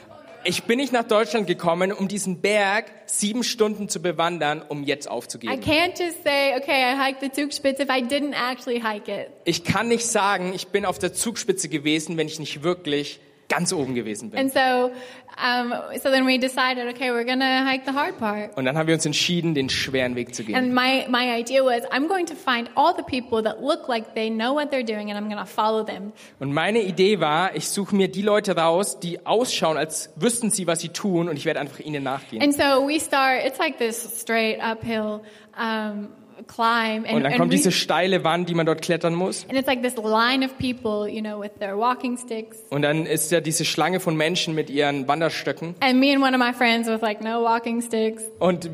ich 0.44 0.64
bin 0.64 0.79
nicht 0.79 0.92
nach 0.92 1.05
Deutschland 1.05 1.46
gekommen, 1.46 1.92
um 1.92 2.09
diesen 2.09 2.42
Berg 2.42 2.87
sieben 3.07 3.42
Stunden 3.42 3.88
zu 3.88 4.03
bewandern, 4.03 4.62
um 4.68 4.85
jetzt 4.85 5.07
I 5.07 5.09
aufzugeben. 5.09 5.55
can't 5.62 5.98
just 5.98 6.22
say, 6.25 6.55
okay, 6.57 6.92
I 6.92 6.96
hiked 6.96 7.20
the 7.22 7.31
Zugspitze 7.31 7.83
if 7.85 7.88
I 7.88 8.03
didn't 8.03 8.35
actually 8.35 8.81
hike 8.83 9.09
it. 9.11 9.29
Ich 9.46 9.64
kann 9.64 9.88
nicht 9.88 10.07
sagen, 10.07 10.53
ich 10.55 10.68
bin 10.68 10.85
auf 10.85 10.98
der 10.98 11.14
Zugspitze 11.14 11.70
gewesen, 11.70 12.18
wenn 12.18 12.27
ich 12.27 12.38
nicht 12.38 12.62
wirklich 12.62 13.18
ganz 13.53 13.73
oben 13.73 13.95
gewesen 13.95 14.31
bin. 14.31 14.41
And 14.41 14.53
so, 14.53 14.91
um, 15.37 15.75
so 16.03 16.11
then 16.11 16.27
we 16.27 16.38
decided, 16.38 16.88
okay, 16.88 17.11
we're 17.11 17.27
gonna 17.27 17.65
hike 17.71 17.85
the 17.85 17.93
hard 17.93 18.19
part. 18.19 18.57
Und 18.57 18.65
dann 18.65 18.79
haben 18.79 18.87
wir 18.87 18.95
uns 18.95 19.05
entschieden, 19.05 19.55
den 19.55 19.69
schweren 19.69 20.17
Weg 20.17 20.35
zu 20.35 20.43
gehen. 20.43 20.57
And 20.57 20.75
my, 20.75 21.07
my 21.09 21.38
idea 21.38 21.62
was, 21.62 21.85
I'm 21.91 22.09
going 22.09 22.27
to 22.27 22.35
find 22.35 22.71
all 22.75 22.95
the 22.97 23.03
people 23.03 23.43
that 23.43 23.62
look 23.62 23.88
like 23.88 24.15
they 24.15 24.31
know 24.31 24.55
what 24.55 24.71
they're 24.71 24.85
doing 24.85 25.11
and 25.11 25.19
I'm 25.19 25.29
gonna 25.29 25.45
follow 25.45 25.85
them. 25.85 26.12
Und 26.41 26.53
meine 26.53 26.81
Idee 26.81 27.21
war, 27.21 27.55
ich 27.55 27.69
suche 27.69 27.95
mir 27.95 28.09
die 28.09 28.23
Leute 28.23 28.57
raus, 28.57 28.99
die 29.01 29.27
ausschauen, 29.27 29.77
als 29.77 30.11
wüssten 30.17 30.51
sie, 30.51 30.67
was 30.67 30.81
sie 30.81 30.88
tun, 30.88 31.29
und 31.29 31.37
ich 31.37 31.45
werde 31.45 31.61
einfach 31.61 31.81
ihnen 31.81 32.03
nachgehen. 32.03 32.43
And 32.43 32.55
so 32.55 32.87
we 32.87 32.99
start, 32.99 33.45
it's 33.45 33.59
like 33.59 33.79
this 33.79 34.21
straight 34.21 34.61
uphill, 34.61 35.21
um, 35.59 36.09
climb. 36.47 37.05
And, 37.05 37.15
Und 37.15 37.23
dann 37.23 37.33
and, 37.33 37.37
kommt 37.41 37.53
diese 37.53 37.73
steile 37.73 38.25
Wand, 38.25 38.49
die 38.49 38.55
man 38.55 38.67
dort 38.67 38.83
klettern 38.83 39.15
muss. 39.15 39.45
and 39.49 39.59
it's 39.59 39.67
like 39.67 39.83
this 39.83 39.97
line 39.97 40.45
of 40.45 40.57
people, 40.59 41.09
you 41.09 41.21
know, 41.21 41.41
with 41.41 41.53
their 41.59 41.77
walking 41.79 42.17
sticks. 42.17 42.59
Und 42.71 42.83
dann 42.83 43.07
ist 43.07 43.31
ja 43.31 43.41
diese 43.41 43.65
Schlange 43.65 44.01
von 44.01 44.17
Menschen 44.17 44.55
mit 44.55 44.71
ihren 44.71 45.07
Wanderstöcken. 45.09 45.75
And 45.81 45.99
me 46.01 46.13
and 46.13 46.23
one 46.23 46.35
of 46.35 46.39
my 46.41 46.53
friends 46.53 46.89
with 46.89 47.01
like 47.03 47.21
no 47.23 47.43
walking 47.43 47.81
sticks. 47.83 48.23
Und 48.39 48.69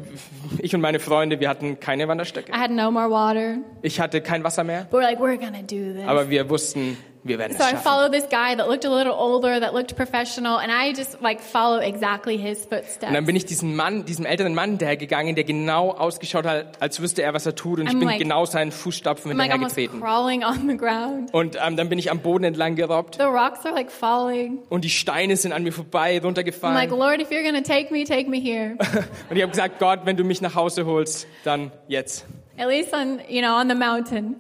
ich 0.58 0.74
und 0.74 0.80
meine 0.80 1.00
Freunde, 1.00 1.40
wir 1.40 1.48
hatten 1.48 1.80
keine 1.80 2.08
Wanderstöcke. 2.08 2.52
I 2.52 2.56
had 2.56 2.70
no 2.70 2.90
more 2.90 3.10
water. 3.10 3.58
Ich 3.82 4.00
hatte 4.00 4.20
kein 4.20 4.44
Wasser 4.44 4.64
mehr, 4.64 4.86
But 4.90 5.00
we're 5.00 5.02
like, 5.02 5.18
we're 5.20 5.36
gonna 5.38 5.62
do 5.62 5.92
this. 5.94 6.06
aber 6.06 6.30
wir 6.30 6.48
wussten, 6.50 6.96
wir 7.28 7.38
werden 7.38 7.56
So 7.56 7.62
es 7.62 7.68
I 7.68 7.70
schaffen. 7.72 7.84
followed 7.84 8.12
this 8.12 8.24
guy 8.30 8.56
that 8.56 8.66
looked 8.68 8.84
a 8.84 8.88
little 8.94 9.12
older, 9.12 9.60
that 9.60 9.72
looked 9.74 9.94
professional, 9.96 10.56
and 10.58 10.70
I 10.72 10.92
just 10.98 11.20
like 11.20 11.40
follow 11.40 11.78
exactly 11.80 12.36
his 12.38 12.60
footsteps. 12.64 13.06
Und 13.08 13.14
dann 13.14 13.24
bin 13.26 13.36
ich 13.36 13.46
diesem 13.46 13.76
Mann, 13.76 14.04
diesem 14.04 14.24
älteren 14.26 14.54
Mann 14.54 14.70
hinterhergegangen, 14.70 15.34
der 15.34 15.44
genau 15.44 15.90
ausgeschaut 15.92 16.46
hat, 16.46 16.80
als 16.80 17.00
wüsste 17.00 17.22
er, 17.22 17.34
was 17.34 17.46
er 17.46 17.54
tut. 17.54 17.80
Und 17.80 17.86
ich 17.86 17.92
I'm 17.94 17.98
bin 17.98 18.08
like- 18.08 18.18
genau 18.18 18.44
seinen 18.46 18.72
Fußstapfen 18.72 19.30
I'm 19.32 19.36
like 19.36 19.52
hinterhergetreten. 19.52 20.00
crawling 20.00 20.44
on 20.44 20.68
the 20.68 20.76
ground. 20.76 21.32
Und 21.34 21.56
ähm, 21.64 21.76
dann 21.76 21.88
bin 21.88 21.98
ich 21.98 22.10
am 22.10 22.20
Boden 22.20 22.44
entlang 22.44 22.74
gerobbt 22.76 23.16
The 23.16 23.22
rocks 23.24 23.64
are 23.66 23.74
like 23.74 23.90
falling. 23.90 24.58
und 24.68 24.84
die 24.84 24.90
Steine 24.90 25.36
sind 25.36 25.52
an 25.52 25.62
mir 25.62 25.72
vorbei, 25.72 26.10
I'm 26.10 26.14
like, 26.14 26.24
runtergefallen. 26.24 26.90
Lord, 26.90 27.20
if 27.20 27.30
you're 27.30 27.44
gonna 27.44 27.62
take 27.62 27.92
me, 27.92 28.04
take 28.04 28.28
me 28.30 28.38
here. 28.40 28.76
Und 29.30 29.36
ich 29.36 29.42
habe 29.42 29.50
gesagt, 29.50 29.78
Gott, 29.78 30.00
wenn 30.04 30.16
du 30.16 30.24
mich 30.24 30.40
nach 30.40 30.54
Hause 30.54 30.86
holst, 30.86 31.26
dann 31.44 31.70
jetzt. 31.88 32.24
At 32.58 32.66
least 32.68 32.92
on, 32.92 33.20
you 33.28 33.40
know, 33.40 33.54
on 33.54 33.68
the 33.68 33.74
mountain. 33.76 34.34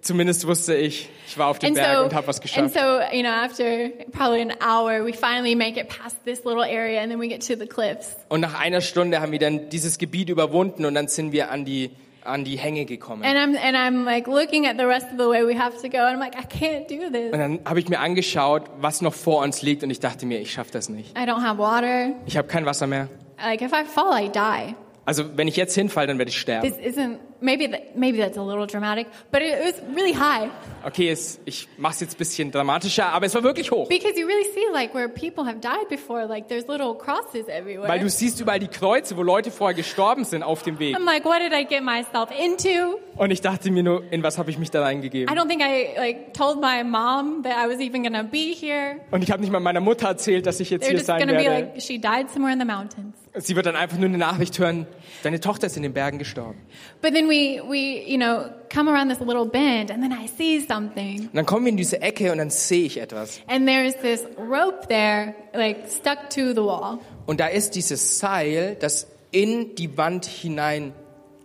Zumindest 0.00 0.46
wusste 0.46 0.76
ich, 0.76 1.08
ich 1.26 1.36
war 1.36 1.48
auf 1.48 1.58
dem 1.58 1.68
And 1.68 1.76
Berg 1.76 1.96
so, 1.98 2.04
und 2.04 2.14
habe 2.14 2.26
was 2.28 2.36
and 2.36 2.42
geschafft. 2.42 2.74
so, 2.74 3.16
you 3.16 3.22
know, 3.22 3.30
after 3.32 3.90
probably 4.12 4.42
an 4.42 4.52
hour, 4.60 5.04
we 5.04 5.12
finally 5.12 5.56
make 5.56 5.78
it 5.78 5.88
past 5.88 6.16
this 6.24 6.44
little 6.44 6.62
area, 6.62 7.00
and 7.00 7.10
then 7.10 7.20
we 7.20 7.26
get 7.26 7.44
to 7.46 7.56
the 7.56 7.66
cliffs. 7.66 8.16
Und 8.28 8.40
nach 8.40 8.60
einer 8.60 8.80
Stunde 8.80 9.20
haben 9.20 9.32
wir 9.32 9.40
dann 9.40 9.68
dieses 9.70 9.98
Gebiet 9.98 10.28
überwunden 10.28 10.84
und 10.84 10.94
dann 10.94 11.08
sind 11.08 11.32
wir 11.32 11.50
an 11.50 11.64
die, 11.64 11.90
an 12.22 12.44
die 12.44 12.56
Hänge 12.56 12.84
gekommen. 12.84 13.24
And 13.24 13.36
I'm 13.36 13.58
and 13.60 13.76
I'm 13.76 14.04
like 14.04 14.28
looking 14.28 14.66
at 14.68 14.76
the 14.78 14.84
rest 14.84 15.06
of 15.06 15.18
the 15.18 15.28
way 15.28 15.44
we 15.44 15.58
have 15.58 15.76
to 15.82 15.88
go, 15.88 15.98
and 15.98 16.16
I'm 16.16 16.20
like, 16.20 16.36
I 16.36 16.46
can't 16.46 16.86
do 16.88 17.10
this. 17.10 17.32
Und 17.32 17.38
dann 17.40 17.58
habe 17.64 17.80
ich 17.80 17.88
mir 17.88 17.98
angeschaut, 17.98 18.62
was 18.80 19.00
noch 19.00 19.14
vor 19.14 19.42
uns 19.42 19.62
liegt 19.62 19.82
und 19.82 19.90
ich 19.90 19.98
dachte 19.98 20.26
mir, 20.26 20.40
ich 20.40 20.52
schaffe 20.52 20.70
das 20.70 20.88
nicht. 20.88 21.18
I 21.18 21.22
don't 21.22 21.42
have 21.42 21.58
water. 21.58 22.12
Ich 22.26 22.36
habe 22.36 22.46
kein 22.46 22.66
Wasser 22.66 22.86
mehr. 22.86 23.08
Like 23.42 23.62
if 23.62 23.72
I 23.72 23.84
fall, 23.84 24.24
I 24.24 24.30
die. 24.30 24.76
Also 25.06 25.36
wenn 25.36 25.48
ich 25.48 25.56
jetzt 25.56 25.74
hinfalle, 25.74 26.06
dann 26.06 26.18
werde 26.18 26.30
ich 26.30 26.40
sterben. 26.40 26.66
This 26.66 26.78
isn't 26.78 27.18
maybe 27.44 27.68
that 27.70 27.94
maybe 27.96 28.18
that's 28.18 28.36
a 28.38 28.42
little 28.42 28.66
dramatic, 28.66 29.06
but 29.30 29.42
it 29.42 29.54
was 29.64 29.74
really 29.94 30.14
high 30.14 30.48
Okay, 30.86 31.08
es, 31.10 31.38
ich 31.44 31.68
mache 31.78 31.94
es 31.94 32.00
jetzt 32.00 32.14
ein 32.14 32.18
bisschen 32.18 32.50
dramatischer, 32.50 33.06
aber 33.06 33.26
es 33.26 33.34
war 33.34 33.42
wirklich 33.42 33.70
hoch. 33.70 33.88
because 33.88 34.18
you 34.18 34.26
really 34.26 34.44
see 34.52 34.64
like 34.72 34.94
where 34.94 35.08
people 35.08 35.44
have 35.46 35.60
died 35.60 35.88
before. 35.88 36.26
Like 36.26 36.48
there's 36.48 36.66
little 36.68 36.94
crosses 36.94 37.46
everywhere. 37.48 37.88
Weil 37.88 38.00
du 38.00 38.08
siehst 38.10 38.40
überall 38.40 38.58
die 38.58 38.68
Kreuze, 38.68 39.16
wo 39.16 39.22
Leute 39.22 39.50
vorher 39.50 39.74
gestorben 39.74 40.24
sind 40.24 40.42
auf 40.42 40.62
dem 40.62 40.78
Weg. 40.78 40.96
I'm 40.96 41.04
like, 41.06 41.24
what 41.24 41.38
did 41.40 41.52
I 41.52 41.64
get 41.64 41.82
myself 41.82 42.28
into? 42.30 42.98
Und 43.16 43.30
ich 43.30 43.40
dachte 43.40 43.70
mir 43.70 43.82
nur, 43.82 44.02
in 44.12 44.22
was 44.22 44.36
habe 44.38 44.50
ich 44.50 44.58
mich 44.58 44.70
da 44.70 44.80
I 44.80 44.84
reingegeben? 44.84 45.34
don't 45.34 45.48
think 45.48 45.62
I 45.62 45.96
like 45.96 46.34
told 46.34 46.60
my 46.60 46.82
mom 46.84 47.42
that 47.44 47.54
I 47.56 47.68
was 47.70 47.80
even 47.80 48.02
gonna 48.02 48.22
be 48.22 48.54
here. 48.58 48.96
Und 49.10 49.22
ich 49.22 49.30
habe 49.30 49.40
nicht 49.40 49.50
mal 49.52 49.60
meiner 49.60 49.80
Mutter 49.80 50.08
erzählt, 50.08 50.44
dass 50.46 50.60
ich 50.60 50.70
jetzt 50.70 50.82
They're 50.84 50.88
hier 50.88 50.94
just 50.96 51.06
sein 51.06 51.20
gonna 51.20 51.32
be 51.38 51.44
werde. 51.44 51.66
like, 51.72 51.80
she 51.82 51.98
died 51.98 52.30
somewhere 52.30 52.52
in 52.52 52.58
the 52.60 52.66
mountains. 52.66 53.14
Sie 53.36 53.56
wird 53.56 53.66
dann 53.66 53.74
einfach 53.74 53.96
nur 53.96 54.06
eine 54.08 54.18
Nachricht 54.18 54.58
hören, 54.60 54.86
deine 55.24 55.40
Tochter 55.40 55.66
ist 55.66 55.76
in 55.76 55.82
den 55.82 55.92
Bergen 55.92 56.18
gestorben. 56.18 56.60
But 57.02 57.14
then 57.14 57.28
we 57.28 57.60
we 57.68 58.02
you 58.06 58.16
know 58.16 58.44
come 58.72 58.88
around 58.90 59.08
this 59.10 59.18
little 59.18 59.44
bend, 59.46 59.90
and 59.90 60.00
then 60.02 60.12
I 60.12 60.28
see 60.28 60.60
something, 60.60 61.22
Und 61.22 61.34
dann 61.34 61.44
kommen 61.46 61.64
wir 61.64 61.70
in 61.70 61.76
diese 61.76 62.00
Ecke 62.00 62.30
und 62.30 62.38
dann 62.38 62.50
sehe 62.50 62.84
ich 62.84 63.00
etwas. 63.00 63.40
and 63.48 63.66
there's 63.66 63.96
this 64.00 64.24
rope 64.38 64.86
there, 64.88 65.34
like 65.52 65.78
stuck 65.90 66.30
to 66.30 66.50
the 66.50 66.62
wall. 66.62 66.98
Und 67.26 67.40
da 67.40 67.48
ist 67.48 67.74
dieses 67.74 68.18
Seil, 68.20 68.76
das 68.78 69.08
in 69.32 69.74
die 69.74 69.96
Wand 69.96 70.26
hinein 70.26 70.92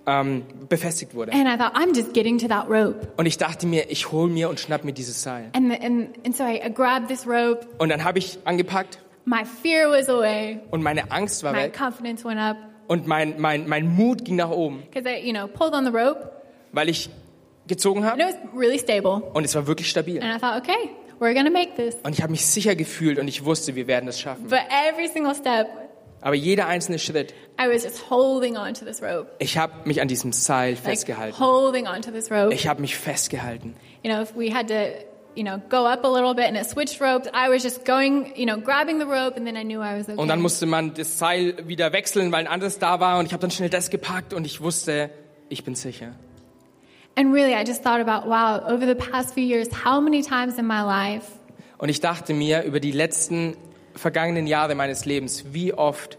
ähm, 0.05 0.43
befestigt 0.69 1.15
wurde. 1.15 1.31
And 1.33 1.47
I 1.47 1.57
thought, 1.57 1.75
I'm 1.75 1.95
just 1.95 2.13
getting 2.13 2.37
to 2.37 2.47
that 2.47 2.69
rope. 2.69 3.07
Und 3.17 3.25
ich 3.25 3.37
dachte 3.39 3.65
mir, 3.65 3.89
ich 3.89 4.11
hol 4.11 4.29
mir 4.29 4.49
und 4.49 4.59
schnapp 4.59 4.83
mir 4.83 4.93
dieses 4.93 5.23
Seil. 5.23 5.49
And, 5.53 5.71
and, 5.83 6.09
and 6.23 6.35
so 6.37 6.43
I, 6.43 6.61
I 6.63 6.71
grabbed 6.71 7.07
this 7.07 7.25
rope. 7.25 7.61
Und 7.79 7.89
dann 7.89 8.03
habe 8.03 8.19
ich 8.19 8.37
angepackt 8.45 8.99
My 9.25 9.43
fear 9.45 9.89
was 9.89 10.09
away. 10.09 10.59
und 10.71 10.81
meine 10.81 11.11
Angst 11.11 11.43
war 11.43 11.53
My 11.53 11.63
weg 11.63 11.77
confidence 11.77 12.23
went 12.25 12.39
up 12.39 12.57
und 12.87 13.05
mein, 13.07 13.39
mein, 13.39 13.67
mein 13.67 13.87
Mut 13.95 14.25
ging 14.25 14.35
nach 14.37 14.49
oben, 14.49 14.81
because 14.91 15.07
I, 15.07 15.19
you 15.25 15.33
know, 15.33 15.47
pulled 15.47 15.73
on 15.73 15.85
the 15.85 15.91
rope 15.91 16.31
weil 16.71 16.89
ich 16.89 17.09
gezogen 17.67 18.03
and 18.03 18.11
habe 18.11 18.21
it 18.21 18.27
was 18.27 18.35
really 18.55 18.79
stable. 18.79 19.21
und 19.33 19.43
es 19.45 19.53
war 19.55 19.67
wirklich 19.67 19.89
stabil. 19.89 20.21
And 20.21 20.35
I 20.35 20.39
thought, 20.39 20.61
okay, 20.61 20.89
we're 21.19 21.33
gonna 21.33 21.51
make 21.51 21.75
this. 21.75 21.95
Und 22.03 22.13
ich 22.13 22.21
habe 22.21 22.31
mich 22.31 22.45
sicher 22.45 22.75
gefühlt 22.75 23.19
und 23.19 23.27
ich 23.27 23.45
wusste, 23.45 23.75
wir 23.75 23.87
werden 23.87 24.07
es 24.09 24.19
schaffen. 24.19 24.47
But 24.47 24.61
every 24.69 25.07
single 25.07 25.35
step, 25.35 25.67
Aber 26.21 26.35
jeder 26.35 26.67
einzelne 26.67 26.99
Schritt, 26.99 27.33
I 27.61 27.67
was 27.73 27.83
just 27.83 28.09
holding 28.09 28.57
on 28.57 28.73
to 28.73 28.85
this 28.85 29.01
rope, 29.01 29.27
ich 29.39 29.57
habe 29.57 29.73
mich 29.85 30.01
an 30.01 30.07
diesem 30.07 30.33
Seil 30.33 30.73
like 30.73 30.79
festgehalten. 30.83 31.39
holding 31.39 31.87
on 31.87 32.01
to 32.01 32.11
this 32.11 32.31
rope. 32.31 32.53
Ich 32.53 32.67
habe 32.67 32.81
mich 32.81 32.95
festgehalten. 32.97 33.75
You 34.03 34.11
know, 34.11 34.21
if 34.21 34.35
we 34.35 34.53
had 34.53 34.67
to, 34.69 34.73
you 35.39 35.45
know, 35.45 35.57
go 35.69 35.85
up 35.87 36.03
a 36.03 36.07
little 36.07 36.33
bit 36.33 36.47
and 36.47 36.57
it 36.57 36.65
switched 36.65 36.99
ropes, 36.99 37.29
I 37.33 37.49
was 37.49 37.63
just 37.63 37.85
going, 37.85 38.33
you 38.35 38.45
know, 38.45 38.57
grabbing 38.57 38.99
the 38.99 39.07
rope, 39.07 39.37
and 39.37 39.47
then 39.47 39.55
I 39.55 39.63
knew 39.63 39.81
I 39.81 39.95
was 39.95 40.09
okay. 40.09 40.19
Und 40.19 40.27
dann 40.27 40.41
musste 40.41 40.65
man 40.65 40.93
das 40.93 41.17
Seil 41.17 41.55
wieder 41.65 41.93
wechseln, 41.93 42.33
weil 42.33 42.41
ein 42.41 42.47
anderes 42.47 42.77
da 42.77 42.99
war. 42.99 43.19
Und 43.19 43.25
ich 43.25 43.31
habe 43.31 43.39
dann 43.39 43.51
schnell 43.51 43.69
das 43.69 43.89
gepackt 43.89 44.33
und 44.33 44.45
ich 44.45 44.59
wusste, 44.59 45.09
ich 45.47 45.63
bin 45.63 45.75
sicher. 45.75 46.11
And 47.15 47.33
really, 47.33 47.53
I 47.53 47.63
just 47.65 47.83
thought 47.83 48.01
about, 48.01 48.27
wow, 48.27 48.61
over 48.69 48.85
the 48.85 48.95
past 48.95 49.33
few 49.33 49.43
years, 49.43 49.69
how 49.85 50.01
many 50.01 50.21
times 50.21 50.57
in 50.57 50.67
my 50.67 50.81
life 50.81 51.25
Und 51.77 51.87
ich 51.87 52.01
dachte 52.01 52.33
mir 52.33 52.63
über 52.63 52.81
die 52.81 52.91
letzten 52.91 53.55
vergangenen 53.95 54.45
Jahre 54.45 54.75
meines 54.75 55.05
Lebens, 55.05 55.45
wie 55.53 55.73
oft 55.73 56.17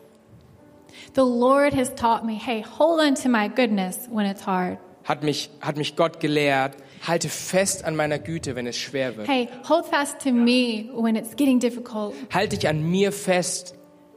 the 1.15 1.21
Lord 1.21 1.75
has 1.75 1.95
taught 1.95 2.25
me, 2.25 2.35
hey, 2.35 2.65
hold 2.79 3.01
on 3.01 3.15
to 3.17 3.29
my 3.29 3.49
goodness 3.49 4.09
when 4.11 4.25
it's 4.25 4.47
hard. 4.47 4.79
hat 5.05 5.23
mich, 5.23 5.51
hat 5.61 5.77
mich 5.77 5.97
Gott 5.97 6.21
gelehrt, 6.21 6.77
halte 7.07 7.29
fest 7.29 7.85
an 7.85 7.97
meiner 7.97 8.19
Güte, 8.19 8.57
wenn 8.57 8.67
es 8.67 8.77
schwer 8.77 9.17
wird. 9.17 9.29
Hey, 9.29 9.49
hold 9.69 9.87
fast 9.87 10.21
to 10.23 10.33
me 10.33 10.91
when 10.95 11.17
it's 11.17 11.37
getting 11.37 11.59
difficult. 11.59 12.15
Halte 12.33 12.57
dich 12.57 12.69
an 12.69 12.83
mir 12.91 13.13
fest, 13.13 13.75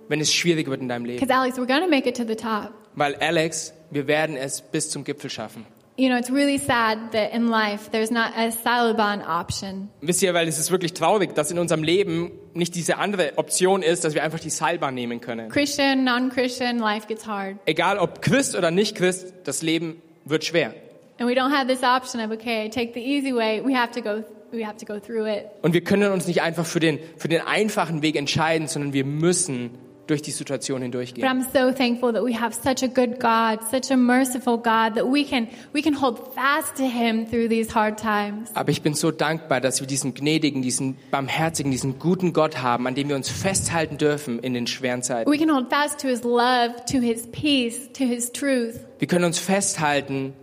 wenn 0.10 0.20
es 0.20 0.34
schwierig 0.34 0.68
wird 0.68 0.82
in 0.82 0.90
deinem 0.90 1.06
Leben. 1.06 1.20
Because, 1.20 1.34
Alex, 1.34 1.58
we're 1.58 1.68
to 1.68 1.90
make 1.90 2.08
it 2.08 2.18
to 2.18 2.26
the 2.26 2.36
top. 2.36 2.74
Weil 2.96 3.16
Alex, 3.16 3.74
wir 3.92 4.08
werden 4.08 4.36
es 4.36 4.62
bis 4.62 4.90
zum 4.90 5.04
Gipfel 5.04 5.30
schaffen. 5.30 5.66
You 5.96 6.10
know, 6.10 6.18
it's 6.18 6.32
really 6.32 6.58
sad 6.58 7.12
that 7.12 7.34
in 7.34 7.50
life 7.50 7.92
there's 7.92 8.10
not 8.10 8.32
a 8.36 8.50
Taliban 8.50 9.22
option. 9.22 9.90
Wisst 10.02 10.24
ihr, 10.24 10.34
weil 10.34 10.48
es 10.48 10.58
ist 10.58 10.72
wirklich 10.72 10.94
traurig, 10.94 11.36
dass 11.36 11.52
in 11.52 11.60
unserem 11.60 11.84
Leben 11.84 12.32
nicht 12.56 12.74
diese 12.74 12.98
andere 12.98 13.34
Option 13.36 13.84
ist, 13.84 14.04
dass 14.04 14.16
wir 14.16 14.24
einfach 14.24 14.40
die 14.40 14.50
Seilbahn 14.50 14.96
nehmen 14.96 15.22
können. 15.22 15.50
Christian, 15.50 16.04
non 16.04 16.32
Christian, 16.32 16.80
life 16.80 17.06
gets 17.08 17.28
hard. 17.28 17.58
Egal 17.68 18.00
ob 18.00 18.24
Christ 18.24 18.56
oder 18.56 18.72
nicht 18.72 18.96
Christ, 18.96 19.36
das 19.44 19.62
Leben 19.62 20.02
wird 20.26 20.44
schwer. 20.46 20.74
And 21.20 21.30
we 21.30 21.36
don't 21.36 21.52
have 21.52 21.68
this 21.68 21.84
option 21.84 22.20
of, 22.22 22.32
okay, 22.32 22.70
take 22.70 22.94
the 22.94 23.02
easy 23.02 23.34
way. 23.34 23.62
We 23.64 23.76
have 23.76 23.92
to 23.92 24.02
go, 24.02 24.24
we 24.52 24.66
have 24.66 24.78
to 24.78 24.86
go 24.86 25.00
through 25.00 25.28
it. 25.28 25.46
Und 25.62 25.74
wir 25.74 25.84
können 25.84 26.12
uns 26.12 26.28
nicht 26.28 26.42
einfach 26.42 26.66
für 26.66 26.80
den, 26.80 27.00
für 27.18 27.28
den 27.28 27.42
einfachen 27.42 28.02
Weg 28.02 28.16
entscheiden, 28.16 28.68
sondern 28.68 28.94
wir 28.94 29.06
müssen 29.06 29.72
durch 30.08 30.22
die 30.22 30.32
Situation 30.32 30.80
But 30.80 30.84
hindurchgehen. 30.84 31.28
I'm 31.28 31.44
so 31.44 31.72
thankful 31.72 32.14
that 32.14 32.24
we 32.24 32.34
have 32.34 32.54
such 32.54 32.84
a 32.84 32.88
good 32.88 33.20
God, 33.20 33.60
such 33.70 33.92
a 33.92 33.96
merciful 33.96 34.58
God, 34.58 34.96
that 34.96 35.06
we 35.06 35.24
can, 35.24 35.48
we 35.74 35.82
can 35.82 35.94
hold 36.02 36.20
fast 36.34 36.76
to 36.78 36.84
Him 36.84 37.28
through 37.28 37.48
these 37.48 37.74
hard 37.74 38.00
times. 38.00 38.50
Aber 38.56 38.72
ich 38.72 38.82
bin 38.82 38.96
so 38.96 39.12
dankbar, 39.12 39.62
dass 39.62 39.80
wir 39.80 39.88
diesen 39.88 40.14
gnädigen, 40.14 40.62
diesen 40.62 40.98
barmherzigen, 41.12 41.72
diesen 41.72 42.00
guten 42.00 42.34
Gott 42.34 42.62
haben, 42.62 42.88
an 42.88 42.96
dem 42.96 43.10
wir 43.10 43.16
uns 43.16 43.30
festhalten 43.30 43.98
dürfen 43.98 44.40
in 44.40 44.54
den 44.54 44.68
schweren 44.68 45.04
Zeiten. 45.04 45.32
We 45.32 45.38
can 45.38 45.54
hold 45.54 45.70
fast 45.70 46.00
to 46.02 46.08
His 46.08 46.24
love, 46.24 46.74
to 46.92 47.00
His 47.00 47.28
peace, 47.28 47.90
to 47.94 48.04
His 48.04 48.32
truth. 48.32 48.80
Wir 49.00 49.08
können 49.08 49.26
uns 49.26 49.40
festhalten 49.40 50.34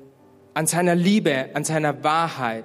an 0.54 0.66
seiner 0.66 0.94
Liebe, 0.94 1.50
an 1.54 1.64
seiner 1.64 2.02
Wahrheit, 2.02 2.64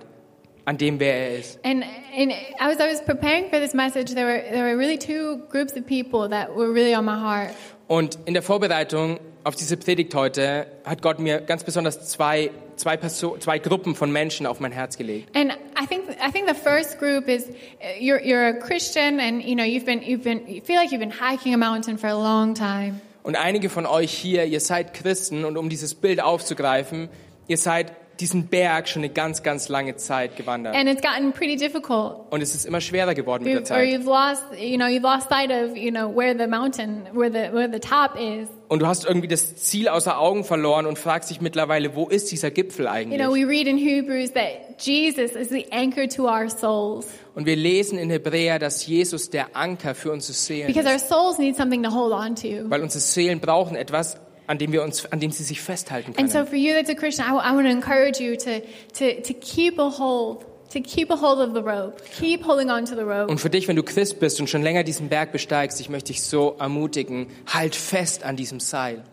an 0.66 0.78
dem, 0.78 1.00
wer 1.00 1.14
er 1.14 1.40
ist. 1.40 1.60
And, 1.64 1.84
and 2.18 2.32
as 2.60 2.80
I 2.80 2.90
was 2.90 3.04
preparing 3.06 3.50
for 3.50 3.60
this 3.60 3.74
message, 3.74 4.14
there 4.14 4.26
were, 4.26 4.42
there 4.52 4.64
were 4.64 4.78
really 4.78 4.98
two 4.98 5.44
groups 5.50 5.76
of 5.76 5.86
people 5.86 6.30
that 6.30 6.56
were 6.56 6.72
really 6.72 6.96
on 6.96 7.06
my 7.06 7.18
heart. 7.18 7.52
Und 7.88 8.18
in 8.26 8.34
der 8.34 8.42
Vorbereitung 8.42 9.20
auf 9.44 9.56
diese 9.56 9.78
Predigt 9.78 10.16
heute 10.16 10.66
hat 10.86 11.04
Gott 11.04 11.20
mir 11.20 11.40
ganz 11.40 11.64
besonders 11.64 12.08
zwei, 12.08 12.50
zwei, 12.78 12.98
Perso 12.98 13.38
zwei 13.38 13.60
Gruppen 13.60 13.94
von 13.94 14.12
Menschen 14.12 14.48
auf 14.48 14.60
mein 14.60 14.72
Herz 14.72 14.98
gelegt. 14.98 15.36
And 15.36 15.52
I 15.80 15.86
think 15.86 16.10
I 16.10 16.32
think 16.32 16.48
the 16.48 16.56
first 16.56 16.98
group 16.98 17.28
is 17.28 17.48
uh, 17.48 18.00
you're 18.00 18.20
you're 18.20 18.48
a 18.48 18.54
Christian 18.54 19.20
and 19.20 19.44
you 19.44 19.56
know 19.56 19.64
you've 19.64 19.86
been 19.86 20.02
you've 20.02 20.24
been 20.24 20.48
you 20.48 20.62
feel 20.62 20.78
like 20.78 20.92
you've 20.92 21.00
been 21.00 21.12
hiking 21.12 21.54
a 21.54 21.58
mountain 21.58 22.00
for 22.00 22.10
a 22.10 22.16
long 22.16 22.56
time. 22.56 23.02
Und 23.22 23.36
einige 23.36 23.70
von 23.70 23.88
euch 23.88 24.12
hier, 24.12 24.46
ihr 24.46 24.60
seid 24.60 24.94
Christen 24.94 25.46
und 25.46 25.58
um 25.58 25.68
dieses 25.68 25.96
Bild 25.96 26.22
aufzugreifen, 26.22 27.10
ihr 27.48 27.58
seid 27.58 27.94
diesen 28.22 28.48
Berg 28.48 28.88
schon 28.88 29.02
eine 29.04 29.12
ganz, 29.12 29.44
ganz 29.44 29.68
lange 29.68 29.98
Zeit 29.98 30.38
gewandert. 30.38 30.74
And 30.74 30.88
it's 30.88 31.02
gotten 31.02 31.34
pretty 31.34 31.58
difficult. 31.58 32.16
Und 32.32 32.42
es 32.42 32.56
ist 32.56 32.66
immer 32.66 32.80
schwerer 32.80 33.14
geworden 33.14 33.44
mit 33.44 33.54
der 33.54 33.60
You've, 33.62 33.64
or 33.64 33.66
Zeit. 33.66 33.90
you've 33.90 34.06
lost 34.06 34.44
you 34.58 34.78
know 34.78 34.86
you've 34.86 35.02
lost 35.02 35.28
sight 35.30 35.50
of 35.52 35.76
you 35.76 35.92
know 35.92 36.16
where 36.16 36.34
the 36.38 36.48
mountain 36.48 37.02
where 37.14 37.30
the 37.30 37.54
where 37.54 37.70
the 37.70 37.80
top 37.80 38.12
is. 38.18 38.48
Und 38.70 38.80
du 38.80 38.88
hast 38.88 39.06
irgendwie 39.06 39.28
das 39.28 39.58
Ziel 39.58 39.90
außer 39.90 40.18
Augen 40.18 40.46
verloren 40.46 40.86
und 40.86 40.98
fragst 40.98 41.30
dich 41.30 41.42
mittlerweile, 41.42 41.94
wo 41.96 42.08
ist 42.08 42.32
dieser 42.32 42.52
Gipfel 42.52 42.86
You 42.86 42.92
eigentlich? 42.92 43.20
know 43.22 43.34
we 43.34 43.46
read 43.46 43.68
in 43.68 43.78
Hebrews 43.78 44.32
that 44.32 44.80
Jesus 44.80 45.32
is 45.32 45.50
the 45.50 45.66
anchor 45.74 46.08
to 46.08 46.24
our 46.30 46.50
souls 46.50 47.08
Und 47.36 47.46
wir 47.46 47.58
lesen 47.58 48.00
in 48.00 48.10
Hebräer, 48.10 48.60
dass 48.60 48.88
Jesus 48.88 49.30
der 49.30 49.58
Anker 49.58 49.94
für 49.94 50.14
unsere 50.14 50.32
Seelen 50.34 50.68
because 50.68 50.88
our 50.88 50.96
ist. 50.96 51.10
souls 51.10 51.38
need 51.38 51.58
something 51.58 51.84
to 51.84 51.92
hold 51.94 52.14
on 52.14 52.34
to. 52.38 52.70
Weil 52.70 52.82
unsere 52.82 53.02
Seelen 53.02 53.42
brauchen 53.42 53.76
etwas, 53.76 54.18
an 54.48 54.58
dem 54.58 54.72
wir 54.72 54.84
uns, 54.84 55.06
an 55.06 55.20
dem 55.20 55.32
sie 55.32 55.44
sich 55.44 55.62
festhalten 55.62 56.14
And 56.18 56.30
so 56.30 56.40
können. 56.40 56.48
for 56.48 56.56
you 56.56 56.74
that's 56.74 56.90
a 56.90 56.96
Christian, 56.96 57.26
I, 57.28 57.54
want 57.54 57.66
to 57.66 57.72
encourage 57.72 58.20
you 58.20 58.36
to, 58.38 58.62
to, 58.94 59.22
to 59.22 59.34
keep 59.34 59.80
a 59.80 59.90
hold, 59.90 60.46
to 60.72 60.82
keep 60.82 61.10
a 61.12 61.16
hold 61.16 61.40
of 61.40 61.54
the 61.54 61.62
rope. 61.62 62.02
Keep 62.20 62.46
holding 62.46 62.70
on 62.70 62.86
to 62.86 62.96
the 62.96 63.04
rope. 63.04 63.28
Und 63.32 63.40
für 63.40 63.50
dich, 63.50 63.68
wenn 63.68 63.76
du 63.76 63.84
Christ 63.84 64.20
bist 64.20 64.40
und 64.40 64.50
schon 64.50 64.62
länger 64.64 64.84
diesen 64.84 65.10
Berg 65.10 65.32
besteigst, 65.32 65.80
ich 65.82 65.90
möchte 65.90 66.14
dich 66.14 66.22
so 66.24 66.56
ermutigen, 66.60 67.28
halt 67.52 67.76
fest 67.76 68.24
an 68.24 68.36
diesem 68.36 68.60
Seil. 68.60 69.04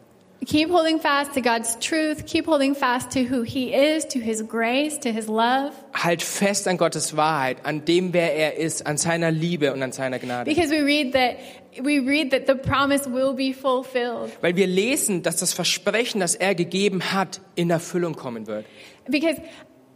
Keep 0.45 0.73
holding 0.73 0.99
fast 0.99 1.35
to 1.35 1.41
God's 1.41 1.79
truth. 1.79 2.27
Keep 2.27 2.49
holding 2.49 2.75
fast 2.75 3.13
to 3.13 3.21
who 3.21 3.45
He 3.45 3.73
is, 3.73 4.09
to 4.09 4.19
His 4.19 4.43
grace, 4.43 4.99
to 4.99 5.11
His 5.11 5.29
love. 5.29 5.71
Halt 5.95 6.21
fest 6.21 6.67
an 6.67 6.79
Gottes 6.79 7.17
Wahrheit, 7.17 7.59
an 7.65 7.85
dem, 7.85 8.13
wer 8.13 8.35
er 8.35 8.57
ist, 8.57 8.85
an 8.85 8.97
seiner 8.97 9.31
Liebe 9.31 9.73
und 9.73 9.81
an 9.85 9.93
seiner 9.93 10.19
Gnade. 10.19 10.53
Because 10.53 10.73
we 10.73 10.85
read 10.85 11.13
that, 11.13 11.37
we 11.81 11.99
read 11.99 12.31
that 12.33 12.47
the 12.47 12.55
promise 12.55 13.07
will 13.07 13.35
be 13.35 13.53
fulfilled. 13.53 14.31
Weil 14.41 14.57
wir 14.57 14.67
lesen, 14.67 15.23
dass 15.23 15.37
das 15.37 15.53
Versprechen, 15.53 16.21
das 16.21 16.35
er 16.35 16.55
gegeben 16.55 17.13
hat, 17.13 17.41
in 17.55 17.71
Erfüllung 17.71 18.15
kommen 18.15 18.47
wird. 18.47 18.67
Because 19.09 19.41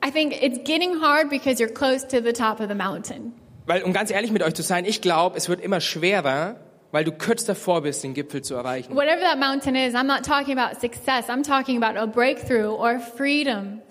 I 0.05 0.11
think 0.11 0.41
it's 0.43 0.59
getting 0.65 1.01
hard 1.01 1.31
because 1.31 1.61
you're 1.61 1.73
close 1.73 2.07
to 2.09 2.21
the 2.23 2.33
top 2.33 2.61
of 2.61 2.69
the 2.69 2.75
mountain. 2.75 3.33
Weil, 3.67 3.83
um 3.83 3.93
ganz 3.93 4.11
ehrlich 4.11 4.31
mit 4.31 4.43
euch 4.43 4.55
zu 4.55 4.63
sein, 4.63 4.85
ich 4.85 5.01
glaube, 5.01 5.37
es 5.37 5.49
wird 5.49 5.61
immer 5.61 5.81
schwerer, 5.81 6.57
weil 6.93 7.05
du 7.05 7.13
kurz 7.13 7.45
davor 7.45 7.83
bist, 7.83 8.05
den 8.05 8.15
Gipfel 8.15 8.43
zu 8.43 8.55
erreichen. 8.55 8.95
Whatever 8.95 9.21
that 9.23 9.39
mountain 9.39 9.75
is, 9.75 9.95
I'm 9.95 10.05
not 10.05 10.25
talking 10.25 10.57
about 10.57 10.81
success. 10.81 11.29
I'm 11.29 11.43
talking 11.43 11.83
about 11.83 11.99
a 11.99 12.07
breakthrough 12.07 12.71
or 12.71 13.01
freedom. 13.01 13.83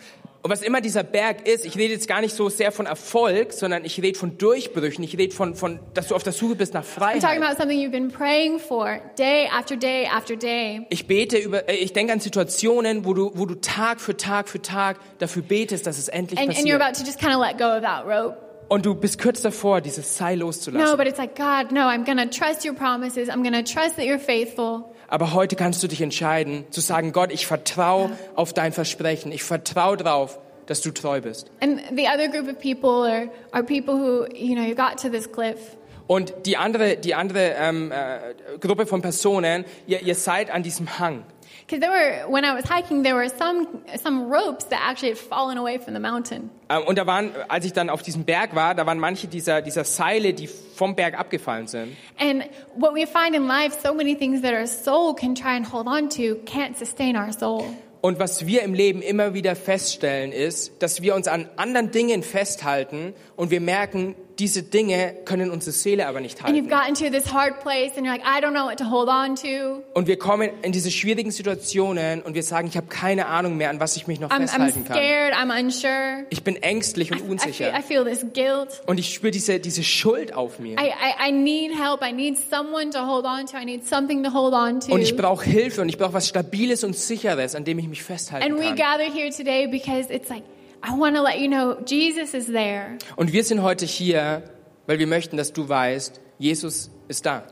Und 0.45 0.51
was 0.51 0.61
immer 0.61 0.79
dieser 0.79 1.01
Berg 1.01 1.47
ist, 1.47 1.65
ich 1.65 1.75
rede 1.75 1.93
jetzt 1.95 2.07
gar 2.07 2.21
nicht 2.21 2.35
so 2.35 2.49
sehr 2.49 2.71
von 2.71 2.85
Erfolg, 2.85 3.51
sondern 3.51 3.83
ich 3.83 3.99
rede 3.99 4.19
von 4.19 4.37
Durchbrüchen. 4.37 5.03
Ich 5.03 5.17
rede 5.17 5.33
von, 5.33 5.55
von, 5.55 5.79
dass 5.95 6.09
du 6.09 6.15
auf 6.15 6.21
der 6.21 6.33
Suche 6.33 6.53
bist 6.53 6.75
nach 6.75 6.83
I'm 6.83 6.99
talking 6.99 7.19
Freiheit. 7.23 7.41
about 7.41 7.57
something 7.59 7.79
you've 7.79 7.89
been 7.89 8.11
praying 8.11 8.59
for 8.59 8.99
day 9.17 9.47
after 9.51 9.75
day 9.75 10.05
after 10.05 10.35
day. 10.35 10.85
Ich 10.91 11.07
bete 11.07 11.39
über, 11.39 11.67
äh, 11.67 11.77
ich 11.77 11.93
denke 11.93 12.13
an 12.13 12.19
Situationen, 12.19 13.05
wo 13.05 13.15
du, 13.15 13.31
wo 13.33 13.47
du 13.47 13.55
Tag 13.55 13.99
für 13.99 14.17
Tag 14.17 14.47
für 14.47 14.61
Tag 14.61 14.97
dafür 15.17 15.41
betest, 15.41 15.87
dass 15.87 15.97
es 15.97 16.09
endlich 16.09 16.39
And, 16.39 16.49
and 16.49 16.59
you're 16.59 16.77
passiert. 16.77 16.81
about 16.83 16.99
to 16.99 17.03
just 17.03 17.19
kind 17.19 17.33
of 17.33 17.41
let 17.41 17.57
go 17.57 17.65
of 17.77 17.81
that 17.81 18.05
rope. 18.05 18.37
Und 18.69 18.85
du 18.85 18.93
bist 18.93 19.19
kurz 19.19 19.41
davor, 19.41 19.81
dieses 19.81 20.15
Seil 20.15 20.37
No, 20.37 20.45
loszulassen. 20.45 20.95
but 20.95 21.07
it's 21.07 21.17
like, 21.17 21.35
God, 21.35 21.71
no, 21.71 21.87
I'm 21.87 22.05
to 22.05 22.29
trust 22.29 22.63
your 22.63 22.75
promises. 22.75 23.29
I'm 23.29 23.41
to 23.43 23.63
trust 23.63 23.95
that 23.95 24.05
you're 24.05 24.19
faithful. 24.19 24.93
Aber 25.07 25.33
heute 25.33 25.55
kannst 25.55 25.83
du 25.83 25.87
dich 25.87 26.01
entscheiden, 26.01 26.65
zu 26.71 26.81
sagen, 26.81 27.11
Gott, 27.11 27.31
ich 27.31 27.47
vertraue 27.47 28.11
auf 28.35 28.53
dein 28.53 28.73
Versprechen. 28.73 29.31
Ich 29.31 29.43
vertraue 29.43 29.97
darauf, 29.97 30.39
dass 30.65 30.81
du 30.81 30.91
treu 30.91 31.21
bist. 31.21 31.51
And 31.61 31.81
the 31.95 32.07
other 32.07 32.27
group 32.27 32.47
of 32.47 32.59
people 32.59 33.09
are, 33.09 33.29
are 33.51 33.63
people 33.63 33.95
who, 33.95 34.25
you 34.33 34.55
know, 34.55 34.63
you 34.63 34.75
got 34.75 34.97
to 35.01 35.09
this 35.09 35.31
cliff. 35.31 35.77
Und 36.07 36.33
die 36.45 36.57
andere, 36.57 36.97
die 36.97 37.15
andere 37.15 37.55
ähm, 37.57 37.91
äh, 37.91 38.57
Gruppe 38.59 38.85
von 38.85 39.01
Personen, 39.01 39.65
ihr, 39.87 40.01
ihr 40.01 40.15
seid 40.15 40.51
an 40.51 40.61
diesem 40.61 40.99
Hang. 40.99 41.23
Because 41.67 41.79
there 41.79 41.89
were, 41.89 42.29
when 42.29 42.45
I 42.45 42.53
was 42.53 42.65
hiking, 42.65 43.01
there 43.01 43.15
were 43.15 43.27
some, 43.27 43.67
some 43.97 44.29
ropes 44.29 44.65
that 44.65 44.81
actually 44.83 45.09
had 45.09 45.17
fallen 45.17 45.57
away 45.57 45.79
from 45.79 45.95
the 45.95 45.99
mountain. 45.99 46.51
Ähm, 46.69 46.83
und 46.85 46.97
da 46.97 47.07
waren, 47.07 47.31
als 47.47 47.65
ich 47.65 47.73
dann 47.73 47.89
auf 47.89 48.03
diesem 48.03 48.23
Berg 48.23 48.53
war, 48.53 48.75
da 48.75 48.85
waren 48.85 48.99
manche 48.99 49.27
dieser, 49.27 49.63
dieser 49.63 49.83
Seile, 49.83 50.33
die 50.33 50.47
vom 50.47 50.95
Berg 50.95 51.17
abgefallen 51.17 51.65
sind. 51.65 51.97
And 52.19 52.43
what 52.75 52.93
we 52.93 53.07
find 53.07 53.35
in 53.35 53.47
life, 53.47 53.75
so 53.81 53.95
many 53.95 54.15
things 54.15 54.41
that 54.41 54.53
our 54.53 54.67
soul 54.67 55.15
can 55.15 55.33
try 55.33 55.55
and 55.55 55.71
hold 55.71 55.87
on 55.87 56.09
to 56.09 56.35
can't 56.45 56.77
sustain 56.77 57.17
our 57.17 57.33
soul. 57.33 57.65
Und 58.01 58.19
was 58.19 58.45
wir 58.45 58.61
im 58.61 58.75
Leben 58.75 59.01
immer 59.01 59.33
wieder 59.33 59.55
feststellen, 59.55 60.31
ist, 60.31 60.83
dass 60.83 61.01
wir 61.01 61.15
uns 61.15 61.27
an 61.27 61.49
anderen 61.55 61.89
Dingen 61.89 62.21
festhalten 62.21 63.15
und 63.35 63.49
wir 63.49 63.61
merken, 63.61 64.13
diese 64.39 64.63
Dinge 64.63 65.15
können 65.25 65.49
unsere 65.49 65.71
Seele 65.71 66.07
aber 66.07 66.19
nicht 66.19 66.43
And 66.43 66.55
you've 66.57 66.69
halten. 66.71 66.95
gotten 66.95 67.11
to 67.13 67.17
this 67.17 67.33
hard 67.33 67.59
place 67.61 67.91
and 67.97 68.05
you're 68.05 68.11
like, 68.11 68.23
I 68.25 68.41
don't 68.41 68.51
know 68.53 68.65
what 68.65 68.77
to 68.79 68.89
hold 68.89 69.07
on 69.07 69.35
to. 69.35 69.81
Und 69.93 70.07
wir 70.07 70.17
kommen 70.19 70.49
in 70.61 70.71
diese 70.71 70.91
schwierigen 70.91 71.31
Situationen 71.31 72.21
und 72.21 72.33
wir 72.35 72.43
sagen, 72.43 72.67
ich 72.67 72.75
habe 72.77 72.87
keine 72.87 73.27
Ahnung 73.27 73.57
mehr, 73.57 73.69
an 73.69 73.79
was 73.79 73.95
ich 73.95 74.07
mich 74.07 74.19
noch 74.19 74.29
I'm, 74.31 74.35
I'm 74.35 74.41
festhalten 74.41 74.85
kann. 74.85 74.97
scared. 74.97 75.33
I'm 75.33 75.57
unsure. 75.57 76.25
Ich 76.29 76.43
bin 76.43 76.55
ängstlich 76.61 77.11
und 77.11 77.17
I, 77.17 77.21
feel, 77.21 77.31
unsicher. 77.31 77.73
I 77.79 77.81
feel 77.81 78.03
this 78.03 78.25
guilt. 78.33 78.81
Und 78.85 78.99
ich 78.99 79.13
spüre 79.13 79.31
diese, 79.31 79.59
diese 79.59 79.83
Schuld 79.83 80.33
auf 80.33 80.59
mir. 80.59 80.77
I, 80.77 80.87
I, 80.89 81.29
I 81.29 81.31
need 81.31 81.71
help. 81.71 82.01
I 82.03 82.11
need 82.11 82.37
someone 82.37 82.89
to 82.91 82.99
hold 83.07 83.25
on 83.25 83.45
to. 83.47 83.57
I 83.57 83.65
need 83.65 83.87
something 83.87 84.23
to 84.23 84.33
hold 84.33 84.53
on 84.53 84.79
to. 84.81 84.93
Und 84.93 85.01
ich 85.01 85.15
brauche 85.15 85.45
Hilfe 85.45 85.81
und 85.81 85.89
ich 85.89 85.97
brauche 85.97 86.13
was 86.13 86.27
Stabiles 86.27 86.83
und 86.83 86.95
Sicheres, 86.95 87.55
an 87.55 87.63
dem 87.63 87.79
ich 87.79 87.87
mich 87.87 88.03
festhalten 88.03 88.45
and 88.51 88.59
we 88.59 88.65
kann. 88.65 88.75
gathered 88.75 89.13
here 89.13 89.29
today 89.31 89.67
because 89.67 90.13
it's 90.13 90.29
like, 90.29 90.43
I 90.83 90.91
want 90.97 91.15
to 91.15 91.21
let 91.23 91.39
you 91.39 91.47
know 91.47 91.77
Jesus 91.85 92.33
is 92.33 92.47
there. 92.47 92.97
Und 93.15 93.33
wir 93.33 93.43
sind 93.43 93.61
heute 93.63 93.85
hier, 93.85 94.43
weil 94.87 94.99
wir 94.99 95.07
möchten, 95.07 95.37
dass 95.37 95.53
du 95.53 95.67
weißt, 95.67 96.19
Jesus 96.37 96.91
ist 97.07 97.25
da. 97.25 97.43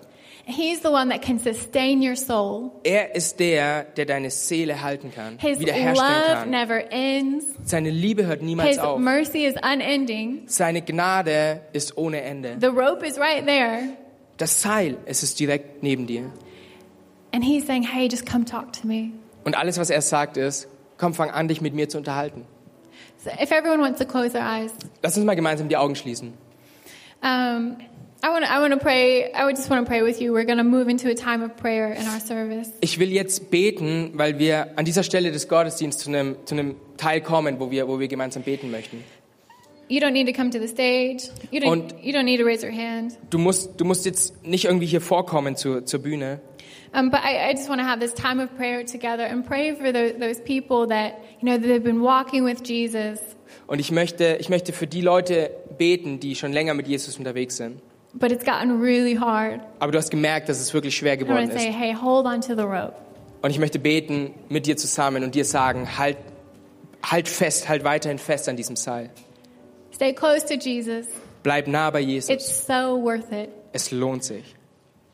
He's 0.45 0.81
the 0.81 0.89
one 0.89 1.07
that 1.09 1.21
can 1.21 1.39
sustain 1.39 2.01
your 2.01 2.17
soul. 2.17 2.71
Er 2.83 3.15
ist 3.15 3.39
der, 3.39 3.83
der 3.85 4.05
deine 4.05 4.29
Seele 4.29 4.81
halten 4.81 5.09
kann, 5.13 5.37
His 5.39 5.57
wiederherstellen 5.57 6.21
love 6.21 6.33
kann. 6.33 6.49
never 6.49 6.91
ends. 6.91 7.45
Seine 7.63 7.89
Liebe 7.89 8.25
hört 8.25 8.41
niemals 8.41 8.71
His 8.71 8.79
auf. 8.79 8.99
mercy 8.99 9.45
is 9.45 9.55
unending. 9.63 10.43
Seine 10.47 10.81
Gnade 10.81 11.61
ist 11.71 11.97
ohne 11.97 12.21
Ende. 12.21 12.57
The 12.59 12.67
rope 12.67 13.05
is 13.07 13.17
right 13.17 13.45
there. 13.47 13.83
Das 14.35 14.61
Seil, 14.61 14.97
es 15.05 15.23
ist 15.23 15.39
direkt 15.39 15.81
neben 15.81 16.07
dir. 16.07 16.29
And 17.33 17.43
he's 17.43 17.65
saying, 17.65 17.83
hey, 17.83 18.09
just 18.09 18.25
come 18.29 18.43
talk 18.43 18.73
to 18.73 18.85
me. 18.85 19.11
Und 19.45 19.55
alles, 19.55 19.77
was 19.79 19.89
er 19.89 20.01
sagt, 20.01 20.35
ist, 20.35 20.67
komm, 20.97 21.13
fang 21.13 21.31
an, 21.31 21.47
dich 21.47 21.61
mit 21.61 21.73
mir 21.73 21.87
zu 21.87 21.97
unterhalten. 21.97 22.45
So 23.23 23.29
if 23.41 23.51
everyone 23.51 23.79
wants 23.81 23.99
to 23.99 24.05
close 24.05 24.33
their 24.33 24.43
eyes, 24.45 24.71
Lass 25.01 25.15
uns 25.17 25.25
mal 25.25 25.35
gemeinsam 25.35 25.69
die 25.69 25.77
Augen 25.77 25.95
schließen. 25.95 26.33
um, 27.21 27.77
I 28.25 28.29
want 28.29 28.45
I 28.45 28.59
want 28.59 28.71
to 28.73 28.79
pray. 28.79 29.31
I 29.33 29.43
would 29.45 29.57
just 29.57 29.69
want 29.69 29.85
to 29.85 29.89
pray 29.89 30.01
with 30.01 30.21
you. 30.21 30.31
We're 30.33 30.45
going 30.45 30.57
to 30.57 30.63
move 30.63 30.89
into 30.89 31.09
a 31.09 31.13
time 31.15 31.43
of 31.43 31.57
prayer 31.57 31.91
in 31.91 32.07
our 32.07 32.21
service. 32.21 32.69
Ich 32.79 32.97
will 32.97 33.11
jetzt 33.11 33.51
beten, 33.51 34.11
weil 34.15 34.39
wir 34.39 34.77
an 34.77 34.85
dieser 34.85 35.03
Stelle 35.03 35.31
des 35.31 35.49
Gottesdienstes 35.49 36.05
zu 36.05 36.09
einem, 36.09 36.37
zu 36.45 36.55
einem 36.55 36.75
Teil 36.95 37.19
kommen, 37.19 37.59
wo 37.59 37.69
wir, 37.69 37.87
wo 37.89 37.99
wir 37.99 38.07
gemeinsam 38.07 38.43
beten 38.43 38.71
möchten. 38.71 39.03
You 39.89 39.99
don't 39.99 40.11
need 40.11 40.25
to 40.27 40.33
come 40.33 40.49
to 40.51 40.59
the 40.59 40.67
stage. 40.69 41.29
You 41.51 41.59
don't, 41.59 41.69
Und- 41.69 41.95
you 42.01 42.13
don't 42.13 42.23
need 42.23 42.39
to 42.39 42.45
raise 42.45 42.65
your 42.65 42.71
hand. 42.73 43.17
Du 43.29 43.37
musst, 43.37 43.71
du 43.79 43.83
musst 43.83 44.05
jetzt 44.05 44.45
nicht 44.47 44.65
irgendwie 44.65 44.85
hier 44.85 45.01
vorkommen 45.01 45.57
zur, 45.57 45.85
zur 45.85 45.99
Bühne, 46.01 46.39
Um, 46.93 47.09
but 47.09 47.21
I, 47.23 47.49
I 47.49 47.53
just 47.53 47.69
want 47.69 47.81
to 47.81 47.85
have 47.85 47.99
this 47.99 48.13
time 48.13 48.39
of 48.39 48.55
prayer 48.55 48.83
together 48.85 49.23
and 49.23 49.43
pray 49.45 49.73
for 49.73 49.91
those, 49.91 50.13
those 50.19 50.39
people 50.39 50.87
that, 50.87 51.19
you 51.41 51.47
know, 51.47 51.57
that 51.57 51.67
they've 51.67 51.83
been 51.83 52.01
walking 52.01 52.45
with 52.45 52.61
Jesus, 52.63 53.19
Und 53.67 53.79
ich 53.79 53.91
möchte, 53.91 54.37
ich 54.39 54.49
möchte 54.49 54.73
für 54.73 54.87
die 54.87 55.01
Leute 55.01 55.49
beten, 55.77 56.19
die 56.19 56.35
schon 56.35 56.51
länger 56.53 56.73
mit 56.73 56.87
Jesus 56.87 57.17
unterwegs 57.17 57.57
sind. 57.57 57.81
but 58.15 58.31
it's 58.31 58.45
gotten 58.45 58.79
really 58.79 59.15
hard. 59.15 59.61
Aber 59.79 59.91
du 59.91 59.97
hast 59.97 60.11
gemerkt, 60.11 60.49
dass 60.49 60.59
es 60.59 60.71
wirklich 60.73 60.95
schwer 60.95 61.17
geworden 61.17 61.49
to 61.49 61.57
say, 61.57 61.69
ist. 61.69 61.75
hey, 61.75 61.93
hold 61.93 62.25
on 62.27 62.41
to 62.41 62.55
the 62.55 62.61
rope. 62.63 62.93
Und 63.41 63.49
ich 63.49 63.57
möchte 63.59 63.79
beten 63.79 64.33
mit 64.49 64.67
dir 64.67 64.77
zusammen 64.77 65.23
und 65.23 65.33
dir 65.33 65.45
sagen, 65.45 65.97
halt, 65.97 66.17
halt 67.03 67.27
fest, 67.27 67.67
halt 67.67 67.83
weiterhin 67.83 68.19
fest 68.19 68.47
an 68.47 68.55
diesem 68.55 68.75
Seil. 68.75 69.09
Stay 69.93 70.13
close 70.13 70.45
to 70.45 70.53
Jesus. 70.53 71.07
Bleib 71.41 71.67
nah 71.67 71.89
bei 71.89 71.99
Jesus. 72.01 72.29
It's 72.29 72.67
so 72.67 73.01
worth 73.01 73.31
it. 73.31 73.49
Es 73.73 73.91
lohnt 73.91 74.23
sich. 74.23 74.55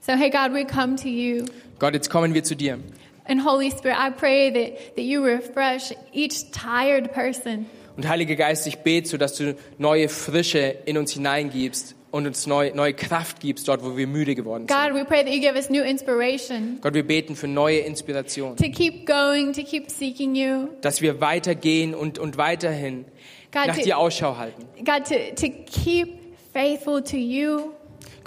So, 0.02 0.14
hey, 0.14 0.30
God, 0.30 0.54
we 0.54 0.66
come 0.66 0.96
to 0.98 1.08
you. 1.10 1.46
Gott, 1.80 1.94
jetzt 1.94 2.10
kommen 2.10 2.34
wir 2.34 2.44
zu 2.44 2.56
dir. 2.56 2.80
And 3.26 3.46
Holy 3.46 3.72
Spirit, 3.72 3.98
I 3.98 4.10
pray 4.12 4.52
that, 4.52 4.96
that 4.96 5.06
you 5.06 5.24
refresh 5.24 5.94
each 6.14 6.52
tired 6.52 7.12
person. 7.14 7.68
Und 7.96 8.08
Heiliger 8.08 8.36
Geist, 8.36 8.66
ich 8.66 8.78
bete 8.80 9.08
so, 9.08 9.18
dass 9.18 9.36
du 9.36 9.56
neue 9.78 10.10
Frische 10.10 10.76
in 10.86 10.98
uns 10.98 11.12
hineingibst 11.14 11.96
und 12.12 12.26
uns 12.26 12.48
neu, 12.48 12.72
neue 12.74 12.94
Kraft 12.94 13.40
gibst 13.42 13.68
dort, 13.68 13.84
wo 13.84 13.96
wir 13.98 14.08
müde 14.08 14.34
geworden 14.36 14.68
sind. 14.68 14.76
God, 14.76 14.96
we 14.96 15.06
pray 15.06 15.24
that 15.24 15.32
you 15.34 15.42
give 15.42 15.56
us 15.56 15.70
new 15.70 15.84
inspiration 15.84 16.80
Gott, 16.82 16.94
wir 16.96 17.06
beten 17.06 17.36
für 17.36 17.48
neue 17.48 17.80
Inspiration, 17.80 18.56
to 18.56 18.70
keep 18.72 19.06
going, 19.06 19.54
to 19.54 19.62
keep 19.64 19.92
seeking 19.92 20.34
you. 20.34 20.70
dass 20.82 21.02
wir 21.02 21.22
weitergehen 21.22 21.94
und, 21.94 22.18
und 22.18 22.38
weiterhin 22.38 23.06
God, 23.52 23.68
nach 23.68 23.76
to- 23.78 23.84
dir 23.84 23.98
Ausschau 24.00 24.38
halten. 24.38 24.66
God, 24.78 25.06
to, 25.08 25.16
to 25.36 25.52
keep 25.66 26.18
faithful 26.54 27.04
to 27.04 27.18
you 27.18 27.74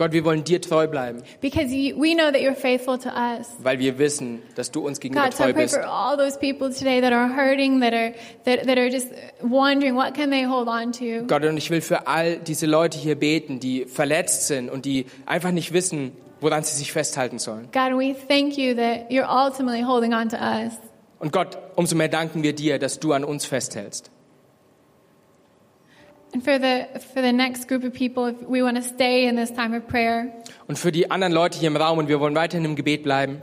Gott, 0.02 0.12
wir 0.12 0.24
wollen 0.24 0.42
dir 0.42 0.60
treu 0.60 0.88
bleiben, 0.88 1.22
because 1.40 1.72
you, 1.72 1.94
we 1.96 2.12
know 2.12 2.32
that 2.32 2.40
you're 2.40 2.56
faithful 2.56 2.98
to 2.98 3.08
us. 3.08 3.46
weil 3.60 3.78
wir 3.78 3.98
wissen, 3.98 4.42
dass 4.56 4.72
du 4.72 4.84
uns 4.84 4.98
gegenüber 4.98 5.26
God, 5.26 5.34
so 5.34 5.44
I 5.44 5.46
treu 5.46 5.52
pray 5.52 5.62
bist. 5.62 5.74
for 5.76 5.84
all 5.86 6.16
those 6.16 6.36
people 6.36 6.74
today 6.74 7.00
that 7.00 7.12
are 7.12 7.28
hurting, 7.28 7.80
that 7.80 7.92
are, 7.92 8.12
that, 8.44 8.66
that 8.66 8.78
are 8.78 8.88
just 8.90 9.08
wondering 9.42 9.94
what 9.94 10.14
can 10.14 10.30
they 10.30 10.44
hold 10.44 10.66
on 10.66 10.90
to. 10.92 11.24
Gott, 11.26 11.44
und 11.44 11.56
ich 11.56 11.70
will 11.70 11.80
für 11.80 12.06
all 12.08 12.38
diese 12.38 12.66
Leute 12.66 12.98
hier 12.98 13.14
beten, 13.14 13.60
die 13.60 13.84
verletzt 13.84 14.48
sind 14.48 14.70
und 14.70 14.84
die 14.86 15.06
einfach 15.24 15.52
nicht 15.52 15.72
wissen, 15.72 16.12
woran 16.40 16.64
sie 16.64 16.76
sich 16.76 16.90
festhalten 16.92 17.38
sollen. 17.38 17.68
God, 17.72 17.96
we 17.96 18.14
thank 18.28 18.58
you 18.58 18.74
that 18.74 19.08
you're 19.10 19.28
ultimately 19.28 19.82
holding 19.82 20.12
on 20.12 20.28
to 20.28 20.36
us. 20.36 20.72
Und 21.20 21.32
Gott, 21.32 21.56
umso 21.76 21.94
mehr 21.94 22.08
danken 22.08 22.42
wir 22.42 22.52
dir, 22.52 22.80
dass 22.80 22.98
du 22.98 23.12
an 23.12 23.22
uns 23.22 23.44
festhältst. 23.44 24.10
And 26.34 26.42
for 26.42 26.58
the, 26.58 26.86
for 27.12 27.22
the 27.22 27.32
next 27.32 27.68
group 27.68 27.84
of 27.84 27.92
people, 27.92 28.26
if 28.26 28.36
we 28.48 28.62
want 28.62 28.76
to 28.76 28.82
stay 28.82 29.26
in 29.28 29.36
this 29.36 29.50
time 29.52 29.74
of 29.76 29.86
prayer, 29.86 30.32
Und 30.66 30.78
für 30.78 30.90
die 30.92 31.10
anderen 31.10 31.32
Leute 31.32 31.58
hier 31.58 31.68
im 31.68 31.76
Raum, 31.76 31.98
und 31.98 32.08
wir 32.08 32.20
wollen 32.20 32.34
weiterhin 32.34 32.64
im 32.64 32.74
Gebet 32.76 33.02
bleiben, 33.02 33.42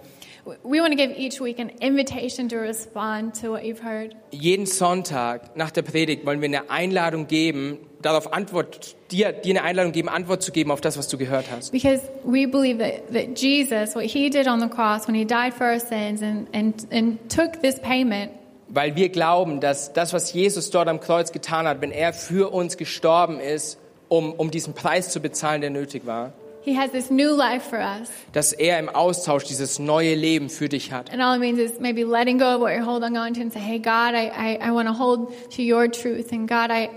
we 0.64 0.80
want 0.82 0.92
to 0.92 0.96
give 0.96 1.12
each 1.16 1.40
week 1.40 1.60
an 1.60 1.70
invitation 1.82 2.50
to 2.50 2.58
respond 2.58 3.36
to 3.40 3.52
what 3.52 3.62
you've 3.64 3.84
heard. 3.84 4.16
jeden 4.32 4.66
Sonntag 4.66 5.56
nach 5.56 5.70
der 5.70 5.84
Predigt 5.84 6.26
wollen 6.26 6.42
wir 6.42 6.48
eine 6.48 6.72
Einladung 6.72 7.28
geben, 7.28 7.78
darauf 8.02 8.34
Antwort, 8.34 8.96
dir, 9.12 9.34
dir 9.34 9.52
eine 9.52 9.64
Einladung 9.64 9.92
geben, 9.92 10.10
Antwort 10.10 10.42
zu 10.42 10.52
geben 10.52 10.72
auf 10.72 10.82
das, 10.82 10.98
was 10.98 11.08
du 11.08 11.20
gehört 11.20 11.46
hast. 11.52 11.72
Because 11.72 12.10
we 12.24 12.48
believe 12.48 12.80
that, 12.80 13.14
that 13.14 13.38
Jesus, 13.40 13.94
what 13.94 14.06
he 14.06 14.32
did 14.32 14.48
on 14.48 14.60
the 14.60 14.68
cross 14.68 15.08
when 15.08 15.14
he 15.14 15.26
died 15.26 15.54
for 15.54 15.68
our 15.68 15.80
sins 15.80 16.24
and, 16.24 16.48
and, 16.54 16.88
and 16.92 17.20
took 17.30 17.62
this 17.62 17.80
payment, 17.80 18.32
Weil 18.70 18.96
wir 18.96 19.10
glauben, 19.10 19.60
dass 19.60 19.94
das, 19.94 20.14
was 20.14 20.32
Jesus 20.32 20.70
dort 20.70 20.88
am 20.88 21.00
Kreuz 21.00 21.32
getan 21.32 21.68
hat, 21.68 21.82
wenn 21.82 21.92
er 21.92 22.14
für 22.14 22.54
uns 22.54 22.78
gestorben 22.78 23.40
ist, 23.40 23.80
um, 24.10 24.34
um 24.34 24.52
diesen 24.52 24.74
Preis 24.74 25.10
zu 25.10 25.20
bezahlen, 25.20 25.62
der 25.62 25.70
nötig 25.70 26.06
war, 26.06 26.34
he 26.62 26.76
has 26.76 26.92
this 26.92 27.10
new 27.10 27.36
life 27.36 27.68
for 27.68 27.80
us. 27.80 28.10
dass 28.34 28.54
er 28.54 28.80
im 28.80 28.90
Austausch 28.90 29.46
dieses 29.46 29.80
neue 29.80 30.14
Leben 30.16 30.50
für 30.50 30.70
dich 30.70 30.92
hat. 30.92 31.12
And 31.12 31.22
all 31.22 31.36
it 31.36 31.40
means 31.40 31.60
is 31.60 31.80
maybe 31.80 32.04
letting 32.04 32.38
go 32.38 32.56
of 32.56 32.62
what 32.62 32.72
you're 32.72 32.86
holding 32.86 33.18
on 33.18 33.34
to 33.34 33.42
and 33.42 33.52
say, 33.52 33.60
hey, 33.60 33.80
God, 33.80 34.14
I, 34.14 34.30
I, 34.30 34.68
I 34.68 34.72
want 34.72 34.88
to 34.88 34.94
hold 34.94 35.32
to 35.56 35.62
your 35.62 35.90
truth. 35.90 36.32
And 36.32 36.48
God, 36.48 36.70
I, 36.70 36.90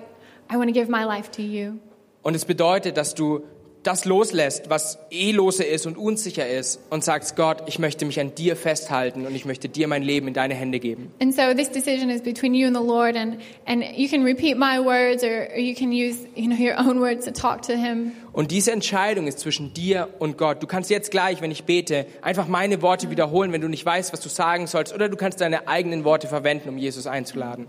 I 0.50 0.56
want 0.56 0.68
to 0.68 0.72
give 0.72 0.88
my 0.88 1.04
life 1.04 1.30
to 1.32 1.42
you. 1.42 1.78
Und 2.22 2.36
es 2.36 2.44
bedeutet, 2.44 2.96
dass 2.96 3.14
du 3.14 3.40
das 3.82 4.04
loslässt, 4.04 4.70
was 4.70 4.98
eh 5.10 5.32
lose 5.32 5.64
ist 5.64 5.86
und 5.86 5.96
unsicher 5.96 6.48
ist 6.48 6.80
und 6.90 7.02
sagst, 7.02 7.36
Gott, 7.36 7.64
ich 7.66 7.78
möchte 7.78 8.04
mich 8.04 8.20
an 8.20 8.34
dir 8.34 8.56
festhalten 8.56 9.26
und 9.26 9.34
ich 9.34 9.44
möchte 9.44 9.68
dir 9.68 9.88
mein 9.88 10.02
Leben 10.02 10.28
in 10.28 10.34
deine 10.34 10.54
Hände 10.54 10.78
geben. 10.78 11.12
And 11.20 11.34
so 11.34 11.52
this 11.54 11.70
decision 11.70 12.08
is 12.08 12.22
between 12.22 12.54
you 12.54 12.66
and 12.66 12.76
the 12.76 12.82
Lord. 12.82 13.16
And, 13.16 13.38
and 13.66 13.84
you 13.96 14.08
can 14.08 14.22
repeat 14.22 14.56
my 14.56 14.78
words 14.78 15.24
or, 15.24 15.48
or 15.52 15.58
you 15.58 15.74
can 15.74 15.90
use 15.90 16.18
you 16.36 16.48
know, 16.48 16.56
your 16.56 16.78
own 16.78 17.00
words 17.00 17.24
to 17.24 17.32
talk 17.32 17.62
to 17.62 17.72
him. 17.72 18.12
Und 18.32 18.50
diese 18.50 18.72
Entscheidung 18.72 19.26
ist 19.26 19.40
zwischen 19.40 19.74
dir 19.74 20.08
und 20.18 20.38
Gott. 20.38 20.62
Du 20.62 20.66
kannst 20.66 20.88
jetzt 20.88 21.10
gleich, 21.10 21.42
wenn 21.42 21.50
ich 21.50 21.64
bete, 21.64 22.06
einfach 22.22 22.48
meine 22.48 22.80
Worte 22.80 23.10
wiederholen, 23.10 23.52
wenn 23.52 23.60
du 23.60 23.68
nicht 23.68 23.84
weißt, 23.84 24.12
was 24.12 24.20
du 24.20 24.28
sagen 24.28 24.66
sollst, 24.66 24.94
oder 24.94 25.08
du 25.08 25.16
kannst 25.16 25.40
deine 25.40 25.68
eigenen 25.68 26.04
Worte 26.04 26.28
verwenden, 26.28 26.68
um 26.68 26.78
Jesus 26.78 27.06
einzuladen. 27.06 27.68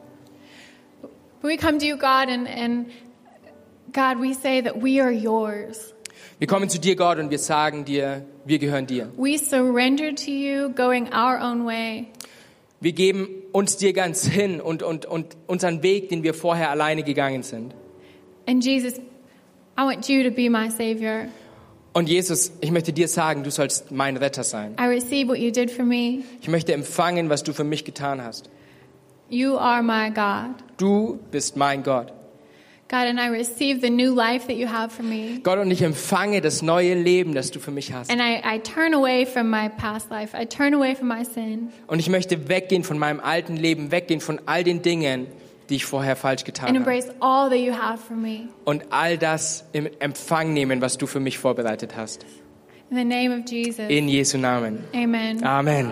But 1.42 1.52
we 1.52 1.58
come 1.58 1.80
to 1.80 1.86
you, 1.86 1.98
God, 1.98 2.30
and, 2.30 2.48
and 2.48 2.86
God, 3.92 4.22
we 4.22 4.34
say 4.34 4.62
that 4.62 4.82
we 4.82 5.02
are 5.02 5.12
yours. 5.12 5.93
Wir 6.44 6.48
kommen 6.48 6.68
zu 6.68 6.78
dir, 6.78 6.98
Gott, 6.98 7.20
und 7.20 7.30
wir 7.30 7.40
sagen 7.40 7.86
dir, 7.86 8.26
wir 8.44 8.60
gehören 8.60 8.86
dir. 8.86 9.10
We 9.16 9.38
surrender 9.38 10.14
to 10.14 10.30
you, 10.30 10.68
going 10.76 11.08
our 11.14 11.40
own 11.42 11.66
way. 11.66 12.08
Wir 12.82 12.92
geben 12.92 13.30
uns 13.54 13.78
dir 13.78 13.94
ganz 13.94 14.28
hin 14.28 14.60
und, 14.60 14.84
und, 14.84 15.06
und 15.06 15.38
unseren 15.48 15.84
Weg, 15.84 16.10
den 16.10 16.22
wir 16.22 16.34
vorher 16.34 16.70
alleine 16.70 17.04
gegangen 17.04 17.44
sind. 17.44 17.74
And 18.46 18.62
Jesus, 18.62 18.96
I 19.78 19.84
want 19.84 20.10
you 20.10 20.22
to 20.30 20.32
be 20.32 20.50
my 20.50 20.70
Savior. 20.70 21.28
Und 21.94 22.10
Jesus, 22.10 22.52
ich 22.60 22.72
möchte 22.72 22.92
dir 22.92 23.08
sagen, 23.08 23.46
du 23.46 23.50
sollst 23.50 23.92
mein 23.92 24.18
Retter 24.18 24.44
sein. 24.44 24.76
I 24.78 24.88
receive 24.88 25.30
what 25.30 25.38
you 25.38 25.50
did 25.50 25.72
for 25.72 25.86
me. 25.86 26.24
Ich 26.42 26.50
möchte 26.50 26.74
empfangen, 26.74 27.30
was 27.30 27.44
du 27.44 27.54
für 27.54 27.64
mich 27.64 27.86
getan 27.86 28.22
hast. 28.22 28.50
You 29.30 29.56
are 29.56 29.82
my 29.82 30.10
God. 30.10 30.62
Du 30.76 31.20
bist 31.32 31.56
mein 31.56 31.84
Gott. 31.84 32.12
God, 32.94 33.08
and 33.08 33.20
I 33.20 33.30
receive 33.30 33.82
the 33.82 33.90
new 33.90 34.14
life 34.14 34.46
that 34.46 34.56
you 34.56 34.68
have 34.68 34.92
for 34.94 35.02
me. 35.02 35.40
Gott, 35.42 35.58
und 35.58 35.72
ich 35.72 35.82
empfange 35.82 36.42
das 36.42 36.62
neue 36.62 36.94
Leben, 36.94 37.34
das 37.34 37.50
du 37.50 37.60
für 37.60 37.72
mich 37.72 37.92
hast. 37.92 38.12
And 38.12 38.22
I, 38.22 38.40
I 38.46 38.60
turn 38.60 38.94
away 38.94 39.26
from 39.26 39.50
my 39.50 39.68
past 39.68 40.12
life. 40.12 40.38
I 40.40 40.46
turn 40.46 40.76
away 40.76 40.94
from 40.94 41.08
my 41.08 41.26
sin. 41.26 41.70
Und 41.88 41.98
ich 41.98 42.08
möchte 42.10 42.48
weggehen 42.50 42.84
von 42.84 43.00
meinem 43.00 43.20
alten 43.20 43.58
Leben, 43.58 43.90
weggehen 43.90 44.22
von 44.22 44.40
all 44.46 44.64
den 44.64 44.84
Dingen, 44.84 45.26
die 45.70 45.78
ich 45.78 45.86
vorher 45.86 46.16
falsch 46.16 46.42
And 46.42 46.46
getan 46.46 46.68
habe. 46.68 46.78
embrace 46.78 47.10
all 47.20 47.50
that 47.50 47.58
you 47.58 47.74
have 47.74 47.98
for 47.98 48.16
me. 48.16 48.50
Und 48.64 48.84
all 48.92 49.18
das 49.18 49.66
im 49.74 49.90
Empfang 49.98 50.54
nehmen, 50.54 50.80
was 50.82 51.00
du 51.00 51.08
für 51.08 51.20
mich 51.20 51.40
vorbereitet 51.40 51.96
hast. 51.98 52.28
In 52.92 52.98
the 52.98 53.04
name 53.04 53.36
of 53.36 53.50
Jesus. 53.50 53.90
In 53.90 54.08
Jesu 54.08 54.38
Namen. 54.38 54.84
Amen. 54.94 55.44
Amen. 55.44 55.90